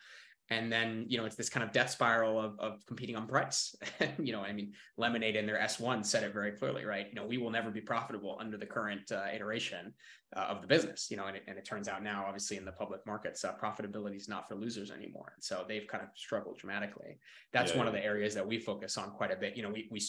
and 0.51 0.73
then 0.73 1.05
you 1.09 1.19
know 1.19 1.25
it's 1.25 1.37
this 1.37 1.49
kind 1.49 1.65
of 1.65 1.73
death 1.73 1.91
spiral 1.91 2.41
of, 2.41 2.59
of 2.59 2.85
competing 2.87 3.17
on 3.17 3.27
price 3.27 3.75
you 4.19 4.33
know 4.33 4.41
i 4.41 4.53
mean 4.53 4.73
lemonade 4.97 5.37
in 5.37 5.47
their 5.47 5.59
s1 5.59 6.05
said 6.05 6.23
it 6.25 6.33
very 6.33 6.53
clearly 6.53 6.85
right 6.85 7.07
you 7.09 7.15
know 7.15 7.27
we 7.27 7.39
will 7.39 7.51
never 7.51 7.71
be 7.71 7.81
profitable 7.81 8.37
under 8.41 8.57
the 8.57 8.67
current 8.67 9.11
uh, 9.13 9.27
iteration 9.35 9.93
uh, 10.37 10.41
of 10.41 10.61
the 10.61 10.67
business 10.67 11.09
you 11.11 11.17
know 11.17 11.27
and 11.27 11.37
it, 11.37 11.45
and 11.47 11.59
it 11.59 11.65
turns 11.65 11.89
out 11.89 12.03
now 12.03 12.25
obviously 12.27 12.57
in 12.57 12.65
the 12.65 12.73
public 12.73 13.01
markets 13.07 13.45
uh, 13.45 13.53
profitability 13.55 14.17
is 14.17 14.29
not 14.29 14.49
for 14.49 14.55
losers 14.55 14.91
anymore 14.91 15.33
and 15.35 15.43
so 15.43 15.65
they've 15.69 15.87
kind 15.87 16.03
of 16.03 16.11
struggled 16.15 16.59
dramatically 16.59 17.19
that's 17.53 17.73
yeah, 17.73 17.79
one 17.79 17.87
of 17.87 17.93
the 17.93 18.05
areas 18.05 18.35
that 18.35 18.47
we 18.47 18.59
focus 18.59 18.99
on 18.99 19.11
quite 19.11 19.31
a 19.31 19.37
bit 19.37 19.57
you 19.57 19.63
know 19.63 19.71
we, 19.71 19.89
we 19.91 20.01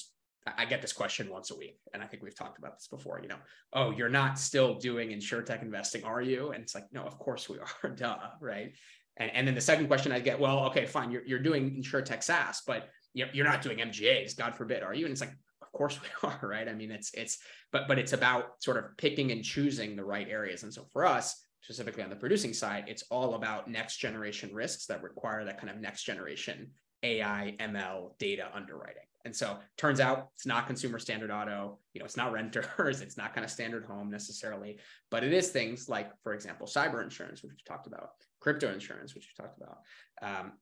I 0.58 0.66
get 0.66 0.82
this 0.82 0.94
question 0.94 1.30
once 1.30 1.52
a 1.52 1.56
week, 1.56 1.80
and 1.94 2.04
I 2.04 2.06
think 2.06 2.22
we've 2.22 2.36
talked 2.36 2.58
about 2.58 2.78
this 2.78 2.88
before. 2.88 3.20
You 3.22 3.30
know, 3.30 3.38
oh, 3.74 3.92
you're 3.92 4.10
not 4.10 4.38
still 4.38 4.76
doing 4.76 5.10
insurtech 5.10 5.62
investing, 5.62 6.04
are 6.04 6.22
you? 6.22 6.52
And 6.52 6.62
it's 6.62 6.76
like, 6.76 6.86
no, 6.92 7.04
of 7.04 7.18
course 7.18 7.48
we 7.48 7.60
are, 7.60 7.90
duh, 7.96 8.18
right? 8.42 8.74
And, 9.18 9.32
and 9.34 9.48
then 9.48 9.56
the 9.56 9.62
second 9.62 9.88
question 9.88 10.12
I 10.12 10.20
get, 10.20 10.40
well, 10.40 10.66
okay, 10.68 10.86
fine, 10.86 11.12
you're, 11.12 11.26
you're 11.26 11.40
doing 11.40 11.82
insurtech 11.82 12.24
SaaS, 12.24 12.62
but 12.66 12.90
you're 13.14 13.46
not 13.46 13.62
doing 13.62 13.78
MGAs, 13.78 14.36
God 14.36 14.56
forbid, 14.56 14.82
are 14.82 14.94
you? 14.94 15.06
And 15.06 15.12
it's 15.12 15.22
like, 15.22 15.36
of 15.62 15.72
course 15.72 16.00
we 16.24 16.30
are, 16.30 16.40
right? 16.42 16.68
I 16.68 16.74
mean, 16.74 16.92
it's 16.92 17.14
it's 17.14 17.40
but 17.72 17.88
but 17.88 18.00
it's 18.00 18.14
about 18.14 18.64
sort 18.64 18.78
of 18.78 18.86
picking 18.98 19.32
and 19.32 19.44
choosing 19.44 19.96
the 19.96 20.04
right 20.04 20.28
areas. 20.28 20.64
And 20.64 20.74
so 20.74 20.86
for 20.92 21.06
us, 21.06 21.46
specifically 21.62 22.04
on 22.04 22.10
the 22.10 22.16
producing 22.16 22.54
side, 22.54 22.86
it's 22.88 23.04
all 23.10 23.36
about 23.36 23.70
next 23.70 23.98
generation 23.98 24.54
risks 24.54 24.86
that 24.88 25.02
require 25.04 25.46
that 25.46 25.60
kind 25.60 25.70
of 25.70 25.80
next 25.80 26.04
generation 26.04 26.72
AI, 27.04 27.56
ML, 27.60 28.18
data 28.18 28.50
underwriting. 28.54 29.04
And 29.26 29.34
so 29.36 29.58
turns 29.78 30.02
out 30.02 30.30
it's 30.36 30.46
not 30.46 30.68
consumer 30.68 31.00
standard 31.00 31.32
auto, 31.32 31.80
you 31.94 32.00
know, 32.00 32.06
it's 32.06 32.18
not 32.18 32.34
renters, 32.34 32.68
it's 33.02 33.18
not 33.18 33.34
kind 33.34 33.46
of 33.46 33.52
standard 33.52 33.86
home 33.86 34.10
necessarily, 34.10 34.80
but 35.10 35.24
it 35.24 35.32
is 35.32 35.50
things 35.50 35.88
like, 35.88 36.12
for 36.24 36.34
example, 36.34 36.68
cyber 36.68 37.02
insurance, 37.02 37.42
which 37.42 37.52
we've 37.52 37.66
talked 37.66 37.88
about, 37.88 38.10
crypto 38.44 38.72
insurance, 38.72 39.16
which 39.16 39.28
we 39.30 39.44
talked 39.44 39.58
about, 39.58 39.78
um, 40.22 40.54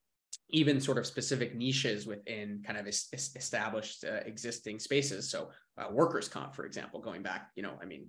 even 0.49 0.79
sort 0.79 0.97
of 0.97 1.05
specific 1.05 1.55
niches 1.55 2.05
within 2.05 2.61
kind 2.65 2.77
of 2.77 2.87
established 2.87 4.03
uh, 4.03 4.21
existing 4.25 4.79
spaces. 4.79 5.29
So 5.29 5.49
uh, 5.77 5.87
workers 5.91 6.27
comp, 6.27 6.55
for 6.55 6.65
example, 6.65 7.01
going 7.01 7.23
back, 7.23 7.49
you 7.55 7.63
know, 7.63 7.73
I 7.81 7.85
mean, 7.85 8.07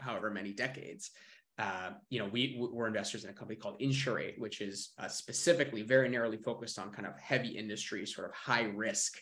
however 0.00 0.30
many 0.30 0.52
decades, 0.52 1.10
uh, 1.58 1.90
you 2.10 2.18
know, 2.18 2.28
we 2.32 2.56
we're 2.58 2.86
investors 2.86 3.24
in 3.24 3.30
a 3.30 3.32
company 3.32 3.58
called 3.58 3.76
Insurate, 3.80 4.38
which 4.38 4.60
is 4.60 4.92
uh, 4.98 5.08
specifically 5.08 5.82
very 5.82 6.08
narrowly 6.08 6.36
focused 6.36 6.78
on 6.78 6.90
kind 6.90 7.06
of 7.06 7.18
heavy 7.18 7.48
industry, 7.48 8.06
sort 8.06 8.28
of 8.28 8.34
high 8.34 8.64
risk 8.64 9.14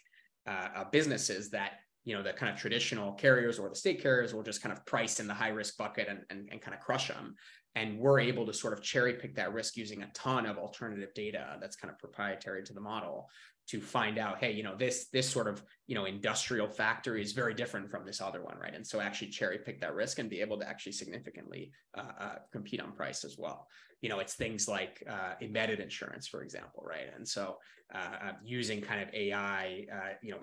uh, 0.47 0.69
uh, 0.77 0.85
businesses 0.91 1.51
that 1.51 1.73
you 2.05 2.15
know 2.15 2.23
the 2.23 2.33
kind 2.33 2.53
of 2.53 2.59
traditional 2.59 3.13
carriers 3.13 3.59
or 3.59 3.69
the 3.69 3.75
state 3.75 4.03
carriers 4.03 4.35
will 4.35 4.43
just 4.43 4.63
kind 4.63 4.73
of 4.73 4.85
price 4.85 5.21
in 5.21 5.27
the 5.27 5.35
high 5.35 5.49
risk 5.49 5.77
bucket 5.79 6.09
and, 6.09 6.21
and, 6.29 6.49
and 6.51 6.61
kind 6.61 6.75
of 6.75 6.81
crush 6.81 7.09
them 7.09 7.35
and 7.75 7.99
we're 7.99 8.21
able 8.21 8.47
to 8.47 8.53
sort 8.53 8.73
of 8.73 8.83
cherry 8.83 9.15
pick 9.15 9.35
that 9.35 9.53
risk 9.53 9.77
using 9.77 10.03
a 10.03 10.11
ton 10.15 10.47
of 10.47 10.59
alternative 10.59 11.13
data 11.15 11.57
that's 11.61 11.77
kind 11.77 11.93
of 11.93 11.99
proprietary 11.99 12.63
to 12.63 12.73
the 12.73 12.81
model 12.81 13.29
to 13.67 13.81
find 13.81 14.19
out 14.19 14.39
hey 14.39 14.53
you 14.53 14.63
know 14.63 14.77
this 14.77 15.07
this 15.07 15.29
sort 15.29 15.49
of 15.49 15.63
you 15.87 15.95
know 15.95 16.05
industrial 16.05 16.69
factory 16.69 17.23
is 17.23 17.33
very 17.33 17.55
different 17.55 17.91
from 17.91 18.05
this 18.05 18.21
other 18.21 18.43
one 18.43 18.57
right? 18.59 18.75
And 18.75 18.87
so 18.87 19.01
actually 19.01 19.29
cherry 19.29 19.59
pick 19.59 19.81
that 19.81 19.95
risk 19.95 20.19
and 20.19 20.29
be 20.29 20.41
able 20.41 20.59
to 20.59 20.69
actually 20.69 20.93
significantly 20.93 21.73
uh, 21.97 22.13
uh, 22.19 22.35
compete 22.53 22.81
on 22.81 22.93
price 22.93 23.25
as 23.25 23.37
well. 23.39 23.67
You 24.03 24.11
know 24.11 24.19
it's 24.19 24.35
things 24.35 24.69
like 24.69 25.03
uh, 25.09 25.35
embedded 25.41 25.81
insurance 25.81 26.27
for 26.27 26.43
example 26.43 26.85
right? 26.87 27.07
And 27.15 27.27
so 27.27 27.57
uh, 27.95 27.99
uh, 27.99 28.33
using 28.45 28.81
kind 28.81 29.01
of 29.01 29.09
ai 29.15 29.87
uh, 29.93 30.15
you 30.23 30.33
know 30.33 30.39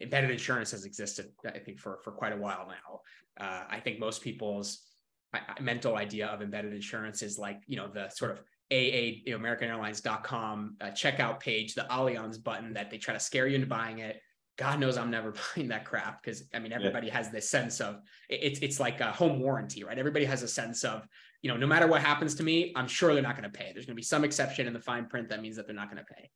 embedded 0.00 0.30
insurance 0.30 0.70
has 0.72 0.84
existed 0.84 1.30
i 1.44 1.58
think 1.58 1.78
for 1.78 2.00
for 2.02 2.10
quite 2.10 2.32
a 2.32 2.36
while 2.36 2.66
now. 2.66 3.00
I 3.70 3.80
think 3.80 3.98
most 3.98 4.22
people's 4.22 4.91
mental 5.60 5.96
idea 5.96 6.26
of 6.26 6.42
embedded 6.42 6.72
insurance 6.74 7.22
is 7.22 7.38
like 7.38 7.62
you 7.66 7.76
know 7.76 7.88
the 7.88 8.08
sort 8.10 8.32
of 8.32 8.38
AA, 8.72 9.20
you 9.26 9.38
know, 9.38 9.38
AmericanAirlines.com 9.38 10.76
uh, 10.80 10.86
checkout 10.86 11.40
page, 11.40 11.74
the 11.74 11.86
Allianz 11.90 12.42
button 12.42 12.72
that 12.72 12.90
they 12.90 12.96
try 12.96 13.12
to 13.12 13.20
scare 13.20 13.46
you 13.46 13.54
into 13.54 13.66
buying 13.66 13.98
it. 13.98 14.20
God 14.56 14.80
knows 14.80 14.96
I'm 14.96 15.10
never 15.10 15.34
buying 15.56 15.68
that 15.68 15.84
crap 15.84 16.22
because 16.22 16.44
I 16.54 16.58
mean 16.58 16.72
everybody 16.72 17.08
yeah. 17.08 17.16
has 17.16 17.30
this 17.30 17.50
sense 17.50 17.80
of 17.80 18.00
it's 18.28 18.60
it's 18.60 18.80
like 18.80 19.00
a 19.00 19.12
home 19.12 19.40
warranty, 19.40 19.84
right? 19.84 19.98
Everybody 19.98 20.24
has 20.24 20.42
a 20.42 20.48
sense 20.48 20.84
of 20.84 21.06
you 21.42 21.50
know 21.50 21.56
no 21.56 21.66
matter 21.66 21.86
what 21.86 22.02
happens 22.02 22.34
to 22.36 22.42
me, 22.42 22.72
I'm 22.76 22.88
sure 22.88 23.14
they're 23.14 23.22
not 23.22 23.36
going 23.36 23.50
to 23.50 23.58
pay. 23.58 23.72
There's 23.72 23.86
going 23.86 23.94
to 23.96 24.00
be 24.00 24.02
some 24.02 24.24
exception 24.24 24.66
in 24.66 24.72
the 24.72 24.80
fine 24.80 25.06
print 25.06 25.28
that 25.28 25.42
means 25.42 25.56
that 25.56 25.66
they're 25.66 25.76
not 25.76 25.90
going 25.90 26.04
to 26.04 26.14
pay, 26.14 26.30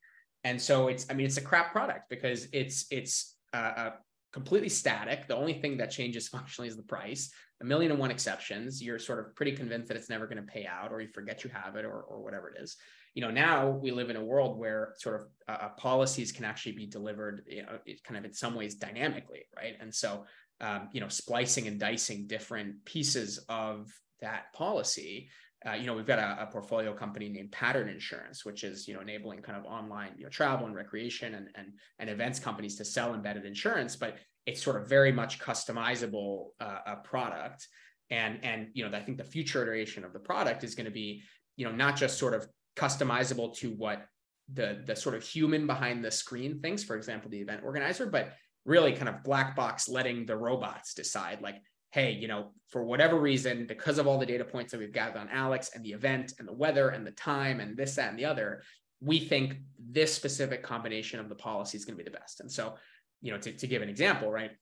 and 0.44 0.60
so 0.60 0.88
it's 0.88 1.06
I 1.10 1.14
mean 1.14 1.26
it's 1.26 1.38
a 1.38 1.42
crap 1.42 1.72
product 1.72 2.08
because 2.10 2.48
it's 2.52 2.86
it's 2.90 3.36
uh, 3.54 3.56
uh, 3.56 3.90
completely 4.32 4.68
static. 4.68 5.28
The 5.28 5.36
only 5.36 5.54
thing 5.54 5.78
that 5.78 5.90
changes 5.90 6.28
functionally 6.36 6.68
is 6.68 6.76
the 6.76 6.82
price. 6.82 7.30
A 7.62 7.64
million 7.64 7.90
and 7.90 7.98
one 7.98 8.10
exceptions 8.10 8.82
you're 8.82 8.98
sort 8.98 9.18
of 9.18 9.34
pretty 9.34 9.52
convinced 9.52 9.88
that 9.88 9.96
it's 9.96 10.10
never 10.10 10.26
going 10.26 10.44
to 10.44 10.52
pay 10.52 10.66
out 10.66 10.92
or 10.92 11.00
you 11.00 11.08
forget 11.08 11.42
you 11.42 11.50
have 11.50 11.76
it 11.76 11.86
or, 11.86 12.02
or 12.02 12.22
whatever 12.22 12.50
it 12.50 12.60
is. 12.62 12.76
You 13.14 13.22
know 13.22 13.30
now 13.30 13.70
we 13.70 13.92
live 13.92 14.10
in 14.10 14.16
a 14.16 14.24
world 14.24 14.58
where 14.58 14.92
sort 14.98 15.14
of 15.14 15.26
uh, 15.48 15.64
uh 15.64 15.68
policies 15.78 16.32
can 16.32 16.44
actually 16.44 16.72
be 16.72 16.86
delivered 16.86 17.44
you 17.48 17.62
know 17.62 17.78
kind 18.04 18.18
of 18.18 18.26
in 18.26 18.34
some 18.34 18.54
ways 18.54 18.74
dynamically 18.74 19.46
right? 19.56 19.72
And 19.80 19.94
so 19.94 20.26
um, 20.60 20.90
you 20.92 21.00
know 21.00 21.08
splicing 21.08 21.66
and 21.66 21.80
dicing 21.80 22.26
different 22.26 22.84
pieces 22.84 23.42
of 23.48 23.90
that 24.20 24.52
policy 24.52 25.30
uh, 25.66 25.72
you 25.74 25.86
know 25.86 25.94
we've 25.94 26.06
got 26.06 26.18
a, 26.18 26.42
a, 26.42 26.46
portfolio 26.46 26.92
company 26.92 27.28
named 27.28 27.50
pattern 27.50 27.88
insurance 27.88 28.44
which 28.44 28.64
is 28.64 28.86
you 28.86 28.94
know 28.94 29.00
enabling 29.00 29.40
kind 29.40 29.58
of 29.58 29.64
online 29.64 30.12
you 30.16 30.24
know 30.24 30.30
travel 30.30 30.66
and 30.66 30.74
recreation 30.74 31.34
and, 31.34 31.48
and 31.54 31.72
and 31.98 32.08
events 32.08 32.38
companies 32.38 32.76
to 32.76 32.84
sell 32.84 33.14
embedded 33.14 33.44
insurance 33.44 33.96
but 33.96 34.16
it's 34.46 34.62
sort 34.62 34.76
of 34.76 34.88
very 34.88 35.10
much 35.10 35.40
customizable 35.40 36.48
uh, 36.60 36.78
a 36.86 36.96
product. 36.96 37.66
And 38.10 38.38
and 38.44 38.68
you 38.72 38.88
know 38.88 38.96
i 38.96 39.02
think 39.02 39.18
the 39.18 39.24
future 39.24 39.62
iteration 39.62 40.04
of 40.04 40.12
the 40.12 40.20
product 40.20 40.62
is 40.62 40.76
going 40.76 40.84
to 40.84 40.92
be 40.92 41.22
you 41.56 41.66
know 41.66 41.72
not 41.72 41.96
just 41.96 42.18
sort 42.18 42.34
of 42.34 42.46
customizable 42.76 43.56
to 43.56 43.70
what 43.70 44.06
the 44.52 44.82
the 44.86 44.94
sort 44.94 45.16
of 45.16 45.24
human 45.24 45.66
behind 45.66 46.04
the 46.04 46.10
screen 46.10 46.60
thinks 46.60 46.84
for 46.84 46.94
example 46.94 47.28
the 47.30 47.40
event 47.40 47.62
organizer 47.64 48.06
but 48.06 48.34
really 48.64 48.92
kind 48.92 49.08
of 49.08 49.24
black 49.24 49.56
box 49.56 49.88
letting 49.88 50.24
the 50.24 50.36
robots 50.36 50.94
decide 50.94 51.40
like 51.40 51.56
hey 51.96 52.12
you 52.12 52.28
know 52.28 52.52
for 52.68 52.84
whatever 52.84 53.18
reason 53.18 53.66
because 53.66 53.98
of 53.98 54.06
all 54.06 54.18
the 54.18 54.26
data 54.26 54.44
points 54.44 54.70
that 54.70 54.78
we've 54.78 54.92
gathered 54.92 55.18
on 55.18 55.28
alex 55.30 55.70
and 55.74 55.84
the 55.84 55.92
event 55.92 56.34
and 56.38 56.46
the 56.46 56.52
weather 56.52 56.90
and 56.90 57.06
the 57.06 57.10
time 57.12 57.60
and 57.60 57.76
this 57.76 57.96
that 57.96 58.10
and 58.10 58.18
the 58.18 58.24
other 58.24 58.62
we 59.00 59.18
think 59.18 59.56
this 59.90 60.14
specific 60.14 60.62
combination 60.62 61.18
of 61.20 61.28
the 61.28 61.34
policy 61.34 61.76
is 61.76 61.84
going 61.84 61.96
to 61.98 62.02
be 62.02 62.08
the 62.08 62.16
best 62.16 62.40
and 62.40 62.50
so 62.50 62.74
you 63.20 63.32
know, 63.32 63.38
to, 63.38 63.52
to 63.52 63.66
give 63.66 63.82
an 63.82 63.88
example, 63.88 64.30
right? 64.30 64.52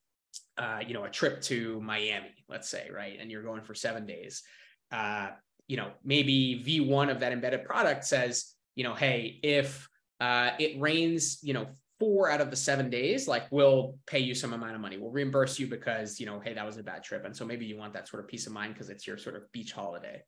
Uh, 0.56 0.80
you 0.86 0.94
know, 0.94 1.04
a 1.04 1.10
trip 1.10 1.40
to 1.42 1.80
Miami, 1.80 2.34
let's 2.48 2.68
say, 2.68 2.88
right? 2.92 3.18
And 3.20 3.30
you're 3.30 3.42
going 3.42 3.62
for 3.62 3.74
seven 3.74 4.06
days. 4.06 4.42
Uh, 4.90 5.28
you 5.68 5.76
know, 5.76 5.90
maybe 6.04 6.62
V1 6.64 7.10
of 7.10 7.20
that 7.20 7.32
embedded 7.32 7.64
product 7.64 8.04
says, 8.04 8.52
you 8.74 8.84
know, 8.84 8.94
hey, 8.94 9.38
if 9.42 9.88
uh, 10.20 10.50
it 10.58 10.80
rains, 10.80 11.38
you 11.42 11.54
know, 11.54 11.66
four 12.00 12.30
out 12.30 12.40
of 12.40 12.50
the 12.50 12.56
seven 12.56 12.90
days, 12.90 13.28
like 13.28 13.50
we'll 13.50 13.96
pay 14.06 14.18
you 14.18 14.34
some 14.34 14.52
amount 14.52 14.74
of 14.74 14.80
money. 14.80 14.96
We'll 14.96 15.10
reimburse 15.10 15.58
you 15.58 15.66
because, 15.66 16.18
you 16.18 16.26
know, 16.26 16.40
hey, 16.40 16.54
that 16.54 16.66
was 16.66 16.76
a 16.76 16.82
bad 16.82 17.04
trip. 17.04 17.24
And 17.24 17.36
so 17.36 17.44
maybe 17.44 17.66
you 17.66 17.76
want 17.76 17.92
that 17.94 18.08
sort 18.08 18.22
of 18.22 18.28
peace 18.28 18.46
of 18.46 18.52
mind 18.52 18.74
because 18.74 18.90
it's 18.90 19.06
your 19.06 19.16
sort 19.16 19.36
of 19.36 19.50
beach 19.52 19.72
holiday. 19.72 20.22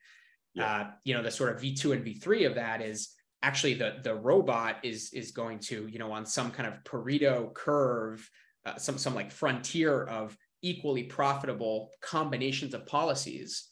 Yeah. 0.55 0.65
Uh, 0.65 0.91
you 1.05 1.15
know, 1.15 1.23
the 1.23 1.31
sort 1.31 1.55
of 1.55 1.63
V2 1.63 1.93
and 1.93 2.05
V3 2.05 2.47
of 2.47 2.55
that 2.55 2.81
is 2.81 3.11
actually 3.43 3.75
the 3.75 3.97
the 4.03 4.15
robot 4.15 4.79
is 4.83 5.13
is 5.13 5.31
going 5.31 5.59
to 5.59 5.87
you 5.87 5.99
know 5.99 6.11
on 6.11 6.25
some 6.25 6.51
kind 6.51 6.67
of 6.67 6.83
Pareto 6.85 7.53
curve, 7.53 8.29
uh, 8.65 8.77
some 8.77 8.97
some 8.99 9.15
like 9.15 9.31
frontier 9.31 10.05
of 10.05 10.37
equally 10.63 11.05
profitable 11.05 11.91
combinations 12.01 12.75
of 12.75 12.87
policies 12.87 13.69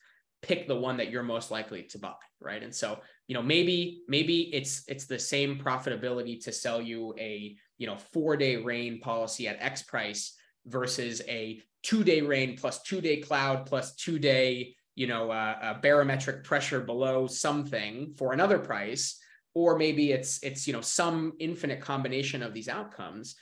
pick 0.46 0.68
the 0.68 0.76
one 0.76 0.96
that 0.98 1.10
you're 1.10 1.22
most 1.22 1.50
likely 1.50 1.82
to 1.84 1.98
buy 1.98 2.14
right? 2.44 2.62
And 2.62 2.74
so 2.74 3.00
you 3.26 3.34
know 3.34 3.42
maybe 3.42 4.02
maybe 4.06 4.54
it's 4.54 4.84
it's 4.86 5.06
the 5.06 5.18
same 5.18 5.58
profitability 5.58 6.42
to 6.44 6.52
sell 6.52 6.80
you 6.80 7.14
a 7.18 7.56
you 7.78 7.86
know 7.86 7.96
four 7.96 8.36
day 8.36 8.56
rain 8.56 9.00
policy 9.00 9.48
at 9.48 9.56
x 9.60 9.82
price 9.82 10.36
versus 10.66 11.22
a 11.26 11.60
two 11.82 12.04
day 12.04 12.20
rain 12.20 12.56
plus 12.56 12.82
two 12.82 13.00
day 13.00 13.16
cloud 13.16 13.66
plus 13.66 13.94
two 13.96 14.18
day 14.18 14.74
you 14.94 15.06
know 15.06 15.30
uh, 15.30 15.80
barometric 15.80 16.44
pressure 16.44 16.80
below 16.80 17.26
something 17.26 18.14
for 18.16 18.32
another 18.32 18.58
price. 18.58 19.18
Or 19.56 19.78
maybe 19.78 20.10
it's 20.10 20.42
it's 20.42 20.66
you 20.66 20.72
know 20.72 20.80
some 20.80 21.32
infinite 21.38 21.80
combination 21.80 22.42
of 22.42 22.52
these 22.52 22.68
outcomes. 22.68 23.36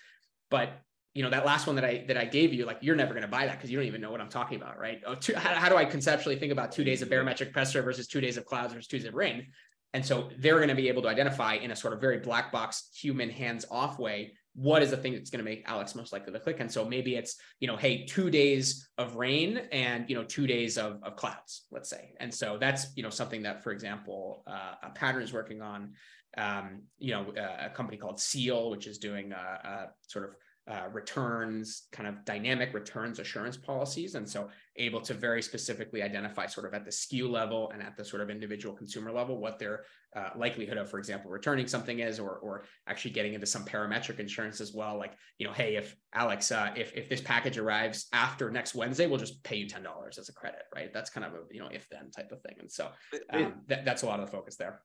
But 0.51 0.79
you 1.15 1.23
know 1.23 1.31
that 1.31 1.45
last 1.45 1.67
one 1.67 1.77
that 1.77 1.85
i 1.85 2.05
that 2.09 2.17
i 2.17 2.25
gave 2.25 2.53
you 2.53 2.65
like 2.65 2.79
you're 2.81 2.97
never 2.97 3.13
going 3.13 3.23
to 3.23 3.29
buy 3.29 3.47
that 3.47 3.57
because 3.57 3.71
you 3.71 3.77
don't 3.77 3.87
even 3.87 4.01
know 4.01 4.11
what 4.11 4.21
i'm 4.21 4.29
talking 4.29 4.61
about 4.61 4.79
right 4.79 5.01
oh, 5.07 5.15
two, 5.15 5.35
how, 5.35 5.55
how 5.55 5.69
do 5.69 5.77
i 5.77 5.85
conceptually 5.85 6.37
think 6.37 6.53
about 6.53 6.73
two 6.73 6.85
days 6.85 7.03
of 7.03 7.09
barometric 7.09 7.53
pressure 7.53 7.83
versus 7.83 8.07
two 8.07 8.21
days 8.21 8.37
of 8.37 8.45
clouds 8.47 8.73
versus 8.73 8.87
two 8.87 8.99
days 8.99 9.07
of 9.07 9.15
rain 9.15 9.47
and 9.95 10.05
so 10.05 10.31
they're 10.39 10.57
going 10.57 10.69
to 10.69 10.75
be 10.75 10.89
able 10.89 11.03
to 11.03 11.09
identify 11.09 11.55
in 11.55 11.71
a 11.71 11.77
sort 11.77 11.93
of 11.93 12.01
very 12.01 12.19
black 12.19 12.51
box 12.51 12.89
human 12.95 13.29
hands 13.29 13.65
off 13.71 13.99
way 13.99 14.33
what 14.55 14.83
is 14.83 14.91
the 14.91 14.97
thing 14.97 15.13
that's 15.15 15.31
going 15.31 15.43
to 15.43 15.51
make 15.51 15.65
Alex 15.67 15.95
most 15.95 16.13
likely 16.13 16.33
to 16.33 16.39
click? 16.39 16.61
And 16.61 16.71
so 16.71 16.85
maybe 16.85 17.17
it's, 17.17 17.37
you 17.61 17.67
know, 17.67 17.77
hey, 17.77 18.05
two 18.05 18.31
days 18.31 18.89
of 18.99 19.17
rain 19.17 19.63
and, 19.73 20.09
you 20.11 20.15
know, 20.15 20.25
two 20.25 20.47
days 20.47 20.77
of, 20.77 21.03
of 21.03 21.17
clouds, 21.17 21.67
let's 21.71 21.89
say. 21.89 22.13
And 22.21 22.33
so 22.33 22.59
that's, 22.61 22.89
you 22.95 23.03
know, 23.03 23.11
something 23.11 23.43
that, 23.43 23.63
for 23.63 23.73
example, 23.73 24.43
uh, 24.47 24.75
a 24.83 24.91
pattern 24.91 25.23
is 25.23 25.33
working 25.33 25.63
on, 25.63 25.93
um, 26.37 26.83
you 26.99 27.13
know, 27.13 27.33
uh, 27.39 27.67
a 27.67 27.71
company 27.71 27.97
called 27.97 28.21
Seel, 28.21 28.71
which 28.71 28.87
is 28.87 28.99
doing 28.99 29.33
a, 29.33 29.37
a 29.37 29.87
sort 30.07 30.27
of 30.27 30.35
uh, 30.69 30.89
returns, 30.93 31.89
kind 31.91 32.09
of 32.09 32.25
dynamic 32.25 32.73
returns 32.73 33.19
assurance 33.19 33.57
policies. 33.57 34.15
And 34.15 34.29
so 34.29 34.49
able 34.77 35.01
to 35.01 35.13
very 35.13 35.43
specifically 35.43 36.03
identify 36.03 36.47
sort 36.47 36.67
of 36.67 36.75
at 36.75 36.85
the 36.85 36.91
SKU 36.91 37.29
level 37.29 37.71
and 37.73 37.83
at 37.83 37.97
the 37.97 38.05
sort 38.05 38.23
of 38.23 38.31
individual 38.31 38.75
consumer 38.75 39.11
level 39.11 39.39
what 39.39 39.59
their 39.59 39.85
uh, 40.15 40.31
likelihood 40.37 40.79
of, 40.79 40.89
for 40.89 40.99
example, 40.99 41.33
returning 41.33 41.67
something 41.67 41.99
is, 41.99 42.21
or, 42.21 42.37
or 42.37 42.65
actually 42.87 43.11
getting 43.11 43.35
into 43.35 43.47
some 43.47 43.65
parametric 43.65 44.21
insurance 44.21 44.61
as 44.61 44.73
well. 44.73 44.97
Like, 44.97 45.15
you 45.39 45.47
know, 45.47 45.53
hey, 45.53 45.75
if 45.75 45.97
Alex, 46.15 46.53
uh, 46.53 46.73
if, 46.77 46.93
if 46.95 47.09
this 47.09 47.21
package 47.21 47.59
arrives 47.59 48.07
after 48.13 48.49
next 48.49 48.77
Wednesday, 48.77 49.09
we'll 49.09 49.19
just 49.19 49.43
pay 49.43 49.57
you 49.57 49.67
$10 49.67 50.19
as 50.19 50.29
a 50.29 50.33
credit, 50.33 50.63
right? 50.73 50.93
That's 50.95 51.11
kind 51.11 51.27
of 51.27 51.33
a, 51.33 51.39
you 51.51 51.61
know, 51.61 51.69
if 51.73 51.89
then 51.89 52.11
type 52.13 52.31
of 52.31 52.41
thing. 52.43 52.57
And 52.61 52.71
so 52.71 52.89
um, 53.31 53.55
that, 53.67 53.85
that's 53.85 54.03
a 54.03 54.07
lot 54.07 54.21
of 54.21 54.27
the 54.27 54.33
focus 54.33 54.55
there. 54.57 54.83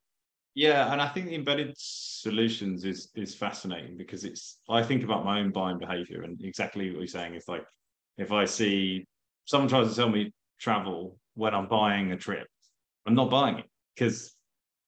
Yeah, 0.57 0.91
and 0.91 0.99
I 0.99 1.07
think 1.07 1.27
the 1.27 1.35
embedded 1.35 1.75
solutions 1.77 2.83
is 2.83 3.11
is 3.13 3.35
fascinating 3.35 3.95
because 3.95 4.23
it's 4.23 4.57
I 4.67 4.81
think 4.81 5.03
about 5.03 5.23
my 5.23 5.39
own 5.39 5.51
buying 5.51 5.77
behavior 5.77 6.23
and 6.23 6.35
exactly 6.43 6.89
what 6.89 6.97
you're 6.97 7.07
saying 7.07 7.35
is 7.35 7.47
like 7.47 7.63
if 8.17 8.31
I 8.31 8.45
see 8.45 9.05
someone 9.45 9.69
tries 9.69 9.87
to 9.87 9.93
sell 9.93 10.09
me 10.09 10.33
travel 10.59 11.19
when 11.35 11.53
I'm 11.53 11.67
buying 11.67 12.11
a 12.11 12.17
trip, 12.17 12.47
I'm 13.05 13.13
not 13.13 13.29
buying 13.29 13.59
it 13.59 13.65
because 13.93 14.33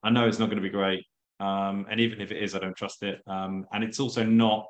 I 0.02 0.10
know 0.10 0.28
it's 0.28 0.40
not 0.40 0.48
going 0.48 0.58
to 0.58 0.68
be 0.68 0.72
great. 0.72 1.06
Um, 1.40 1.86
and 1.92 2.00
even 2.00 2.20
if 2.20 2.32
it 2.32 2.42
is, 2.42 2.56
I 2.56 2.60
don't 2.60 2.76
trust 2.76 3.04
it. 3.04 3.22
Um, 3.28 3.68
and 3.72 3.84
it's 3.84 4.00
also 4.00 4.24
not. 4.24 4.66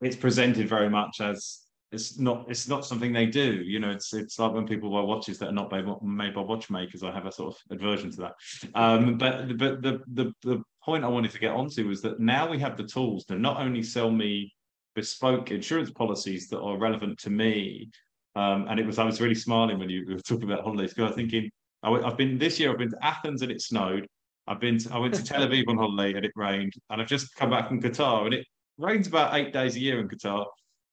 It's 0.00 0.14
presented 0.14 0.68
very 0.68 0.88
much 0.88 1.20
as 1.20 1.62
it's 1.92 2.18
not 2.18 2.46
it's 2.48 2.68
not 2.68 2.86
something 2.86 3.12
they 3.12 3.26
do. 3.26 3.62
You 3.64 3.80
know 3.80 3.90
it's 3.90 4.12
it's 4.14 4.38
like 4.38 4.52
when 4.52 4.66
people 4.66 4.90
buy 4.90 5.00
watches 5.00 5.38
that 5.38 5.48
are 5.48 5.52
not 5.52 5.72
made, 6.02 6.34
by 6.34 6.40
watchmakers 6.40 7.02
i 7.02 7.10
have 7.10 7.26
a 7.26 7.32
sort 7.32 7.54
of 7.54 7.78
aversion 7.78 8.10
to 8.12 8.16
that. 8.18 8.32
Um, 8.74 9.18
but 9.18 9.58
but 9.58 9.82
the, 9.82 10.00
the 10.14 10.32
the 10.42 10.62
point 10.82 11.04
i 11.04 11.08
wanted 11.08 11.30
to 11.32 11.38
get 11.38 11.52
onto 11.52 11.88
was 11.88 12.00
that 12.02 12.20
now 12.20 12.48
we 12.48 12.58
have 12.58 12.76
the 12.76 12.84
tools 12.84 13.24
to 13.26 13.38
not 13.38 13.60
only 13.60 13.82
sell 13.82 14.10
me 14.10 14.52
bespoke 14.94 15.50
insurance 15.50 15.90
policies 15.90 16.48
that 16.48 16.60
are 16.60 16.78
relevant 16.78 17.18
to 17.18 17.30
me 17.30 17.90
um, 18.36 18.66
and 18.68 18.78
it 18.80 18.86
was 18.86 18.98
i 18.98 19.04
was 19.04 19.20
really 19.20 19.34
smiling 19.34 19.78
when 19.78 19.90
you 19.90 20.06
were 20.08 20.20
talking 20.20 20.50
about 20.50 20.64
holidays 20.64 20.90
because 20.90 21.04
i 21.04 21.06
was 21.08 21.16
thinking 21.16 21.50
I, 21.82 21.90
have 22.02 22.16
been 22.16 22.38
this 22.38 22.58
year 22.58 22.70
i've 22.70 22.78
been 22.78 22.90
to 22.90 23.04
athens 23.04 23.42
and 23.42 23.50
it 23.50 23.62
snowed. 23.62 24.06
I've 24.46 24.60
been 24.60 24.78
to, 24.78 24.94
i 24.94 24.98
went 24.98 25.14
to 25.14 25.24
tel 25.24 25.46
aviv 25.46 25.68
on 25.68 25.76
holiday 25.76 26.16
and 26.16 26.24
it 26.24 26.32
rained 26.34 26.72
and 26.88 27.00
i've 27.00 27.08
just 27.08 27.34
come 27.34 27.50
back 27.50 27.68
from 27.68 27.80
qatar 27.80 28.24
and 28.24 28.34
it 28.34 28.46
rains 28.78 29.06
about 29.06 29.34
eight 29.36 29.52
days 29.52 29.76
a 29.76 29.80
year 29.80 30.00
in 30.00 30.08
qatar 30.08 30.46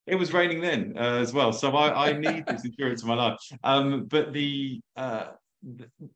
it 0.08 0.16
was 0.16 0.34
raining 0.34 0.62
then 0.62 0.94
uh, 0.98 1.20
as 1.20 1.34
well. 1.34 1.52
So 1.52 1.72
I, 1.76 2.10
I 2.10 2.14
need 2.14 2.46
this 2.48 2.66
insurance 2.66 3.02
in 3.04 3.10
my 3.10 3.16
life. 3.16 3.38
Um, 3.64 4.06
but 4.06 4.34
the 4.34 4.80
uh, 4.96 5.28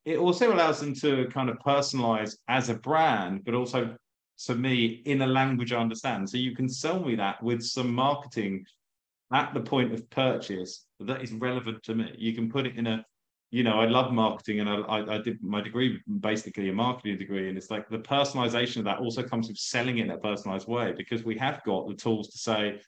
it 0.05 0.17
also 0.17 0.53
allows 0.53 0.79
them 0.79 0.93
to 0.95 1.27
kind 1.27 1.49
of 1.49 1.57
personalize 1.59 2.37
as 2.47 2.69
a 2.69 2.75
brand, 2.75 3.43
but 3.43 3.53
also 3.53 3.95
to 4.45 4.55
me 4.55 5.01
in 5.05 5.21
a 5.21 5.27
language 5.27 5.73
I 5.73 5.81
understand. 5.81 6.29
So 6.29 6.37
you 6.37 6.55
can 6.55 6.69
sell 6.69 6.99
me 6.99 7.15
that 7.15 7.43
with 7.43 7.61
some 7.61 7.93
marketing 7.93 8.65
at 9.33 9.53
the 9.53 9.61
point 9.61 9.93
of 9.93 10.09
purchase 10.09 10.85
that 10.99 11.21
is 11.21 11.31
relevant 11.33 11.83
to 11.83 11.95
me. 11.95 12.13
You 12.17 12.33
can 12.33 12.49
put 12.49 12.65
it 12.65 12.77
in 12.77 12.87
a, 12.87 13.05
you 13.49 13.63
know, 13.63 13.79
I 13.79 13.85
love 13.85 14.11
marketing 14.11 14.61
and 14.61 14.69
I, 14.69 14.75
I, 14.75 15.15
I 15.15 15.17
did 15.21 15.43
my 15.43 15.61
degree 15.61 15.99
basically 16.19 16.69
a 16.69 16.73
marketing 16.73 17.17
degree, 17.17 17.49
and 17.49 17.57
it's 17.57 17.71
like 17.71 17.89
the 17.89 17.99
personalization 17.99 18.77
of 18.77 18.85
that 18.85 18.99
also 18.99 19.23
comes 19.23 19.47
with 19.47 19.57
selling 19.57 19.97
it 19.97 20.05
in 20.05 20.11
a 20.11 20.17
personalized 20.17 20.67
way 20.67 20.93
because 20.95 21.23
we 21.23 21.37
have 21.37 21.61
got 21.65 21.87
the 21.87 21.95
tools 21.95 22.29
to 22.29 22.37
say, 22.37 22.79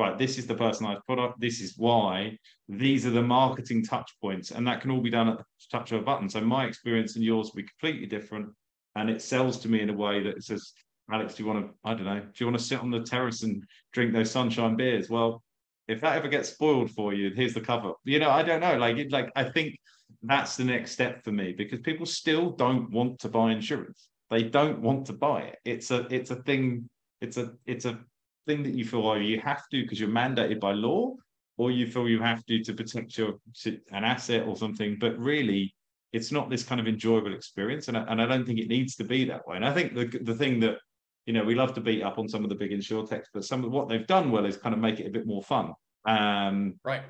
right, 0.00 0.18
this 0.18 0.38
is 0.38 0.46
the 0.46 0.54
personalized 0.54 1.04
product, 1.06 1.40
this 1.40 1.60
is 1.60 1.74
why, 1.76 2.36
these 2.68 3.06
are 3.06 3.10
the 3.10 3.22
marketing 3.22 3.84
touch 3.84 4.10
points, 4.20 4.50
and 4.50 4.66
that 4.66 4.80
can 4.80 4.90
all 4.90 5.00
be 5.00 5.10
done 5.10 5.28
at 5.28 5.38
the 5.38 5.44
touch 5.70 5.92
of 5.92 6.00
a 6.00 6.04
button. 6.04 6.28
So 6.28 6.40
my 6.40 6.64
experience 6.64 7.16
and 7.16 7.24
yours 7.24 7.48
will 7.48 7.62
be 7.62 7.68
completely 7.68 8.06
different, 8.06 8.48
and 8.96 9.10
it 9.10 9.22
sells 9.22 9.58
to 9.60 9.68
me 9.68 9.80
in 9.80 9.90
a 9.90 9.94
way 9.94 10.22
that 10.22 10.42
says, 10.42 10.72
Alex, 11.12 11.34
do 11.34 11.42
you 11.42 11.48
want 11.48 11.66
to, 11.66 11.74
I 11.84 11.94
don't 11.94 12.04
know, 12.04 12.20
do 12.20 12.30
you 12.38 12.46
want 12.46 12.58
to 12.58 12.64
sit 12.64 12.80
on 12.80 12.90
the 12.90 13.02
terrace 13.02 13.42
and 13.42 13.64
drink 13.92 14.12
those 14.12 14.30
sunshine 14.30 14.76
beers? 14.76 15.10
Well, 15.10 15.42
if 15.88 16.00
that 16.02 16.16
ever 16.16 16.28
gets 16.28 16.50
spoiled 16.50 16.90
for 16.92 17.12
you, 17.12 17.30
here's 17.34 17.54
the 17.54 17.60
cover. 17.60 17.92
You 18.04 18.20
know, 18.20 18.30
I 18.30 18.44
don't 18.44 18.60
know. 18.60 18.76
Like, 18.76 18.96
it, 18.96 19.10
like 19.10 19.30
I 19.34 19.44
think 19.44 19.76
that's 20.22 20.56
the 20.56 20.64
next 20.64 20.92
step 20.92 21.24
for 21.24 21.32
me 21.32 21.52
because 21.52 21.80
people 21.80 22.06
still 22.06 22.50
don't 22.50 22.90
want 22.92 23.18
to 23.20 23.28
buy 23.28 23.50
insurance. 23.50 24.08
They 24.30 24.44
don't 24.44 24.80
want 24.80 25.06
to 25.06 25.12
buy 25.12 25.40
it. 25.42 25.58
It's 25.64 25.90
a, 25.90 26.06
it's 26.14 26.30
a 26.30 26.36
thing. 26.36 26.88
It's 27.20 27.38
a, 27.38 27.54
it's 27.66 27.86
a 27.86 27.98
thing 28.46 28.62
that 28.62 28.74
you 28.74 28.84
feel 28.84 29.06
either 29.08 29.22
you 29.22 29.40
have 29.40 29.68
to 29.70 29.82
because 29.82 30.00
you're 30.00 30.08
mandated 30.08 30.60
by 30.60 30.72
law, 30.72 31.14
or 31.56 31.70
you 31.70 31.86
feel 31.86 32.08
you 32.08 32.22
have 32.22 32.44
to 32.46 32.62
to 32.64 32.72
protect 32.72 33.18
your 33.18 33.34
an 33.66 34.04
asset 34.04 34.46
or 34.46 34.56
something. 34.56 34.96
But 35.00 35.18
really, 35.18 35.74
it's 36.12 36.32
not 36.32 36.50
this 36.50 36.62
kind 36.62 36.80
of 36.80 36.88
enjoyable 36.88 37.34
experience, 37.34 37.88
and 37.88 37.96
I, 37.96 38.02
and 38.04 38.20
I 38.20 38.26
don't 38.26 38.46
think 38.46 38.58
it 38.58 38.68
needs 38.68 38.96
to 38.96 39.04
be 39.04 39.24
that 39.26 39.46
way. 39.46 39.56
And 39.56 39.64
I 39.64 39.72
think 39.72 39.94
the 39.94 40.06
the 40.22 40.34
thing 40.34 40.60
that 40.60 40.78
you 41.26 41.32
know 41.32 41.44
we 41.44 41.54
love 41.54 41.74
to 41.74 41.80
beat 41.80 42.02
up 42.02 42.18
on 42.18 42.28
some 42.28 42.44
of 42.44 42.50
the 42.50 42.56
big 42.56 42.70
insurtechs, 42.70 43.26
but 43.32 43.44
some 43.44 43.64
of 43.64 43.72
what 43.72 43.88
they've 43.88 44.06
done 44.06 44.30
well 44.30 44.46
is 44.46 44.56
kind 44.56 44.74
of 44.74 44.80
make 44.80 45.00
it 45.00 45.06
a 45.06 45.10
bit 45.10 45.26
more 45.26 45.42
fun. 45.42 45.72
Um, 46.06 46.80
right. 46.84 47.02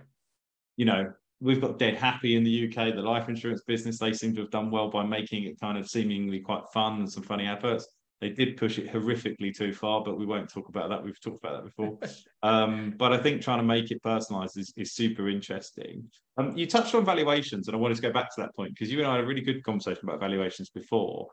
You 0.77 0.87
know, 0.87 1.13
we've 1.41 1.61
got 1.61 1.79
Dead 1.79 1.97
Happy 1.97 2.37
in 2.37 2.45
the 2.45 2.69
UK, 2.69 2.95
the 2.95 3.03
life 3.03 3.29
insurance 3.29 3.63
business. 3.63 3.99
They 3.99 4.13
seem 4.13 4.35
to 4.35 4.43
have 4.43 4.51
done 4.51 4.71
well 4.71 4.91
by 4.91 5.05
making 5.05 5.45
it 5.45 5.61
kind 5.61 5.79
of 5.79 5.89
seemingly 5.89 6.41
quite 6.41 6.65
fun 6.73 7.01
and 7.01 7.13
some 7.13 7.23
funny 7.23 7.47
adverts. 7.47 7.87
They 8.21 8.29
did 8.29 8.59
push 8.59 8.79
it 8.79 8.93
horrifically 8.93 9.55
too 9.55 9.73
far, 9.73 10.05
but 10.05 10.19
we 10.19 10.27
won't 10.27 10.51
talk 10.51 10.69
about 10.69 10.91
that. 10.91 11.03
We've 11.03 11.21
talked 11.21 11.43
about 11.43 11.65
that 11.65 11.65
before. 11.65 11.99
um, 12.43 12.95
but 12.99 13.13
I 13.13 13.19
think 13.19 13.41
trying 13.41 13.61
to 13.61 13.65
make 13.65 13.91
it 13.91 14.03
personalized 14.03 14.59
is, 14.59 14.73
is 14.77 14.93
super 14.93 15.29
interesting. 15.29 16.05
Um, 16.37 16.57
you 16.57 16.67
touched 16.67 16.95
on 16.95 17.05
valuations, 17.05 17.67
and 17.67 17.75
I 17.75 17.81
wanted 17.81 17.97
to 17.97 18.03
go 18.03 18.13
back 18.13 18.35
to 18.35 18.43
that 18.43 18.55
point 18.55 18.75
because 18.75 18.93
you 18.93 18.99
and 18.99 19.09
I 19.09 19.17
had 19.17 19.25
a 19.25 19.27
really 19.27 19.41
good 19.41 19.65
conversation 19.65 20.01
about 20.05 20.21
valuations 20.21 20.69
before. 20.69 21.29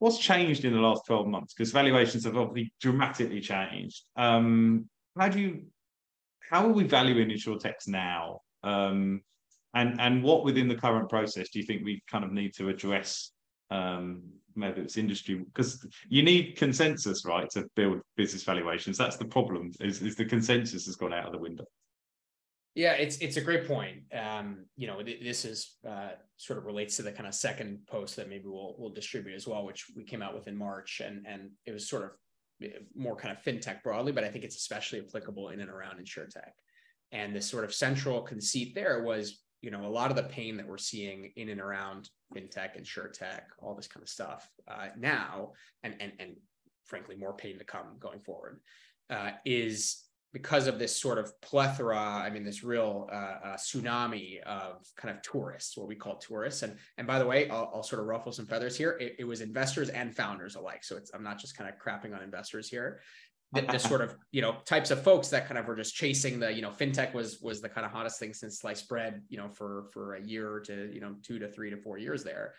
What's 0.00 0.18
changed 0.18 0.64
in 0.64 0.72
the 0.72 0.80
last 0.80 1.02
12 1.06 1.28
months? 1.28 1.54
Because 1.54 1.70
valuations 1.72 2.24
have 2.24 2.36
obviously 2.36 2.72
dramatically 2.80 3.40
changed. 3.40 4.02
Um, 4.16 4.88
how 5.16 5.28
do 5.28 5.40
you 5.40 5.62
how 6.48 6.66
are 6.66 6.72
we 6.72 6.82
valuing 6.84 7.28
insurtechs 7.28 7.86
now? 7.86 8.40
Um, 8.64 9.22
and 9.74 10.00
and 10.00 10.24
what 10.24 10.44
within 10.44 10.66
the 10.66 10.74
current 10.74 11.08
process 11.08 11.50
do 11.50 11.60
you 11.60 11.64
think 11.64 11.84
we 11.84 12.02
kind 12.10 12.24
of 12.24 12.32
need 12.32 12.54
to 12.54 12.68
address 12.68 13.30
um, 13.70 14.22
maybe 14.54 14.80
it's 14.80 14.96
industry 14.96 15.36
because 15.36 15.86
you 16.08 16.22
need 16.22 16.56
consensus 16.56 17.24
right 17.24 17.48
to 17.50 17.66
build 17.76 18.00
business 18.16 18.44
valuations. 18.44 18.98
That's 18.98 19.16
the 19.16 19.24
problem 19.24 19.72
is, 19.80 20.02
is 20.02 20.16
the 20.16 20.24
consensus 20.24 20.86
has 20.86 20.96
gone 20.96 21.12
out 21.12 21.26
of 21.26 21.32
the 21.32 21.38
window. 21.38 21.64
Yeah 22.74 22.92
it's 22.92 23.18
it's 23.18 23.36
a 23.36 23.40
great 23.40 23.66
point. 23.66 24.02
Um, 24.14 24.66
you 24.76 24.86
know 24.86 25.02
this 25.02 25.44
is 25.44 25.76
uh, 25.88 26.10
sort 26.36 26.58
of 26.58 26.66
relates 26.66 26.96
to 26.96 27.02
the 27.02 27.12
kind 27.12 27.26
of 27.26 27.34
second 27.34 27.80
post 27.88 28.16
that 28.16 28.28
maybe 28.28 28.44
we'll 28.46 28.76
we'll 28.78 28.90
distribute 28.90 29.34
as 29.34 29.46
well 29.46 29.64
which 29.64 29.86
we 29.96 30.04
came 30.04 30.22
out 30.22 30.34
with 30.34 30.46
in 30.46 30.56
march 30.56 31.02
and 31.04 31.26
and 31.26 31.50
it 31.66 31.72
was 31.72 31.88
sort 31.88 32.04
of 32.04 32.10
eh, 32.62 32.78
more 32.94 33.16
kind 33.16 33.36
of 33.36 33.42
fintech 33.42 33.82
broadly 33.82 34.12
but 34.12 34.24
i 34.24 34.28
think 34.28 34.44
it's 34.44 34.56
especially 34.56 35.00
applicable 35.00 35.48
in 35.48 35.60
and 35.60 35.70
around 35.70 35.98
insurtech. 35.98 36.52
And 37.12 37.34
this 37.34 37.50
sort 37.50 37.64
of 37.64 37.74
central 37.74 38.22
conceit 38.22 38.72
there 38.74 39.02
was 39.02 39.42
you 39.62 39.70
know 39.70 39.86
a 39.86 39.88
lot 39.88 40.10
of 40.10 40.16
the 40.16 40.22
pain 40.22 40.56
that 40.56 40.66
we're 40.66 40.78
seeing 40.78 41.32
in 41.36 41.48
and 41.48 41.60
around 41.60 42.08
fintech 42.34 42.80
insurtech 42.80 43.42
all 43.60 43.74
this 43.74 43.86
kind 43.86 44.02
of 44.02 44.08
stuff 44.08 44.48
uh, 44.68 44.88
now 44.98 45.52
and 45.82 45.94
and 46.00 46.12
and 46.18 46.36
frankly 46.84 47.16
more 47.16 47.34
pain 47.34 47.58
to 47.58 47.64
come 47.64 47.96
going 47.98 48.20
forward 48.20 48.60
uh, 49.10 49.30
is 49.44 50.04
because 50.32 50.68
of 50.68 50.78
this 50.78 50.96
sort 50.96 51.18
of 51.18 51.38
plethora 51.40 51.98
i 51.98 52.30
mean 52.30 52.44
this 52.44 52.62
real 52.62 53.08
uh, 53.12 53.48
uh 53.48 53.56
tsunami 53.56 54.40
of 54.42 54.86
kind 54.96 55.14
of 55.14 55.20
tourists 55.22 55.76
what 55.76 55.88
we 55.88 55.96
call 55.96 56.16
tourists. 56.16 56.62
And 56.62 56.76
and 56.98 57.06
by 57.06 57.18
the 57.18 57.26
way 57.26 57.48
i'll, 57.50 57.70
I'll 57.74 57.82
sort 57.82 58.00
of 58.00 58.06
ruffle 58.06 58.32
some 58.32 58.46
feathers 58.46 58.76
here. 58.76 58.96
It, 59.00 59.16
it 59.18 59.24
was 59.24 59.40
investors 59.40 59.88
and 59.88 60.14
founders 60.14 60.54
alike. 60.54 60.84
So 60.84 60.98
i'm 61.14 61.24
not 61.24 61.38
just 61.38 61.56
kind 61.56 61.68
of 61.68 61.76
crapping 61.78 62.14
on 62.14 62.22
investors 62.22 62.68
here 62.68 63.00
the, 63.52 63.62
the, 63.62 63.78
sort 63.78 64.00
of 64.00 64.14
you 64.30 64.42
know 64.42 64.56
types 64.64 64.90
of 64.90 65.02
folks 65.02 65.28
that 65.28 65.46
kind 65.46 65.58
of 65.58 65.66
were 65.66 65.76
just 65.76 65.94
chasing 65.94 66.38
the 66.38 66.52
you 66.52 66.62
know 66.62 66.70
fintech 66.70 67.12
was 67.12 67.40
was 67.40 67.60
the 67.60 67.68
kind 67.68 67.84
of 67.84 67.92
hottest 67.92 68.18
thing 68.20 68.32
since 68.32 68.60
sliced 68.60 68.88
bread 68.88 69.22
you 69.28 69.38
know 69.38 69.48
for 69.48 69.86
for 69.92 70.14
a 70.14 70.22
year 70.22 70.60
to 70.66 70.90
you 70.92 71.00
know 71.00 71.14
two 71.22 71.38
to 71.38 71.48
three 71.48 71.70
to 71.70 71.76
four 71.76 71.98
years 71.98 72.22
there. 72.22 72.54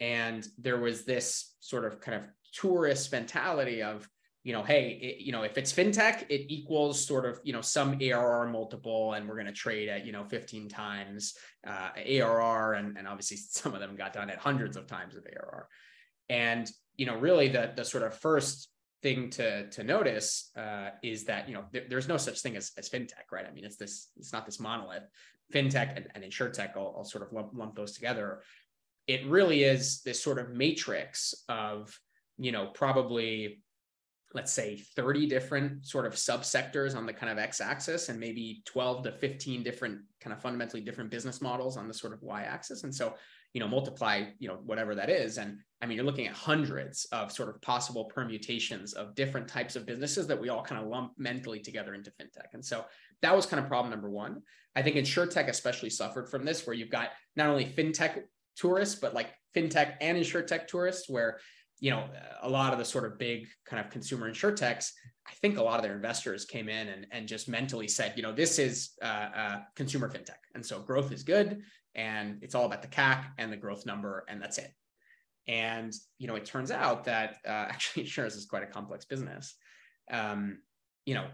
And 0.00 0.46
there 0.58 0.78
was 0.78 1.04
this 1.04 1.54
sort 1.60 1.84
of 1.84 2.00
kind 2.00 2.16
of 2.16 2.24
tourist 2.52 3.12
mentality 3.12 3.82
of 3.82 4.08
you 4.42 4.52
know 4.52 4.62
hey 4.62 4.98
it, 5.00 5.22
you 5.22 5.32
know 5.32 5.42
if 5.42 5.56
it's 5.56 5.72
fintech 5.72 6.22
it 6.28 6.52
equals 6.52 7.04
sort 7.04 7.24
of 7.24 7.40
you 7.42 7.52
know 7.52 7.60
some 7.60 7.98
arr 8.00 8.46
multiple 8.46 9.14
and 9.14 9.26
we're 9.26 9.34
going 9.34 9.46
to 9.46 9.52
trade 9.52 9.88
at 9.88 10.04
you 10.04 10.12
know 10.12 10.24
15 10.24 10.68
times 10.68 11.34
uh, 11.66 11.88
arr 11.96 12.74
and, 12.74 12.96
and 12.98 13.08
obviously 13.08 13.36
some 13.38 13.74
of 13.74 13.80
them 13.80 13.96
got 13.96 14.12
done 14.12 14.30
at 14.30 14.38
hundreds 14.38 14.76
of 14.76 14.86
times 14.86 15.16
of 15.16 15.26
arr 15.34 15.66
and 16.28 16.70
you 16.96 17.06
know 17.06 17.16
really 17.16 17.48
the 17.48 17.72
the 17.74 17.84
sort 17.84 18.04
of 18.04 18.14
first 18.14 18.68
thing 19.04 19.28
to 19.28 19.68
to 19.68 19.84
notice 19.84 20.50
uh, 20.56 20.88
is 21.02 21.24
that 21.24 21.46
you 21.46 21.54
know 21.54 21.64
there, 21.72 21.84
there's 21.90 22.08
no 22.08 22.16
such 22.16 22.40
thing 22.40 22.56
as, 22.56 22.72
as 22.78 22.88
fintech, 22.88 23.26
right? 23.30 23.46
I 23.46 23.52
mean, 23.52 23.64
it's 23.64 23.76
this 23.76 24.08
it's 24.16 24.32
not 24.32 24.46
this 24.46 24.58
monolith. 24.58 25.04
Fintech 25.52 25.94
and, 25.94 26.08
and 26.14 26.24
insurtech, 26.24 26.70
I'll, 26.74 26.94
I'll 26.96 27.04
sort 27.04 27.22
of 27.22 27.30
lump, 27.30 27.50
lump 27.52 27.76
those 27.76 27.92
together. 27.92 28.40
It 29.06 29.26
really 29.26 29.62
is 29.62 30.00
this 30.00 30.22
sort 30.22 30.38
of 30.38 30.50
matrix 30.50 31.34
of 31.50 31.96
you 32.38 32.50
know 32.50 32.68
probably 32.68 33.60
let's 34.32 34.52
say 34.52 34.76
30 34.96 35.28
different 35.28 35.86
sort 35.86 36.06
of 36.06 36.14
subsectors 36.14 36.96
on 36.96 37.06
the 37.06 37.12
kind 37.12 37.30
of 37.30 37.38
x-axis 37.38 38.08
and 38.08 38.18
maybe 38.18 38.62
12 38.64 39.04
to 39.04 39.12
15 39.12 39.62
different 39.62 40.00
kind 40.20 40.34
of 40.34 40.42
fundamentally 40.42 40.80
different 40.80 41.08
business 41.08 41.40
models 41.40 41.76
on 41.76 41.86
the 41.86 41.94
sort 41.94 42.12
of 42.12 42.20
y-axis 42.20 42.82
and 42.82 42.92
so 42.92 43.14
you 43.54 43.60
know 43.60 43.68
multiply 43.68 44.24
you 44.38 44.48
know 44.48 44.58
whatever 44.66 44.94
that 44.94 45.08
is. 45.08 45.38
And 45.38 45.58
i 45.80 45.86
mean 45.86 45.96
you're 45.96 46.04
looking 46.04 46.26
at 46.26 46.34
hundreds 46.34 47.06
of 47.12 47.32
sort 47.32 47.48
of 47.48 47.62
possible 47.62 48.04
permutations 48.04 48.92
of 48.92 49.14
different 49.14 49.48
types 49.48 49.76
of 49.76 49.86
businesses 49.86 50.26
that 50.26 50.38
we 50.38 50.50
all 50.50 50.62
kind 50.62 50.82
of 50.82 50.88
lump 50.88 51.12
mentally 51.16 51.60
together 51.60 51.94
into 51.94 52.10
fintech. 52.10 52.52
And 52.52 52.64
so 52.64 52.84
that 53.22 53.34
was 53.34 53.46
kind 53.46 53.62
of 53.62 53.68
problem 53.68 53.90
number 53.90 54.10
one. 54.10 54.42
I 54.76 54.82
think 54.82 54.96
insurtech 54.96 55.48
especially 55.48 55.90
suffered 55.90 56.28
from 56.28 56.44
this 56.44 56.66
where 56.66 56.74
you've 56.74 56.90
got 56.90 57.10
not 57.36 57.48
only 57.48 57.64
fintech 57.64 58.22
tourists 58.56 58.96
but 58.96 59.14
like 59.14 59.28
fintech 59.56 59.94
and 60.00 60.18
insurtech 60.18 60.66
tourists 60.66 61.08
where 61.08 61.38
you 61.80 61.90
know 61.90 62.08
a 62.42 62.48
lot 62.48 62.72
of 62.72 62.78
the 62.78 62.84
sort 62.84 63.04
of 63.04 63.18
big 63.18 63.46
kind 63.66 63.84
of 63.84 63.90
consumer 63.90 64.30
insurtechs 64.30 64.90
i 65.26 65.32
think 65.40 65.58
a 65.58 65.62
lot 65.62 65.76
of 65.76 65.82
their 65.82 65.94
investors 65.94 66.44
came 66.44 66.68
in 66.68 66.88
and, 66.88 67.06
and 67.10 67.26
just 67.26 67.48
mentally 67.48 67.88
said 67.88 68.12
you 68.16 68.22
know 68.22 68.32
this 68.32 68.58
is 68.60 68.90
uh, 69.02 69.28
uh, 69.36 69.58
consumer 69.74 70.08
fintech. 70.08 70.38
And 70.54 70.64
so 70.64 70.80
growth 70.80 71.10
is 71.10 71.24
good 71.24 71.62
and 71.94 72.38
it's 72.42 72.54
all 72.54 72.66
about 72.66 72.82
the 72.82 72.88
CAC 72.88 73.24
and 73.38 73.52
the 73.52 73.56
growth 73.56 73.86
number, 73.86 74.24
and 74.28 74.40
that's 74.40 74.58
it. 74.58 74.72
And 75.46 75.92
you 76.18 76.26
know, 76.26 76.36
it 76.36 76.44
turns 76.44 76.70
out 76.70 77.04
that 77.04 77.36
uh, 77.46 77.50
actually 77.68 78.02
insurance 78.02 78.34
is 78.34 78.46
quite 78.46 78.62
a 78.62 78.66
complex 78.66 79.04
business. 79.04 79.54
Um, 80.10 80.58
you 81.06 81.14
know, 81.14 81.26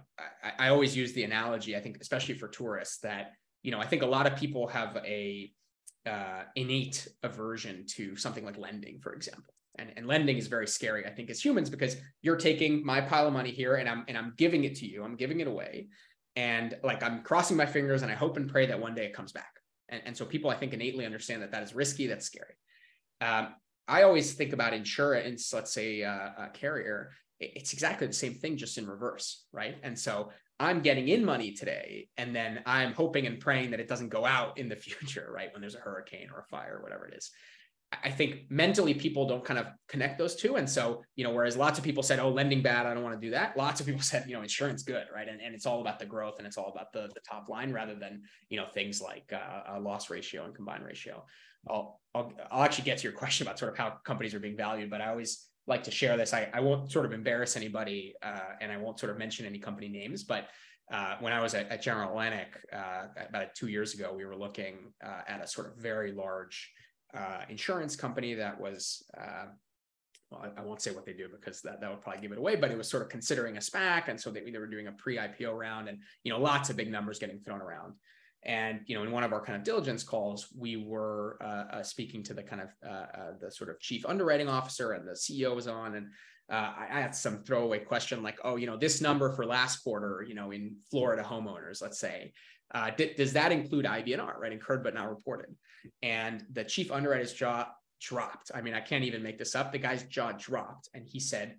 I, 0.43 0.67
I 0.67 0.69
always 0.71 0.97
use 0.97 1.13
the 1.13 1.25
analogy. 1.25 1.77
I 1.77 1.81
think, 1.81 1.99
especially 2.01 2.35
for 2.35 2.49
tourists, 2.49 2.99
that 2.99 3.33
you 3.63 3.71
know, 3.71 3.79
I 3.79 3.87
think 3.87 4.03
a 4.03 4.07
lot 4.07 4.27
of 4.27 4.37
people 4.37 4.67
have 4.69 4.97
a 5.05 5.53
uh, 6.07 6.43
innate 6.57 7.07
aversion 7.23 7.85
to 7.87 8.17
something 8.17 8.45
like 8.45 8.59
lending, 8.59 9.01
for 9.01 9.13
example. 9.13 9.55
And, 9.79 9.93
and 9.97 10.07
lending 10.07 10.37
is 10.37 10.47
very 10.47 10.67
scary, 10.67 11.07
I 11.07 11.11
think, 11.11 11.31
as 11.31 11.45
humans, 11.45 11.71
because 11.71 11.97
you're 12.23 12.37
taking 12.37 12.85
my 12.85 13.01
pile 13.01 13.27
of 13.27 13.33
money 13.33 13.51
here 13.51 13.77
and 13.77 13.89
I'm 13.89 14.05
and 14.09 14.19
I'm 14.19 14.35
giving 14.37 14.65
it 14.65 14.77
to 14.77 14.87
you. 14.87 15.05
I'm 15.05 15.17
giving 15.17 15.41
it 15.41 15.47
away, 15.47 15.89
and 16.37 16.77
like 16.83 17.03
I'm 17.03 17.23
crossing 17.23 17.57
my 17.57 17.67
fingers 17.67 18.03
and 18.03 18.11
I 18.11 18.15
hope 18.15 18.37
and 18.37 18.49
pray 18.49 18.67
that 18.67 18.81
one 18.81 18.95
day 18.95 19.07
it 19.07 19.15
comes 19.15 19.33
back. 19.33 19.60
And, 19.91 20.03
and 20.07 20.17
so 20.17 20.25
people, 20.25 20.51
I 20.51 20.57
think, 20.57 20.73
innately 20.73 21.05
understand 21.05 21.43
that 21.43 21.53
that 21.53 21.63
is 21.63 21.75
risky, 21.75 22.07
that's 22.07 22.27
scary. 22.27 22.55
Um, 23.21 23.55
I 23.87 24.03
always 24.03 24.35
think 24.35 24.53
about 24.53 24.73
insurance, 24.73 25.53
let's 25.53 25.73
say 25.73 26.05
uh, 26.05 26.31
a 26.39 26.51
carrier, 26.53 27.11
it's 27.41 27.73
exactly 27.73 28.07
the 28.07 28.13
same 28.13 28.35
thing, 28.35 28.57
just 28.57 28.79
in 28.79 28.87
reverse, 28.87 29.45
right? 29.53 29.77
And 29.83 29.99
so 29.99 30.31
I'm 30.61 30.83
getting 30.83 31.09
in 31.09 31.25
money 31.25 31.53
today, 31.53 32.09
and 32.19 32.37
then 32.37 32.61
I'm 32.67 32.93
hoping 32.93 33.27
and 33.27 33.41
praying 33.41 33.71
that 33.71 33.81
it 33.81 33.89
doesn't 33.89 34.11
go 34.11 34.27
out 34.27 34.59
in 34.59 34.69
the 34.69 34.77
future, 34.87 35.29
right? 35.35 35.53
When 35.53 35.61
there's 35.61 35.75
a 35.75 35.81
hurricane 35.81 36.29
or 36.33 36.41
a 36.41 36.45
fire 36.45 36.77
or 36.79 36.83
whatever 36.83 37.07
it 37.07 37.15
is. 37.17 37.31
I 37.93 38.11
think 38.11 38.43
mentally 38.49 38.95
people 38.95 39.27
don't 39.27 39.45
kind 39.45 39.59
of 39.59 39.67
connect 39.89 40.17
those 40.17 40.37
two. 40.37 40.57
And 40.57 40.69
so, 40.69 41.03
you 41.17 41.25
know, 41.25 41.33
whereas 41.33 41.57
lots 41.57 41.77
of 41.77 41.85
people 41.85 42.05
said, 42.05 42.21
oh, 42.21 42.31
lending 42.31 42.63
bad, 42.63 42.87
I 42.87 42.95
don't 42.95 43.03
want 43.03 43.21
to 43.21 43.27
do 43.27 43.33
that. 43.33 43.57
Lots 43.57 43.81
of 43.81 43.87
people 43.87 44.01
said, 44.13 44.25
you 44.29 44.35
know, 44.35 44.43
insurance 44.43 44.83
good, 44.83 45.07
right? 45.13 45.29
And, 45.29 45.41
and 45.41 45.55
it's 45.55 45.67
all 45.67 45.81
about 45.81 45.99
the 45.99 46.07
growth 46.07 46.39
and 46.39 46.47
it's 46.47 46.57
all 46.57 46.69
about 46.69 46.93
the, 46.93 47.11
the 47.15 47.21
top 47.29 47.49
line 47.49 47.73
rather 47.73 47.97
than, 47.97 48.23
you 48.49 48.57
know, 48.57 48.67
things 48.73 49.01
like 49.01 49.33
uh, 49.33 49.77
a 49.77 49.81
loss 49.81 50.09
ratio 50.09 50.45
and 50.45 50.55
combined 50.55 50.85
ratio. 50.85 51.25
I'll, 51.69 52.01
I'll, 52.15 52.33
I'll 52.51 52.63
actually 52.63 52.85
get 52.85 52.99
to 52.99 53.05
your 53.05 53.13
question 53.19 53.47
about 53.47 53.59
sort 53.59 53.73
of 53.73 53.79
how 53.79 53.97
companies 54.05 54.35
are 54.35 54.41
being 54.41 54.57
valued, 54.57 54.89
but 54.89 55.01
I 55.01 55.09
always 55.09 55.47
like 55.67 55.83
to 55.85 55.91
share 55.91 56.17
this. 56.17 56.33
I, 56.33 56.49
I 56.53 56.61
won't 56.61 56.93
sort 56.93 57.07
of 57.07 57.13
embarrass 57.13 57.57
anybody 57.57 58.15
uh, 58.23 58.55
and 58.61 58.71
I 58.71 58.77
won't 58.77 59.01
sort 59.01 59.11
of 59.11 59.19
mention 59.19 59.47
any 59.47 59.59
company 59.59 59.89
names, 59.89 60.23
but 60.23 60.47
uh, 60.93 61.17
when 61.21 61.33
I 61.33 61.41
was 61.41 61.55
at, 61.55 61.69
at 61.71 61.83
General 61.83 62.11
Atlantic 62.11 62.59
uh, 62.73 63.05
about 63.29 63.55
two 63.55 63.69
years 63.69 63.95
ago, 63.95 64.13
we 64.17 64.25
were 64.25 64.37
looking 64.37 64.93
uh, 65.05 65.23
at 65.29 65.43
a 65.43 65.47
sort 65.47 65.69
of 65.69 65.77
very 65.77 66.13
large 66.13 66.73
uh, 67.17 67.43
insurance 67.49 67.97
company 67.97 68.35
that 68.35 68.61
was, 68.61 69.05
uh, 69.19 69.47
well, 70.31 70.45
I, 70.45 70.61
I, 70.61 70.65
won't 70.65 70.81
say 70.81 70.93
what 70.93 71.05
they 71.05 71.13
do 71.13 71.29
because 71.29 71.61
that, 71.63 71.81
that 71.81 71.91
would 71.91 72.01
probably 72.01 72.23
give 72.23 72.33
it 72.33 72.39
away, 72.39 72.57
but 72.57 72.71
it 72.71 72.79
was 72.79 72.89
sort 72.89 73.03
of 73.03 73.09
considering 73.09 73.57
a 73.57 73.61
SPAC. 73.61 74.09
And 74.09 74.21
so 74.21 74.31
they, 74.31 74.49
they 74.49 74.59
were 74.59 74.67
doing 74.67 74.87
a 74.87 74.93
pre 74.93 75.17
IPO 75.17 75.57
round 75.57 75.89
and, 75.89 75.99
you 76.23 76.33
know, 76.33 76.39
lots 76.39 76.71
of 76.71 76.77
big 76.77 76.91
numbers 76.91 77.19
getting 77.19 77.41
thrown 77.41 77.61
around. 77.61 77.95
And 78.43 78.81
you 78.87 78.95
know, 78.95 79.03
in 79.03 79.11
one 79.11 79.23
of 79.23 79.33
our 79.33 79.45
kind 79.45 79.57
of 79.57 79.65
diligence 79.65 80.03
calls, 80.03 80.49
we 80.57 80.77
were 80.77 81.37
uh, 81.43 81.77
uh, 81.77 81.83
speaking 81.83 82.23
to 82.25 82.35
the 82.35 82.43
kind 82.43 82.63
of 82.63 82.69
uh, 82.87 82.93
uh 82.93 83.33
the 83.39 83.51
sort 83.51 83.69
of 83.69 83.79
chief 83.81 84.07
underwriting 84.07 84.49
officer, 84.49 84.93
and 84.93 85.07
the 85.07 85.13
CEO 85.13 85.55
was 85.55 85.69
on, 85.69 85.95
and 85.95 86.09
I 86.53 86.87
had 86.89 87.15
some 87.15 87.45
throwaway 87.45 87.79
question 87.79 88.25
like, 88.25 88.39
oh, 88.43 88.57
you 88.57 88.67
know, 88.67 88.77
this 88.77 89.01
number 89.01 89.31
for 89.31 89.47
last 89.47 89.85
quarter, 89.85 90.25
you 90.27 90.35
know, 90.35 90.51
in 90.51 90.75
Florida 90.91 91.23
homeowners, 91.23 91.81
let's 91.81 92.01
say, 92.01 92.33
uh, 92.73 92.91
d- 92.91 93.15
does 93.17 93.33
that 93.33 93.53
include 93.53 93.85
IBNR, 93.85 94.39
right? 94.39 94.53
Incurred 94.53 94.85
but 94.85 94.95
not 94.95 95.09
reported. 95.09 95.55
And 96.03 96.45
the 96.53 96.65
chief 96.65 96.93
underwriter's 96.93 97.33
jaw 97.33 97.69
dropped. 98.01 98.51
I 98.55 98.61
mean, 98.61 98.75
I 98.75 98.81
can't 98.81 99.05
even 99.05 99.23
make 99.23 99.39
this 99.39 99.55
up. 99.55 99.73
The 99.73 99.79
guy's 99.79 100.05
jaw 100.05 100.33
dropped, 100.33 100.89
and 100.95 101.07
he 101.07 101.21
said, 101.21 101.57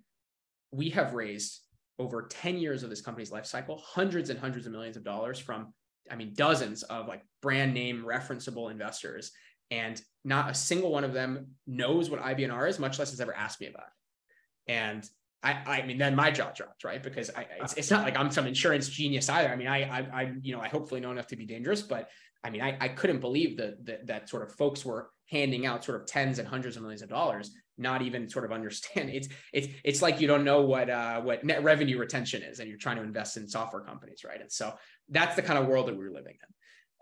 "We 0.70 0.90
have 0.90 1.14
raised 1.14 1.60
over 1.98 2.22
10 2.22 2.58
years 2.58 2.82
of 2.82 2.90
this 2.90 3.00
company's 3.00 3.30
life 3.30 3.46
cycle, 3.46 3.78
hundreds 3.78 4.30
and 4.30 4.38
hundreds 4.38 4.66
of 4.66 4.72
millions 4.72 4.96
of 4.96 5.04
dollars 5.04 5.38
from, 5.38 5.72
I 6.10 6.16
mean, 6.16 6.32
dozens 6.34 6.82
of 6.84 7.06
like 7.06 7.22
brand 7.42 7.74
name 7.74 8.04
referenceable 8.04 8.70
investors, 8.70 9.32
and 9.70 10.00
not 10.24 10.50
a 10.50 10.54
single 10.54 10.90
one 10.90 11.04
of 11.04 11.12
them 11.12 11.48
knows 11.66 12.10
what 12.10 12.22
IBNR 12.22 12.68
is, 12.68 12.78
much 12.78 12.98
less 12.98 13.10
has 13.10 13.20
ever 13.20 13.34
asked 13.34 13.60
me 13.60 13.68
about 13.68 13.86
it." 13.86 14.72
And 14.72 15.08
I, 15.42 15.80
I 15.80 15.86
mean, 15.86 15.98
then 15.98 16.14
my 16.14 16.30
jaw 16.30 16.52
dropped, 16.54 16.84
right? 16.84 17.02
Because 17.02 17.30
I, 17.36 17.46
it's, 17.60 17.74
it's 17.74 17.90
not 17.90 18.04
like 18.04 18.16
I'm 18.16 18.30
some 18.30 18.46
insurance 18.46 18.88
genius 18.88 19.28
either. 19.28 19.48
I 19.48 19.56
mean, 19.56 19.66
I, 19.66 19.82
I, 19.82 19.98
I, 20.12 20.32
you 20.40 20.54
know, 20.54 20.60
I 20.60 20.68
hopefully 20.68 21.00
know 21.00 21.10
enough 21.10 21.26
to 21.28 21.36
be 21.36 21.46
dangerous, 21.46 21.82
but 21.82 22.08
I 22.44 22.50
mean, 22.50 22.60
I, 22.60 22.76
I 22.80 22.88
couldn't 22.88 23.20
believe 23.20 23.56
that, 23.56 23.84
that 23.86 24.06
that 24.06 24.28
sort 24.28 24.42
of 24.42 24.54
folks 24.54 24.84
were 24.84 25.10
handing 25.30 25.66
out 25.66 25.84
sort 25.84 26.00
of 26.00 26.06
tens 26.06 26.38
and 26.38 26.46
hundreds 26.46 26.76
of 26.76 26.82
millions 26.82 27.02
of 27.02 27.08
dollars, 27.08 27.50
not 27.78 28.02
even 28.02 28.28
sort 28.28 28.44
of 28.44 28.52
understand. 28.52 29.10
It's 29.14 29.28
it's 29.52 29.68
it's 29.84 30.02
like 30.02 30.20
you 30.20 30.28
don't 30.28 30.44
know 30.44 30.62
what 30.62 30.90
uh, 30.90 31.20
what 31.20 31.44
net 31.44 31.62
revenue 31.64 31.98
retention 31.98 32.42
is, 32.42 32.60
and 32.60 32.68
you're 32.68 32.78
trying 32.78 32.96
to 32.96 33.02
invest 33.02 33.36
in 33.36 33.48
software 33.48 33.82
companies, 33.82 34.24
right? 34.24 34.40
And 34.40 34.50
so 34.50 34.74
that's 35.08 35.36
the 35.36 35.42
kind 35.42 35.58
of 35.58 35.66
world 35.66 35.88
that 35.88 35.96
we're 35.96 36.12
living 36.12 36.34
in 36.34 36.54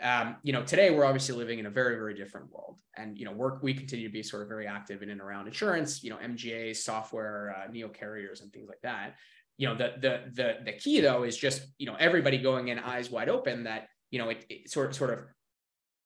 um, 0.02 0.36
you 0.42 0.52
know, 0.52 0.62
today 0.62 0.90
we're 0.90 1.04
obviously 1.04 1.34
living 1.34 1.58
in 1.58 1.66
a 1.66 1.70
very, 1.70 1.96
very 1.96 2.14
different 2.14 2.50
world. 2.50 2.78
And, 2.96 3.18
you 3.18 3.24
know, 3.24 3.32
work, 3.32 3.62
we 3.62 3.74
continue 3.74 4.08
to 4.08 4.12
be 4.12 4.22
sort 4.22 4.42
of 4.42 4.48
very 4.48 4.66
active 4.66 5.02
in 5.02 5.10
and 5.10 5.20
around 5.20 5.46
insurance, 5.46 6.02
you 6.02 6.10
know, 6.10 6.16
MGA, 6.16 6.74
software, 6.76 7.54
uh, 7.56 7.70
neo 7.70 7.88
carriers 7.88 8.40
and 8.40 8.52
things 8.52 8.68
like 8.68 8.80
that. 8.82 9.16
You 9.58 9.68
know, 9.68 9.74
the, 9.74 9.92
the, 10.00 10.20
the, 10.32 10.54
the 10.64 10.72
key 10.72 11.00
though 11.00 11.24
is 11.24 11.36
just, 11.36 11.62
you 11.78 11.86
know, 11.86 11.96
everybody 11.98 12.38
going 12.38 12.68
in 12.68 12.78
eyes 12.78 13.10
wide 13.10 13.28
open 13.28 13.64
that, 13.64 13.88
you 14.10 14.18
know, 14.18 14.30
it, 14.30 14.44
it 14.48 14.70
sort 14.70 14.94
sort 14.94 15.10
of, 15.10 15.20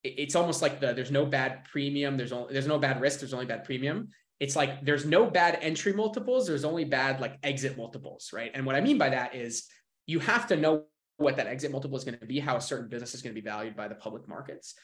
it, 0.02 0.14
it's 0.18 0.34
almost 0.34 0.60
like 0.60 0.80
the, 0.80 0.92
there's 0.92 1.12
no 1.12 1.24
bad 1.24 1.64
premium. 1.64 2.16
There's 2.16 2.32
only, 2.32 2.52
there's 2.52 2.66
no 2.66 2.78
bad 2.78 3.00
risk. 3.00 3.20
There's 3.20 3.34
only 3.34 3.46
bad 3.46 3.64
premium. 3.64 4.08
It's 4.40 4.56
like, 4.56 4.84
there's 4.84 5.06
no 5.06 5.30
bad 5.30 5.58
entry 5.62 5.92
multiples. 5.92 6.48
There's 6.48 6.64
only 6.64 6.84
bad 6.84 7.20
like 7.20 7.38
exit 7.44 7.76
multiples. 7.76 8.30
Right. 8.32 8.50
And 8.54 8.66
what 8.66 8.74
I 8.74 8.80
mean 8.80 8.98
by 8.98 9.10
that 9.10 9.36
is 9.36 9.68
you 10.06 10.18
have 10.18 10.48
to 10.48 10.56
know 10.56 10.84
what 11.16 11.36
that 11.36 11.46
exit 11.46 11.70
multiple 11.70 11.96
is 11.96 12.04
going 12.04 12.18
to 12.18 12.26
be, 12.26 12.40
how 12.40 12.56
a 12.56 12.60
certain 12.60 12.88
business 12.88 13.14
is 13.14 13.22
going 13.22 13.34
to 13.34 13.40
be 13.40 13.44
valued 13.44 13.76
by 13.76 13.88
the 13.88 13.94
public 13.94 14.28
markets. 14.28 14.74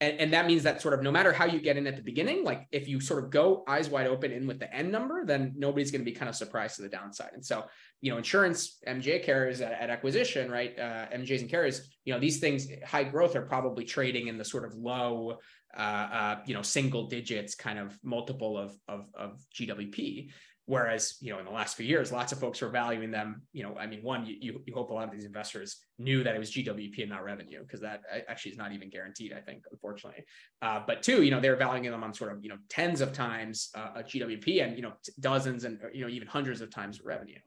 And, 0.00 0.18
and 0.18 0.32
that 0.32 0.46
means 0.46 0.64
that 0.64 0.82
sort 0.82 0.94
of 0.94 1.02
no 1.02 1.12
matter 1.12 1.32
how 1.32 1.44
you 1.44 1.60
get 1.60 1.76
in 1.76 1.86
at 1.86 1.96
the 1.96 2.02
beginning, 2.02 2.42
like 2.42 2.66
if 2.72 2.88
you 2.88 3.00
sort 3.00 3.22
of 3.22 3.30
go 3.30 3.62
eyes 3.68 3.88
wide 3.88 4.06
open 4.06 4.32
in 4.32 4.46
with 4.46 4.58
the 4.58 4.74
end 4.74 4.90
number, 4.90 5.24
then 5.24 5.52
nobody's 5.56 5.90
going 5.90 6.00
to 6.00 6.10
be 6.10 6.16
kind 6.16 6.28
of 6.28 6.34
surprised 6.34 6.76
to 6.76 6.82
the 6.82 6.88
downside. 6.88 7.30
And 7.32 7.44
so, 7.44 7.64
you 8.00 8.10
know, 8.10 8.18
insurance, 8.18 8.80
MGA 8.86 9.22
carriers 9.22 9.60
at, 9.60 9.72
at 9.72 9.90
acquisition, 9.90 10.50
right? 10.50 10.76
Uh, 10.78 11.06
MGAs 11.14 11.42
and 11.42 11.50
carriers, 11.50 11.88
you 12.04 12.12
know, 12.12 12.18
these 12.18 12.40
things, 12.40 12.66
high 12.84 13.04
growth 13.04 13.36
are 13.36 13.42
probably 13.42 13.84
trading 13.84 14.26
in 14.26 14.36
the 14.36 14.44
sort 14.44 14.64
of 14.64 14.74
low, 14.74 15.38
uh, 15.76 15.80
uh, 15.80 16.36
you 16.44 16.54
know, 16.54 16.62
single 16.62 17.06
digits 17.06 17.54
kind 17.54 17.78
of 17.78 17.96
multiple 18.02 18.58
of, 18.58 18.76
of, 18.88 19.06
of 19.14 19.38
GWP. 19.54 20.30
Whereas, 20.66 21.16
you 21.20 21.30
know, 21.30 21.38
in 21.38 21.44
the 21.44 21.50
last 21.50 21.76
few 21.76 21.84
years, 21.84 22.10
lots 22.10 22.32
of 22.32 22.40
folks 22.40 22.62
were 22.62 22.70
valuing 22.70 23.10
them. 23.10 23.42
You 23.52 23.64
know, 23.64 23.76
I 23.76 23.86
mean, 23.86 24.02
one, 24.02 24.24
you, 24.24 24.62
you 24.64 24.74
hope 24.74 24.88
a 24.88 24.94
lot 24.94 25.04
of 25.04 25.12
these 25.12 25.26
investors 25.26 25.76
knew 25.98 26.24
that 26.24 26.34
it 26.34 26.38
was 26.38 26.50
GWP 26.50 27.00
and 27.00 27.10
not 27.10 27.22
revenue, 27.22 27.60
because 27.62 27.80
that 27.80 28.00
actually 28.28 28.52
is 28.52 28.58
not 28.58 28.72
even 28.72 28.88
guaranteed, 28.88 29.34
I 29.34 29.40
think, 29.40 29.64
unfortunately. 29.70 30.24
Uh, 30.62 30.80
but 30.86 31.02
two, 31.02 31.22
you 31.22 31.30
know, 31.30 31.38
they're 31.38 31.56
valuing 31.56 31.90
them 31.90 32.02
on 32.02 32.14
sort 32.14 32.32
of, 32.32 32.42
you 32.42 32.48
know, 32.48 32.56
tens 32.70 33.02
of 33.02 33.12
times 33.12 33.68
uh, 33.74 33.90
a 33.96 34.02
GWP 34.02 34.64
and, 34.64 34.76
you 34.76 34.82
know, 34.82 34.94
dozens 35.20 35.64
and, 35.64 35.78
you 35.92 36.02
know, 36.02 36.10
even 36.10 36.28
hundreds 36.28 36.62
of 36.62 36.70
times 36.70 37.02
revenue. 37.04 37.38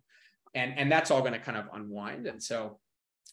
And, 0.53 0.77
and 0.77 0.91
that's 0.91 1.09
all 1.09 1.21
going 1.21 1.33
to 1.33 1.39
kind 1.39 1.57
of 1.57 1.65
unwind. 1.73 2.27
And 2.27 2.41
so, 2.41 2.79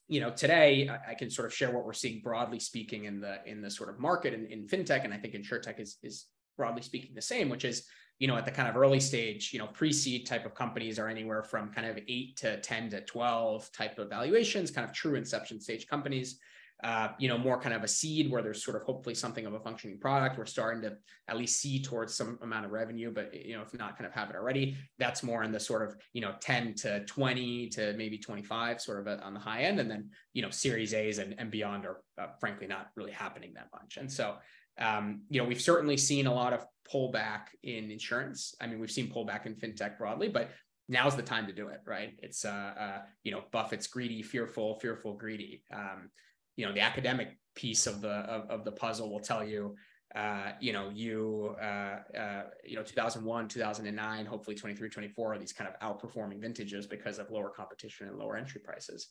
you 0.09 0.21
know, 0.21 0.31
today 0.31 0.89
I 1.09 1.15
can 1.15 1.31
sort 1.31 1.47
of 1.47 1.55
share 1.55 1.71
what 1.71 1.85
we're 1.85 1.93
seeing 1.93 2.21
broadly 2.23 2.61
speaking 2.61 3.05
in 3.05 3.21
the 3.21 3.39
in 3.47 3.63
the 3.63 3.71
sort 3.71 3.89
of 3.89 3.99
market 3.99 4.35
in, 4.35 4.47
in 4.47 4.67
fintech, 4.67 5.05
and 5.05 5.15
I 5.15 5.19
think 5.19 5.35
insurtech 5.35 5.81
is 5.81 5.99
is 6.03 6.27
broadly 6.57 6.83
speaking 6.83 7.15
the 7.15 7.23
same, 7.23 7.49
which 7.49 7.65
is 7.65 7.87
you 8.25 8.29
know, 8.29 8.39
at 8.39 8.47
the 8.47 8.51
kind 8.51 8.67
of 8.67 8.75
early 8.75 9.01
stage, 9.01 9.53
you 9.53 9.59
know, 9.59 9.67
pre-seed 9.67 10.25
type 10.25 10.47
of 10.47 10.55
companies 10.55 10.99
are 10.99 11.09
anywhere 11.09 11.43
from 11.43 11.71
kind 11.71 11.87
of 11.87 11.99
eight 12.09 12.35
to 12.39 12.59
10 12.59 12.89
to 12.89 13.03
12 13.03 13.71
type 13.71 13.99
of 13.99 14.09
valuations, 14.09 14.71
kind 14.71 14.89
of 14.89 14.95
true 14.95 15.15
inception 15.15 15.61
stage 15.61 15.87
companies. 15.87 16.39
Uh, 16.83 17.09
you 17.19 17.29
know, 17.29 17.37
more 17.37 17.61
kind 17.61 17.75
of 17.75 17.85
a 17.85 17.89
seed 17.89 18.31
where 18.31 18.41
there's 18.41 18.65
sort 18.65 18.79
of 18.79 18.83
hopefully 18.83 19.15
something 19.15 19.45
of 19.45 19.53
a 19.53 19.61
functioning 19.61 19.99
product. 19.99 20.39
We're 20.39 20.47
starting 20.47 20.81
to 20.83 20.97
at 21.29 21.37
least 21.37 21.61
see 21.61 21.83
towards 21.83 22.15
some 22.15 22.39
amount 22.41 22.65
of 22.65 22.73
revenue, 22.73 23.13
but 23.13 23.35
you 23.35 23.57
know, 23.57 23.63
if 23.63 23.75
not 23.75 23.99
kind 23.99 24.07
of 24.07 24.13
have 24.13 24.31
it 24.31 24.37
already, 24.37 24.77
that's 24.99 25.23
more 25.23 25.45
in 25.45 25.53
the 25.53 25.61
sort 25.61 25.83
of, 25.83 25.95
you 26.15 26.23
know, 26.23 26.35
10 26.41 26.75
to 26.77 27.05
20 27.05 27.69
to 27.69 27.93
maybe 27.99 28.17
25 28.17 28.81
sort 28.81 29.07
of 29.07 29.21
on 29.21 29.35
the 29.35 29.41
high 29.41 29.65
end. 29.65 29.81
And 29.81 29.91
then, 29.91 30.09
you 30.33 30.41
know, 30.41 30.51
series 30.51 30.95
A's 30.95 31.19
and, 31.19 31.35
and 31.39 31.51
beyond 31.51 31.85
are 31.85 32.01
uh, 32.19 32.29
frankly 32.41 32.67
not 32.67 32.89
really 32.97 33.13
happening 33.13 33.53
that 33.55 33.69
much. 33.73 33.99
And 33.99 34.11
so 34.11 34.37
um, 34.79 35.23
you 35.31 35.41
know, 35.41 35.47
we've 35.47 35.61
certainly 35.61 35.97
seen 35.97 36.27
a 36.27 36.35
lot 36.35 36.53
of 36.53 36.67
pullback 36.91 37.49
in 37.63 37.91
insurance. 37.91 38.55
I 38.61 38.67
mean, 38.67 38.79
we've 38.79 38.91
seen 38.91 39.11
pullback 39.11 39.47
in 39.47 39.55
fintech 39.55 39.99
broadly, 39.99 40.29
but 40.29 40.51
now's 40.89 41.17
the 41.17 41.23
time 41.23 41.47
to 41.47 41.53
do 41.53 41.69
it, 41.69 41.81
right? 41.87 42.15
It's 42.23 42.45
uh, 42.45 42.75
uh 42.79 42.99
you 43.23 43.33
know, 43.33 43.43
Buffett's 43.53 43.87
greedy, 43.87 44.23
fearful, 44.23 44.79
fearful, 44.81 45.15
greedy. 45.15 45.63
Um, 45.73 46.11
you 46.57 46.67
know, 46.67 46.73
the 46.73 46.81
academic 46.81 47.39
piece 47.55 47.87
of 47.87 48.01
the 48.01 48.09
of, 48.09 48.51
of 48.51 48.65
the 48.65 48.73
puzzle 48.73 49.11
will 49.11 49.21
tell 49.21 49.45
you, 49.45 49.77
uh, 50.15 50.53
you 50.61 50.73
know, 50.73 50.91
you 50.91 51.57
uh, 51.61 51.99
uh, 52.17 52.43
you 52.65 52.77
know, 52.77 52.83
2001, 52.83 53.49
2009, 53.49 54.27
hopefully 54.27 54.57
23, 54.57 54.89
24 54.89 55.35
are 55.35 55.39
these 55.39 55.53
kind 55.53 55.71
of 55.71 55.79
outperforming 55.81 56.41
vintages 56.41 56.87
because 56.87 57.19
of 57.19 57.31
lower 57.31 57.51
competition 57.51 58.09
and 58.09 58.19
lower 58.19 58.37
entry 58.37 58.61
prices 58.61 59.09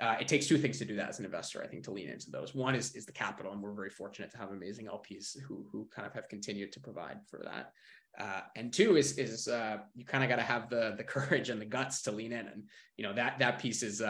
uh, 0.00 0.16
it 0.20 0.26
takes 0.26 0.46
two 0.46 0.58
things 0.58 0.78
to 0.78 0.84
do 0.84 0.96
that 0.96 1.08
as 1.08 1.18
an 1.20 1.24
investor, 1.24 1.62
I 1.62 1.68
think, 1.68 1.84
to 1.84 1.92
lean 1.92 2.08
into 2.08 2.30
those. 2.30 2.54
One 2.54 2.74
is 2.74 2.94
is 2.94 3.06
the 3.06 3.12
capital, 3.12 3.52
and 3.52 3.62
we're 3.62 3.72
very 3.72 3.90
fortunate 3.90 4.30
to 4.32 4.38
have 4.38 4.50
amazing 4.50 4.86
LPs 4.86 5.36
who 5.46 5.66
who 5.70 5.88
kind 5.94 6.06
of 6.06 6.12
have 6.14 6.28
continued 6.28 6.72
to 6.72 6.80
provide 6.80 7.18
for 7.28 7.42
that. 7.44 7.72
Uh, 8.18 8.40
and 8.56 8.72
two 8.72 8.96
is 8.96 9.18
is 9.18 9.46
uh, 9.46 9.78
you 9.94 10.04
kind 10.04 10.24
of 10.24 10.30
got 10.30 10.36
to 10.36 10.42
have 10.42 10.68
the 10.68 10.94
the 10.96 11.04
courage 11.14 11.48
and 11.48 11.60
the 11.60 11.66
guts 11.66 12.02
to 12.02 12.12
lean 12.12 12.32
in, 12.32 12.46
and 12.48 12.64
you 12.96 13.04
know 13.04 13.12
that 13.12 13.38
that 13.38 13.60
piece 13.60 13.82
is 13.82 14.00
uh, 14.00 14.04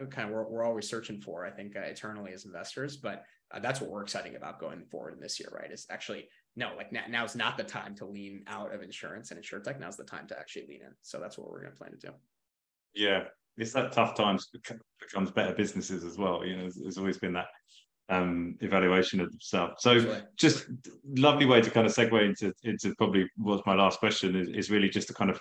uh, 0.00 0.06
kind 0.06 0.28
of 0.28 0.34
we're, 0.34 0.48
we're 0.48 0.64
always 0.64 0.88
searching 0.88 1.20
for, 1.20 1.44
I 1.44 1.50
think, 1.50 1.76
uh, 1.76 1.80
eternally 1.80 2.32
as 2.32 2.46
investors. 2.46 2.96
But 2.96 3.24
that's 3.60 3.80
what 3.80 3.90
we're 3.90 4.02
exciting 4.02 4.36
about 4.36 4.58
going 4.58 4.84
forward 4.86 5.14
in 5.14 5.20
this 5.20 5.38
year, 5.38 5.50
right? 5.52 5.70
Is 5.70 5.86
actually 5.90 6.28
no, 6.56 6.72
like 6.76 6.92
now, 6.92 7.04
now's 7.08 7.36
not 7.36 7.58
the 7.58 7.64
time 7.64 7.94
to 7.96 8.06
lean 8.06 8.42
out 8.46 8.74
of 8.74 8.82
insurance 8.82 9.30
and 9.30 9.42
insurtech. 9.42 9.78
Now's 9.78 9.98
the 9.98 10.04
time 10.04 10.26
to 10.28 10.38
actually 10.38 10.66
lean 10.68 10.80
in. 10.80 10.92
So 11.02 11.20
that's 11.20 11.36
what 11.36 11.50
we're 11.50 11.60
going 11.60 11.72
to 11.72 11.78
plan 11.78 11.92
to 11.92 11.98
do. 11.98 12.12
Yeah, 12.94 13.24
it's 13.56 13.72
that 13.72 13.92
tough 13.92 14.16
times 14.16 14.48
becomes 15.00 15.30
better 15.30 15.54
businesses 15.54 16.04
as 16.04 16.18
well. 16.18 16.44
You 16.44 16.56
know, 16.56 16.62
there's, 16.62 16.74
there's 16.76 16.98
always 16.98 17.18
been 17.18 17.32
that 17.34 17.48
um, 18.08 18.56
evaluation 18.60 19.20
of 19.20 19.32
stuff. 19.40 19.74
So 19.78 20.20
just 20.36 20.66
lovely 21.16 21.46
way 21.46 21.60
to 21.60 21.70
kind 21.70 21.86
of 21.86 21.92
segue 21.92 22.24
into 22.24 22.52
into 22.62 22.94
probably 22.96 23.28
what's 23.36 23.66
my 23.66 23.74
last 23.74 23.98
question 23.98 24.36
is, 24.36 24.48
is 24.48 24.70
really 24.70 24.88
just 24.88 25.08
to 25.08 25.14
kind 25.14 25.30
of, 25.30 25.40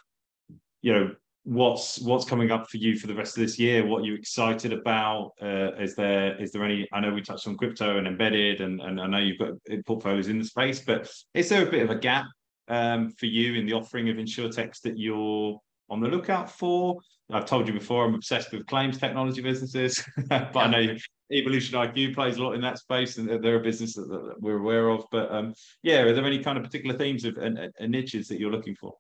you 0.82 0.94
know, 0.94 1.16
what's 1.44 2.00
what's 2.02 2.26
coming 2.26 2.52
up 2.52 2.68
for 2.70 2.78
you 2.78 2.98
for 2.98 3.08
the 3.08 3.14
rest 3.14 3.38
of 3.38 3.44
this 3.44 3.60
year? 3.60 3.86
What 3.86 4.02
are 4.02 4.06
you 4.06 4.16
excited 4.16 4.74
about? 4.74 5.32
Uh, 5.42 5.74
is 5.80 5.96
there 5.96 6.42
is 6.42 6.52
there 6.52 6.64
any? 6.64 6.88
I 6.92 7.00
know 7.00 7.14
we 7.14 7.22
touched 7.22 7.48
on 7.48 7.58
crypto 7.58 7.98
and 7.98 8.08
embedded, 8.08 8.62
and 8.62 8.82
and 8.82 9.00
I 9.00 9.08
know 9.08 9.20
you've 9.20 9.40
got 9.40 9.54
portfolios 9.86 10.28
in 10.28 10.40
the 10.40 10.46
space, 10.46 10.80
but 10.80 11.12
is 11.34 11.50
there 11.50 11.68
a 11.68 11.72
bit 11.72 11.84
of 11.84 11.92
a 11.92 12.00
gap 12.00 12.26
um, 12.68 13.12
for 13.12 13.28
you 13.28 13.54
in 13.54 13.66
the 13.66 13.74
offering 13.74 14.10
of 14.10 14.18
insurtechs 14.18 14.82
that 14.82 14.98
you're 14.98 15.60
on 15.90 16.00
the 16.00 16.08
lookout 16.08 16.50
for? 16.50 17.00
I've 17.32 17.46
told 17.46 17.68
you 17.68 17.74
before, 17.74 18.06
I'm 18.06 18.14
obsessed 18.14 18.52
with 18.52 18.68
claims 18.68 18.98
technology 18.98 19.42
businesses, 19.42 20.04
but 20.30 20.54
yeah. 20.54 20.62
I 20.62 20.68
know 20.68 20.96
Evolution 21.32 21.76
IQ 21.76 22.14
plays 22.14 22.38
a 22.38 22.44
lot 22.44 22.54
in 22.54 22.62
that 22.62 22.78
space, 22.78 23.18
and 23.18 23.28
they're 23.44 23.60
a 23.60 23.64
business 23.64 23.96
that, 23.96 24.08
that 24.08 24.36
we're 24.40 24.60
aware 24.60 24.90
of. 24.90 25.06
But 25.12 25.32
um, 25.32 25.56
yeah, 25.82 26.02
are 26.02 26.14
there 26.14 26.26
any 26.26 26.44
kind 26.44 26.58
of 26.58 26.64
particular 26.64 26.96
themes 26.96 27.26
of 27.26 27.38
and, 27.38 27.58
and 27.80 27.92
niches 27.92 28.28
that 28.28 28.40
you're 28.40 28.52
looking 28.52 28.76
for? 28.76 28.94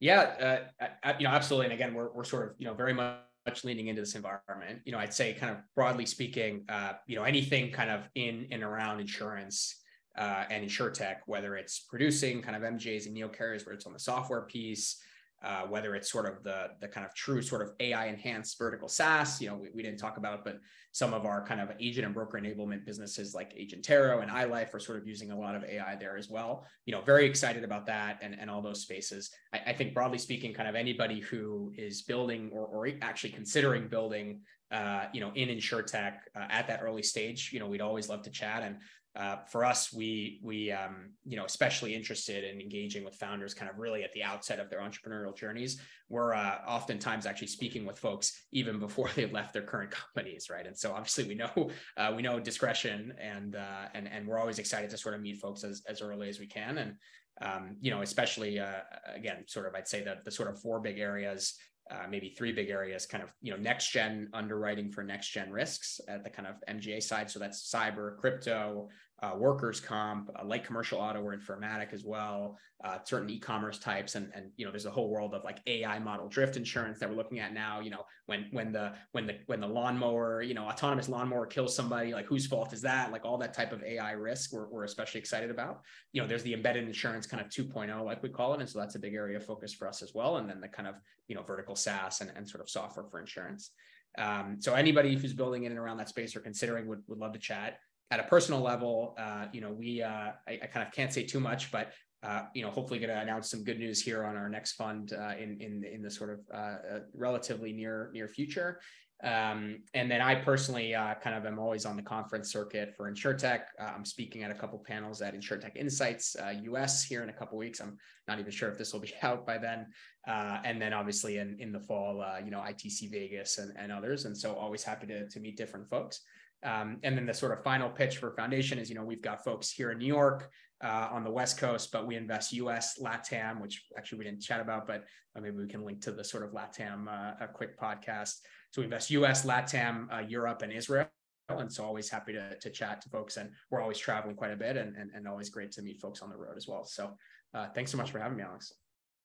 Yeah, 0.00 0.64
uh, 0.80 1.12
you 1.18 1.24
know, 1.24 1.30
absolutely. 1.30 1.66
And 1.66 1.74
again, 1.74 1.94
we're 1.94 2.10
we're 2.12 2.24
sort 2.24 2.50
of 2.50 2.54
you 2.58 2.66
know 2.66 2.74
very 2.74 2.94
much 2.94 3.20
leaning 3.62 3.86
into 3.86 4.02
this 4.02 4.16
environment. 4.16 4.80
You 4.84 4.90
know, 4.90 4.98
I'd 4.98 5.14
say 5.14 5.34
kind 5.34 5.52
of 5.52 5.58
broadly 5.76 6.06
speaking, 6.06 6.64
uh, 6.68 6.94
you 7.06 7.14
know, 7.14 7.22
anything 7.22 7.70
kind 7.70 7.90
of 7.90 8.08
in 8.16 8.48
and 8.50 8.62
around 8.62 9.00
insurance. 9.00 9.76
Uh, 10.18 10.44
and 10.50 10.64
insure 10.64 10.90
tech, 10.90 11.22
whether 11.26 11.56
it's 11.56 11.78
producing 11.78 12.42
kind 12.42 12.56
of 12.56 12.62
MGAs 12.62 13.06
and 13.06 13.14
neo 13.14 13.28
carriers, 13.28 13.64
where 13.64 13.76
it's 13.76 13.86
on 13.86 13.92
the 13.92 13.98
software 13.98 14.42
piece, 14.42 15.00
uh, 15.42 15.62
whether 15.62 15.94
it's 15.94 16.10
sort 16.10 16.26
of 16.26 16.42
the 16.42 16.68
the 16.80 16.88
kind 16.88 17.06
of 17.06 17.14
true 17.14 17.40
sort 17.40 17.62
of 17.62 17.72
AI 17.80 18.06
enhanced 18.06 18.58
vertical 18.58 18.88
SaaS. 18.88 19.40
You 19.40 19.48
know, 19.48 19.56
we, 19.56 19.68
we 19.74 19.82
didn't 19.82 19.98
talk 19.98 20.16
about, 20.16 20.44
but 20.44 20.60
some 20.92 21.14
of 21.14 21.24
our 21.24 21.44
kind 21.46 21.60
of 21.60 21.70
agent 21.80 22.04
and 22.04 22.14
broker 22.14 22.38
enablement 22.38 22.84
businesses 22.84 23.34
like 23.34 23.54
Agentero 23.54 24.22
and 24.22 24.30
iLife 24.30 24.74
are 24.74 24.80
sort 24.80 24.98
of 24.98 25.06
using 25.06 25.30
a 25.30 25.38
lot 25.38 25.54
of 25.54 25.64
AI 25.64 25.96
there 25.96 26.16
as 26.16 26.28
well. 26.28 26.66
You 26.84 26.92
know, 26.92 27.00
very 27.00 27.26
excited 27.26 27.64
about 27.64 27.86
that 27.86 28.18
and, 28.22 28.36
and 28.38 28.50
all 28.50 28.60
those 28.60 28.82
spaces. 28.82 29.30
I, 29.52 29.60
I 29.68 29.72
think 29.72 29.94
broadly 29.94 30.18
speaking, 30.18 30.52
kind 30.52 30.68
of 30.68 30.74
anybody 30.74 31.20
who 31.20 31.72
is 31.76 32.02
building 32.02 32.50
or, 32.52 32.66
or 32.66 32.88
actually 33.02 33.30
considering 33.30 33.88
building 33.88 34.40
uh, 34.70 35.06
you 35.12 35.20
know, 35.20 35.32
in 35.34 35.48
insurtech 35.48 36.18
uh, 36.36 36.46
at 36.48 36.68
that 36.68 36.80
early 36.80 37.02
stage, 37.02 37.50
you 37.52 37.58
know, 37.58 37.66
we'd 37.66 37.80
always 37.80 38.08
love 38.08 38.22
to 38.22 38.30
chat. 38.30 38.62
And 38.62 38.76
uh, 39.16 39.36
for 39.50 39.64
us, 39.64 39.92
we 39.92 40.40
we 40.42 40.70
um, 40.70 41.10
you 41.24 41.36
know 41.36 41.44
especially 41.44 41.94
interested 41.94 42.44
in 42.44 42.60
engaging 42.60 43.04
with 43.04 43.16
founders, 43.16 43.54
kind 43.54 43.68
of 43.68 43.78
really 43.78 44.04
at 44.04 44.12
the 44.12 44.22
outset 44.22 44.60
of 44.60 44.70
their 44.70 44.80
entrepreneurial 44.80 45.36
journeys. 45.36 45.80
We're 46.08 46.32
uh, 46.32 46.58
oftentimes 46.66 47.26
actually 47.26 47.48
speaking 47.48 47.84
with 47.84 47.98
folks 47.98 48.46
even 48.52 48.78
before 48.78 49.10
they've 49.14 49.32
left 49.32 49.52
their 49.52 49.62
current 49.62 49.90
companies, 49.90 50.48
right? 50.48 50.66
And 50.66 50.76
so 50.78 50.92
obviously 50.92 51.24
we 51.24 51.34
know 51.34 51.70
uh, 51.96 52.12
we 52.14 52.22
know 52.22 52.38
discretion, 52.38 53.12
and 53.20 53.56
uh, 53.56 53.88
and 53.94 54.06
and 54.08 54.28
we're 54.28 54.38
always 54.38 54.60
excited 54.60 54.90
to 54.90 54.98
sort 54.98 55.16
of 55.16 55.20
meet 55.20 55.40
folks 55.40 55.64
as 55.64 55.82
as 55.88 56.00
early 56.02 56.28
as 56.28 56.38
we 56.38 56.46
can, 56.46 56.78
and 56.78 56.94
um, 57.42 57.76
you 57.80 57.90
know 57.90 58.02
especially 58.02 58.60
uh, 58.60 58.80
again 59.12 59.42
sort 59.48 59.66
of 59.66 59.74
I'd 59.74 59.88
say 59.88 60.04
that 60.04 60.24
the 60.24 60.30
sort 60.30 60.48
of 60.48 60.60
four 60.60 60.78
big 60.78 61.00
areas 61.00 61.58
uh, 61.90 62.06
maybe 62.08 62.28
three 62.30 62.52
big 62.52 62.70
areas 62.70 63.06
kind 63.06 63.22
of 63.22 63.32
you 63.42 63.50
know 63.50 63.58
next 63.58 63.90
gen 63.90 64.28
underwriting 64.32 64.90
for 64.90 65.02
next 65.02 65.28
gen 65.30 65.50
risks 65.50 66.00
at 66.08 66.22
the 66.24 66.30
kind 66.30 66.46
of 66.46 66.54
mga 66.68 67.02
side. 67.02 67.30
So 67.30 67.38
that's 67.38 67.70
cyber 67.70 68.16
crypto 68.18 68.88
uh, 69.22 69.34
workers 69.36 69.80
comp, 69.80 70.30
uh, 70.34 70.44
light 70.44 70.64
commercial 70.64 70.98
auto 70.98 71.20
or 71.20 71.36
informatic 71.36 71.92
as 71.92 72.04
well, 72.04 72.56
uh, 72.84 72.98
certain 73.04 73.28
e-commerce 73.28 73.78
types, 73.78 74.14
and 74.14 74.30
and 74.34 74.50
you 74.56 74.64
know 74.64 74.70
there's 74.70 74.86
a 74.86 74.90
whole 74.90 75.10
world 75.10 75.34
of 75.34 75.44
like 75.44 75.58
AI 75.66 75.98
model 75.98 76.26
drift 76.26 76.56
insurance 76.56 76.98
that 76.98 77.08
we're 77.08 77.16
looking 77.16 77.38
at 77.38 77.52
now. 77.52 77.80
You 77.80 77.90
know 77.90 78.06
when 78.26 78.46
when 78.50 78.72
the 78.72 78.94
when 79.12 79.26
the 79.26 79.36
when 79.46 79.60
the 79.60 79.66
lawnmower, 79.66 80.40
you 80.40 80.54
know 80.54 80.64
autonomous 80.64 81.08
lawnmower 81.08 81.46
kills 81.46 81.76
somebody, 81.76 82.14
like 82.14 82.26
whose 82.26 82.46
fault 82.46 82.72
is 82.72 82.80
that? 82.82 83.12
Like 83.12 83.26
all 83.26 83.36
that 83.38 83.52
type 83.52 83.72
of 83.72 83.82
AI 83.82 84.12
risk, 84.12 84.52
we're 84.52 84.68
we're 84.68 84.84
especially 84.84 85.20
excited 85.20 85.50
about. 85.50 85.82
You 86.12 86.22
know 86.22 86.26
there's 86.26 86.42
the 86.42 86.54
embedded 86.54 86.84
insurance 86.84 87.26
kind 87.26 87.42
of 87.42 87.50
2.0, 87.50 88.04
like 88.04 88.22
we 88.22 88.30
call 88.30 88.54
it, 88.54 88.60
and 88.60 88.68
so 88.68 88.78
that's 88.78 88.94
a 88.94 88.98
big 89.00 89.14
area 89.14 89.36
of 89.36 89.44
focus 89.44 89.74
for 89.74 89.86
us 89.86 90.02
as 90.02 90.14
well. 90.14 90.38
And 90.38 90.48
then 90.48 90.60
the 90.62 90.68
kind 90.68 90.88
of 90.88 90.94
you 91.28 91.34
know 91.34 91.42
vertical 91.42 91.76
SaaS 91.76 92.22
and 92.22 92.32
and 92.34 92.48
sort 92.48 92.62
of 92.62 92.70
software 92.70 93.04
for 93.10 93.20
insurance. 93.20 93.72
Um, 94.18 94.56
so 94.58 94.74
anybody 94.74 95.14
who's 95.14 95.34
building 95.34 95.64
in 95.64 95.72
and 95.72 95.78
around 95.78 95.98
that 95.98 96.08
space 96.08 96.34
or 96.34 96.40
considering 96.40 96.88
would, 96.88 97.02
would 97.06 97.18
love 97.18 97.32
to 97.34 97.38
chat 97.38 97.78
at 98.10 98.20
a 98.20 98.24
personal 98.24 98.60
level, 98.60 99.14
uh, 99.18 99.46
you 99.52 99.60
know, 99.60 99.70
we 99.70 100.02
uh, 100.02 100.32
I, 100.48 100.58
I, 100.62 100.66
kind 100.66 100.86
of 100.86 100.92
can't 100.92 101.12
say 101.12 101.24
too 101.24 101.40
much, 101.40 101.70
but 101.70 101.92
uh, 102.22 102.42
you 102.54 102.62
know, 102.62 102.70
hopefully 102.70 102.98
going 102.98 103.10
to 103.10 103.18
announce 103.18 103.50
some 103.50 103.64
good 103.64 103.78
news 103.78 104.02
here 104.02 104.24
on 104.24 104.36
our 104.36 104.48
next 104.48 104.72
fund 104.72 105.12
uh, 105.12 105.32
in 105.38 105.58
in 105.60 105.84
in 105.84 106.02
the 106.02 106.10
sort 106.10 106.30
of 106.30 106.40
uh, 106.52 106.56
uh, 106.56 107.00
relatively 107.14 107.72
near 107.72 108.10
near 108.12 108.28
future. 108.28 108.80
Um, 109.22 109.82
and 109.92 110.10
then 110.10 110.22
I 110.22 110.34
personally 110.34 110.92
kind 111.22 111.36
of 111.36 111.44
am 111.44 111.58
always 111.58 111.84
on 111.84 111.94
the 111.94 112.02
conference 112.02 112.50
circuit 112.50 112.94
for 112.96 113.10
InsurTech. 113.10 113.64
I'm 113.78 114.06
speaking 114.06 114.44
at 114.44 114.50
a 114.50 114.54
couple 114.54 114.78
panels 114.78 115.20
at 115.20 115.34
InsurTech 115.34 115.76
Insights 115.76 116.36
US 116.62 117.04
here 117.04 117.22
in 117.22 117.28
a 117.28 117.32
couple 117.34 117.58
weeks. 117.58 117.82
I'm 117.82 117.98
not 118.26 118.38
even 118.38 118.50
sure 118.50 118.70
if 118.70 118.78
this 118.78 118.94
will 118.94 119.00
be 119.00 119.12
out 119.22 119.46
by 119.46 119.58
then. 119.58 119.88
and 120.26 120.80
then 120.80 120.94
obviously 120.94 121.36
in 121.36 121.58
in 121.60 121.70
the 121.70 121.80
fall, 121.80 122.24
you 122.42 122.50
know, 122.50 122.60
ITC 122.60 123.10
Vegas 123.10 123.58
and, 123.58 123.76
and 123.76 123.92
others. 123.92 124.24
And 124.24 124.34
so 124.36 124.54
always 124.54 124.82
happy 124.82 125.06
to 125.08 125.28
to 125.28 125.38
meet 125.38 125.56
different 125.56 125.90
folks. 125.90 126.22
Um, 126.62 126.98
and 127.02 127.16
then 127.16 127.26
the 127.26 127.34
sort 127.34 127.56
of 127.56 127.64
final 127.64 127.88
pitch 127.88 128.18
for 128.18 128.32
foundation 128.32 128.78
is, 128.78 128.88
you 128.88 128.94
know, 128.94 129.04
we've 129.04 129.22
got 129.22 129.44
folks 129.44 129.70
here 129.70 129.92
in 129.92 129.98
New 129.98 130.06
York 130.06 130.50
uh, 130.82 131.08
on 131.10 131.24
the 131.24 131.30
West 131.30 131.58
Coast, 131.58 131.90
but 131.92 132.06
we 132.06 132.16
invest 132.16 132.52
US, 132.52 132.98
LATAM, 133.00 133.60
which 133.60 133.84
actually 133.96 134.18
we 134.18 134.24
didn't 134.24 134.42
chat 134.42 134.60
about, 134.60 134.86
but 134.86 135.04
uh, 135.36 135.40
maybe 135.40 135.56
we 135.56 135.66
can 135.66 135.84
link 135.84 136.00
to 136.02 136.12
the 136.12 136.24
sort 136.24 136.42
of 136.42 136.50
LATAM 136.50 137.08
uh, 137.08 137.44
a 137.44 137.48
quick 137.48 137.78
podcast. 137.78 138.36
So 138.72 138.80
we 138.80 138.84
invest 138.84 139.10
US, 139.10 139.44
LATAM, 139.44 140.12
uh, 140.12 140.20
Europe, 140.20 140.62
and 140.62 140.72
Israel. 140.72 141.06
And 141.48 141.72
so 141.72 141.84
always 141.84 142.08
happy 142.08 142.32
to, 142.32 142.56
to 142.56 142.70
chat 142.70 143.00
to 143.02 143.08
folks. 143.08 143.36
And 143.36 143.50
we're 143.70 143.80
always 143.80 143.98
traveling 143.98 144.36
quite 144.36 144.52
a 144.52 144.56
bit 144.56 144.76
and, 144.76 144.94
and, 144.96 145.10
and 145.14 145.26
always 145.26 145.50
great 145.50 145.72
to 145.72 145.82
meet 145.82 146.00
folks 146.00 146.22
on 146.22 146.30
the 146.30 146.36
road 146.36 146.56
as 146.56 146.68
well. 146.68 146.84
So 146.84 147.16
uh, 147.54 147.66
thanks 147.74 147.90
so 147.90 147.96
much 147.96 148.12
for 148.12 148.20
having 148.20 148.38
me, 148.38 148.44
Alex. 148.44 148.72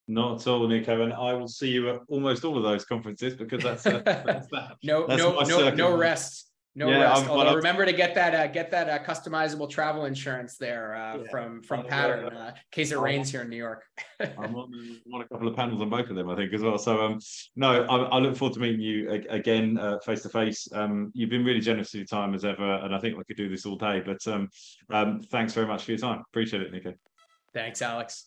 Not 0.08 0.40
at 0.40 0.46
all, 0.46 0.66
Nico. 0.66 1.02
And 1.02 1.12
I 1.12 1.34
will 1.34 1.48
see 1.48 1.68
you 1.68 1.90
at 1.90 2.00
almost 2.08 2.44
all 2.44 2.56
of 2.56 2.64
those 2.64 2.84
conferences 2.84 3.34
because 3.36 3.62
that's, 3.62 3.86
uh, 3.86 4.02
that's 4.04 4.48
that. 4.48 4.72
no, 4.82 5.06
that's 5.06 5.20
no, 5.20 5.40
no, 5.40 5.70
no 5.70 5.96
rest 5.96 6.50
no 6.76 6.90
yeah, 6.90 6.98
rest. 6.98 7.26
Although 7.26 7.54
remember 7.54 7.86
to 7.86 7.92
get 7.92 8.14
that 8.14 8.34
uh, 8.34 8.46
get 8.46 8.70
that 8.70 8.88
uh, 8.88 9.02
customizable 9.02 9.68
travel 9.68 10.04
insurance 10.04 10.58
there 10.58 10.94
uh, 10.94 11.16
yeah. 11.16 11.30
from 11.30 11.62
from 11.62 11.86
Pattern 11.86 12.26
uh, 12.26 12.48
in 12.48 12.62
case 12.70 12.92
it 12.92 12.98
rains 12.98 13.30
here 13.30 13.40
in 13.40 13.48
New 13.48 13.56
York. 13.56 13.82
I'm 14.20 14.54
on, 14.54 15.00
on, 15.14 15.20
a 15.22 15.28
couple 15.28 15.48
of 15.48 15.56
panels 15.56 15.80
on 15.80 15.88
both 15.88 16.10
of 16.10 16.16
them, 16.16 16.28
I 16.28 16.36
think, 16.36 16.52
as 16.52 16.60
well. 16.60 16.76
So 16.76 17.00
um, 17.00 17.18
no, 17.56 17.82
I, 17.84 17.96
I 17.96 18.18
look 18.18 18.36
forward 18.36 18.54
to 18.54 18.60
meeting 18.60 18.82
you 18.82 19.10
again 19.30 19.78
face 20.04 20.22
to 20.22 20.28
face. 20.28 20.68
You've 21.14 21.30
been 21.30 21.44
really 21.44 21.60
generous 21.60 21.92
with 21.92 22.00
your 22.00 22.06
time 22.06 22.34
as 22.34 22.44
ever, 22.44 22.74
and 22.76 22.94
I 22.94 22.98
think 22.98 23.16
we 23.16 23.24
could 23.24 23.38
do 23.38 23.48
this 23.48 23.64
all 23.64 23.76
day. 23.76 24.02
But 24.04 24.26
um, 24.28 24.50
um, 24.90 25.22
thanks 25.22 25.54
very 25.54 25.66
much 25.66 25.84
for 25.84 25.92
your 25.92 25.98
time. 25.98 26.22
Appreciate 26.28 26.62
it, 26.62 26.72
Nico. 26.72 26.92
Thanks, 27.54 27.80
Alex. 27.80 28.26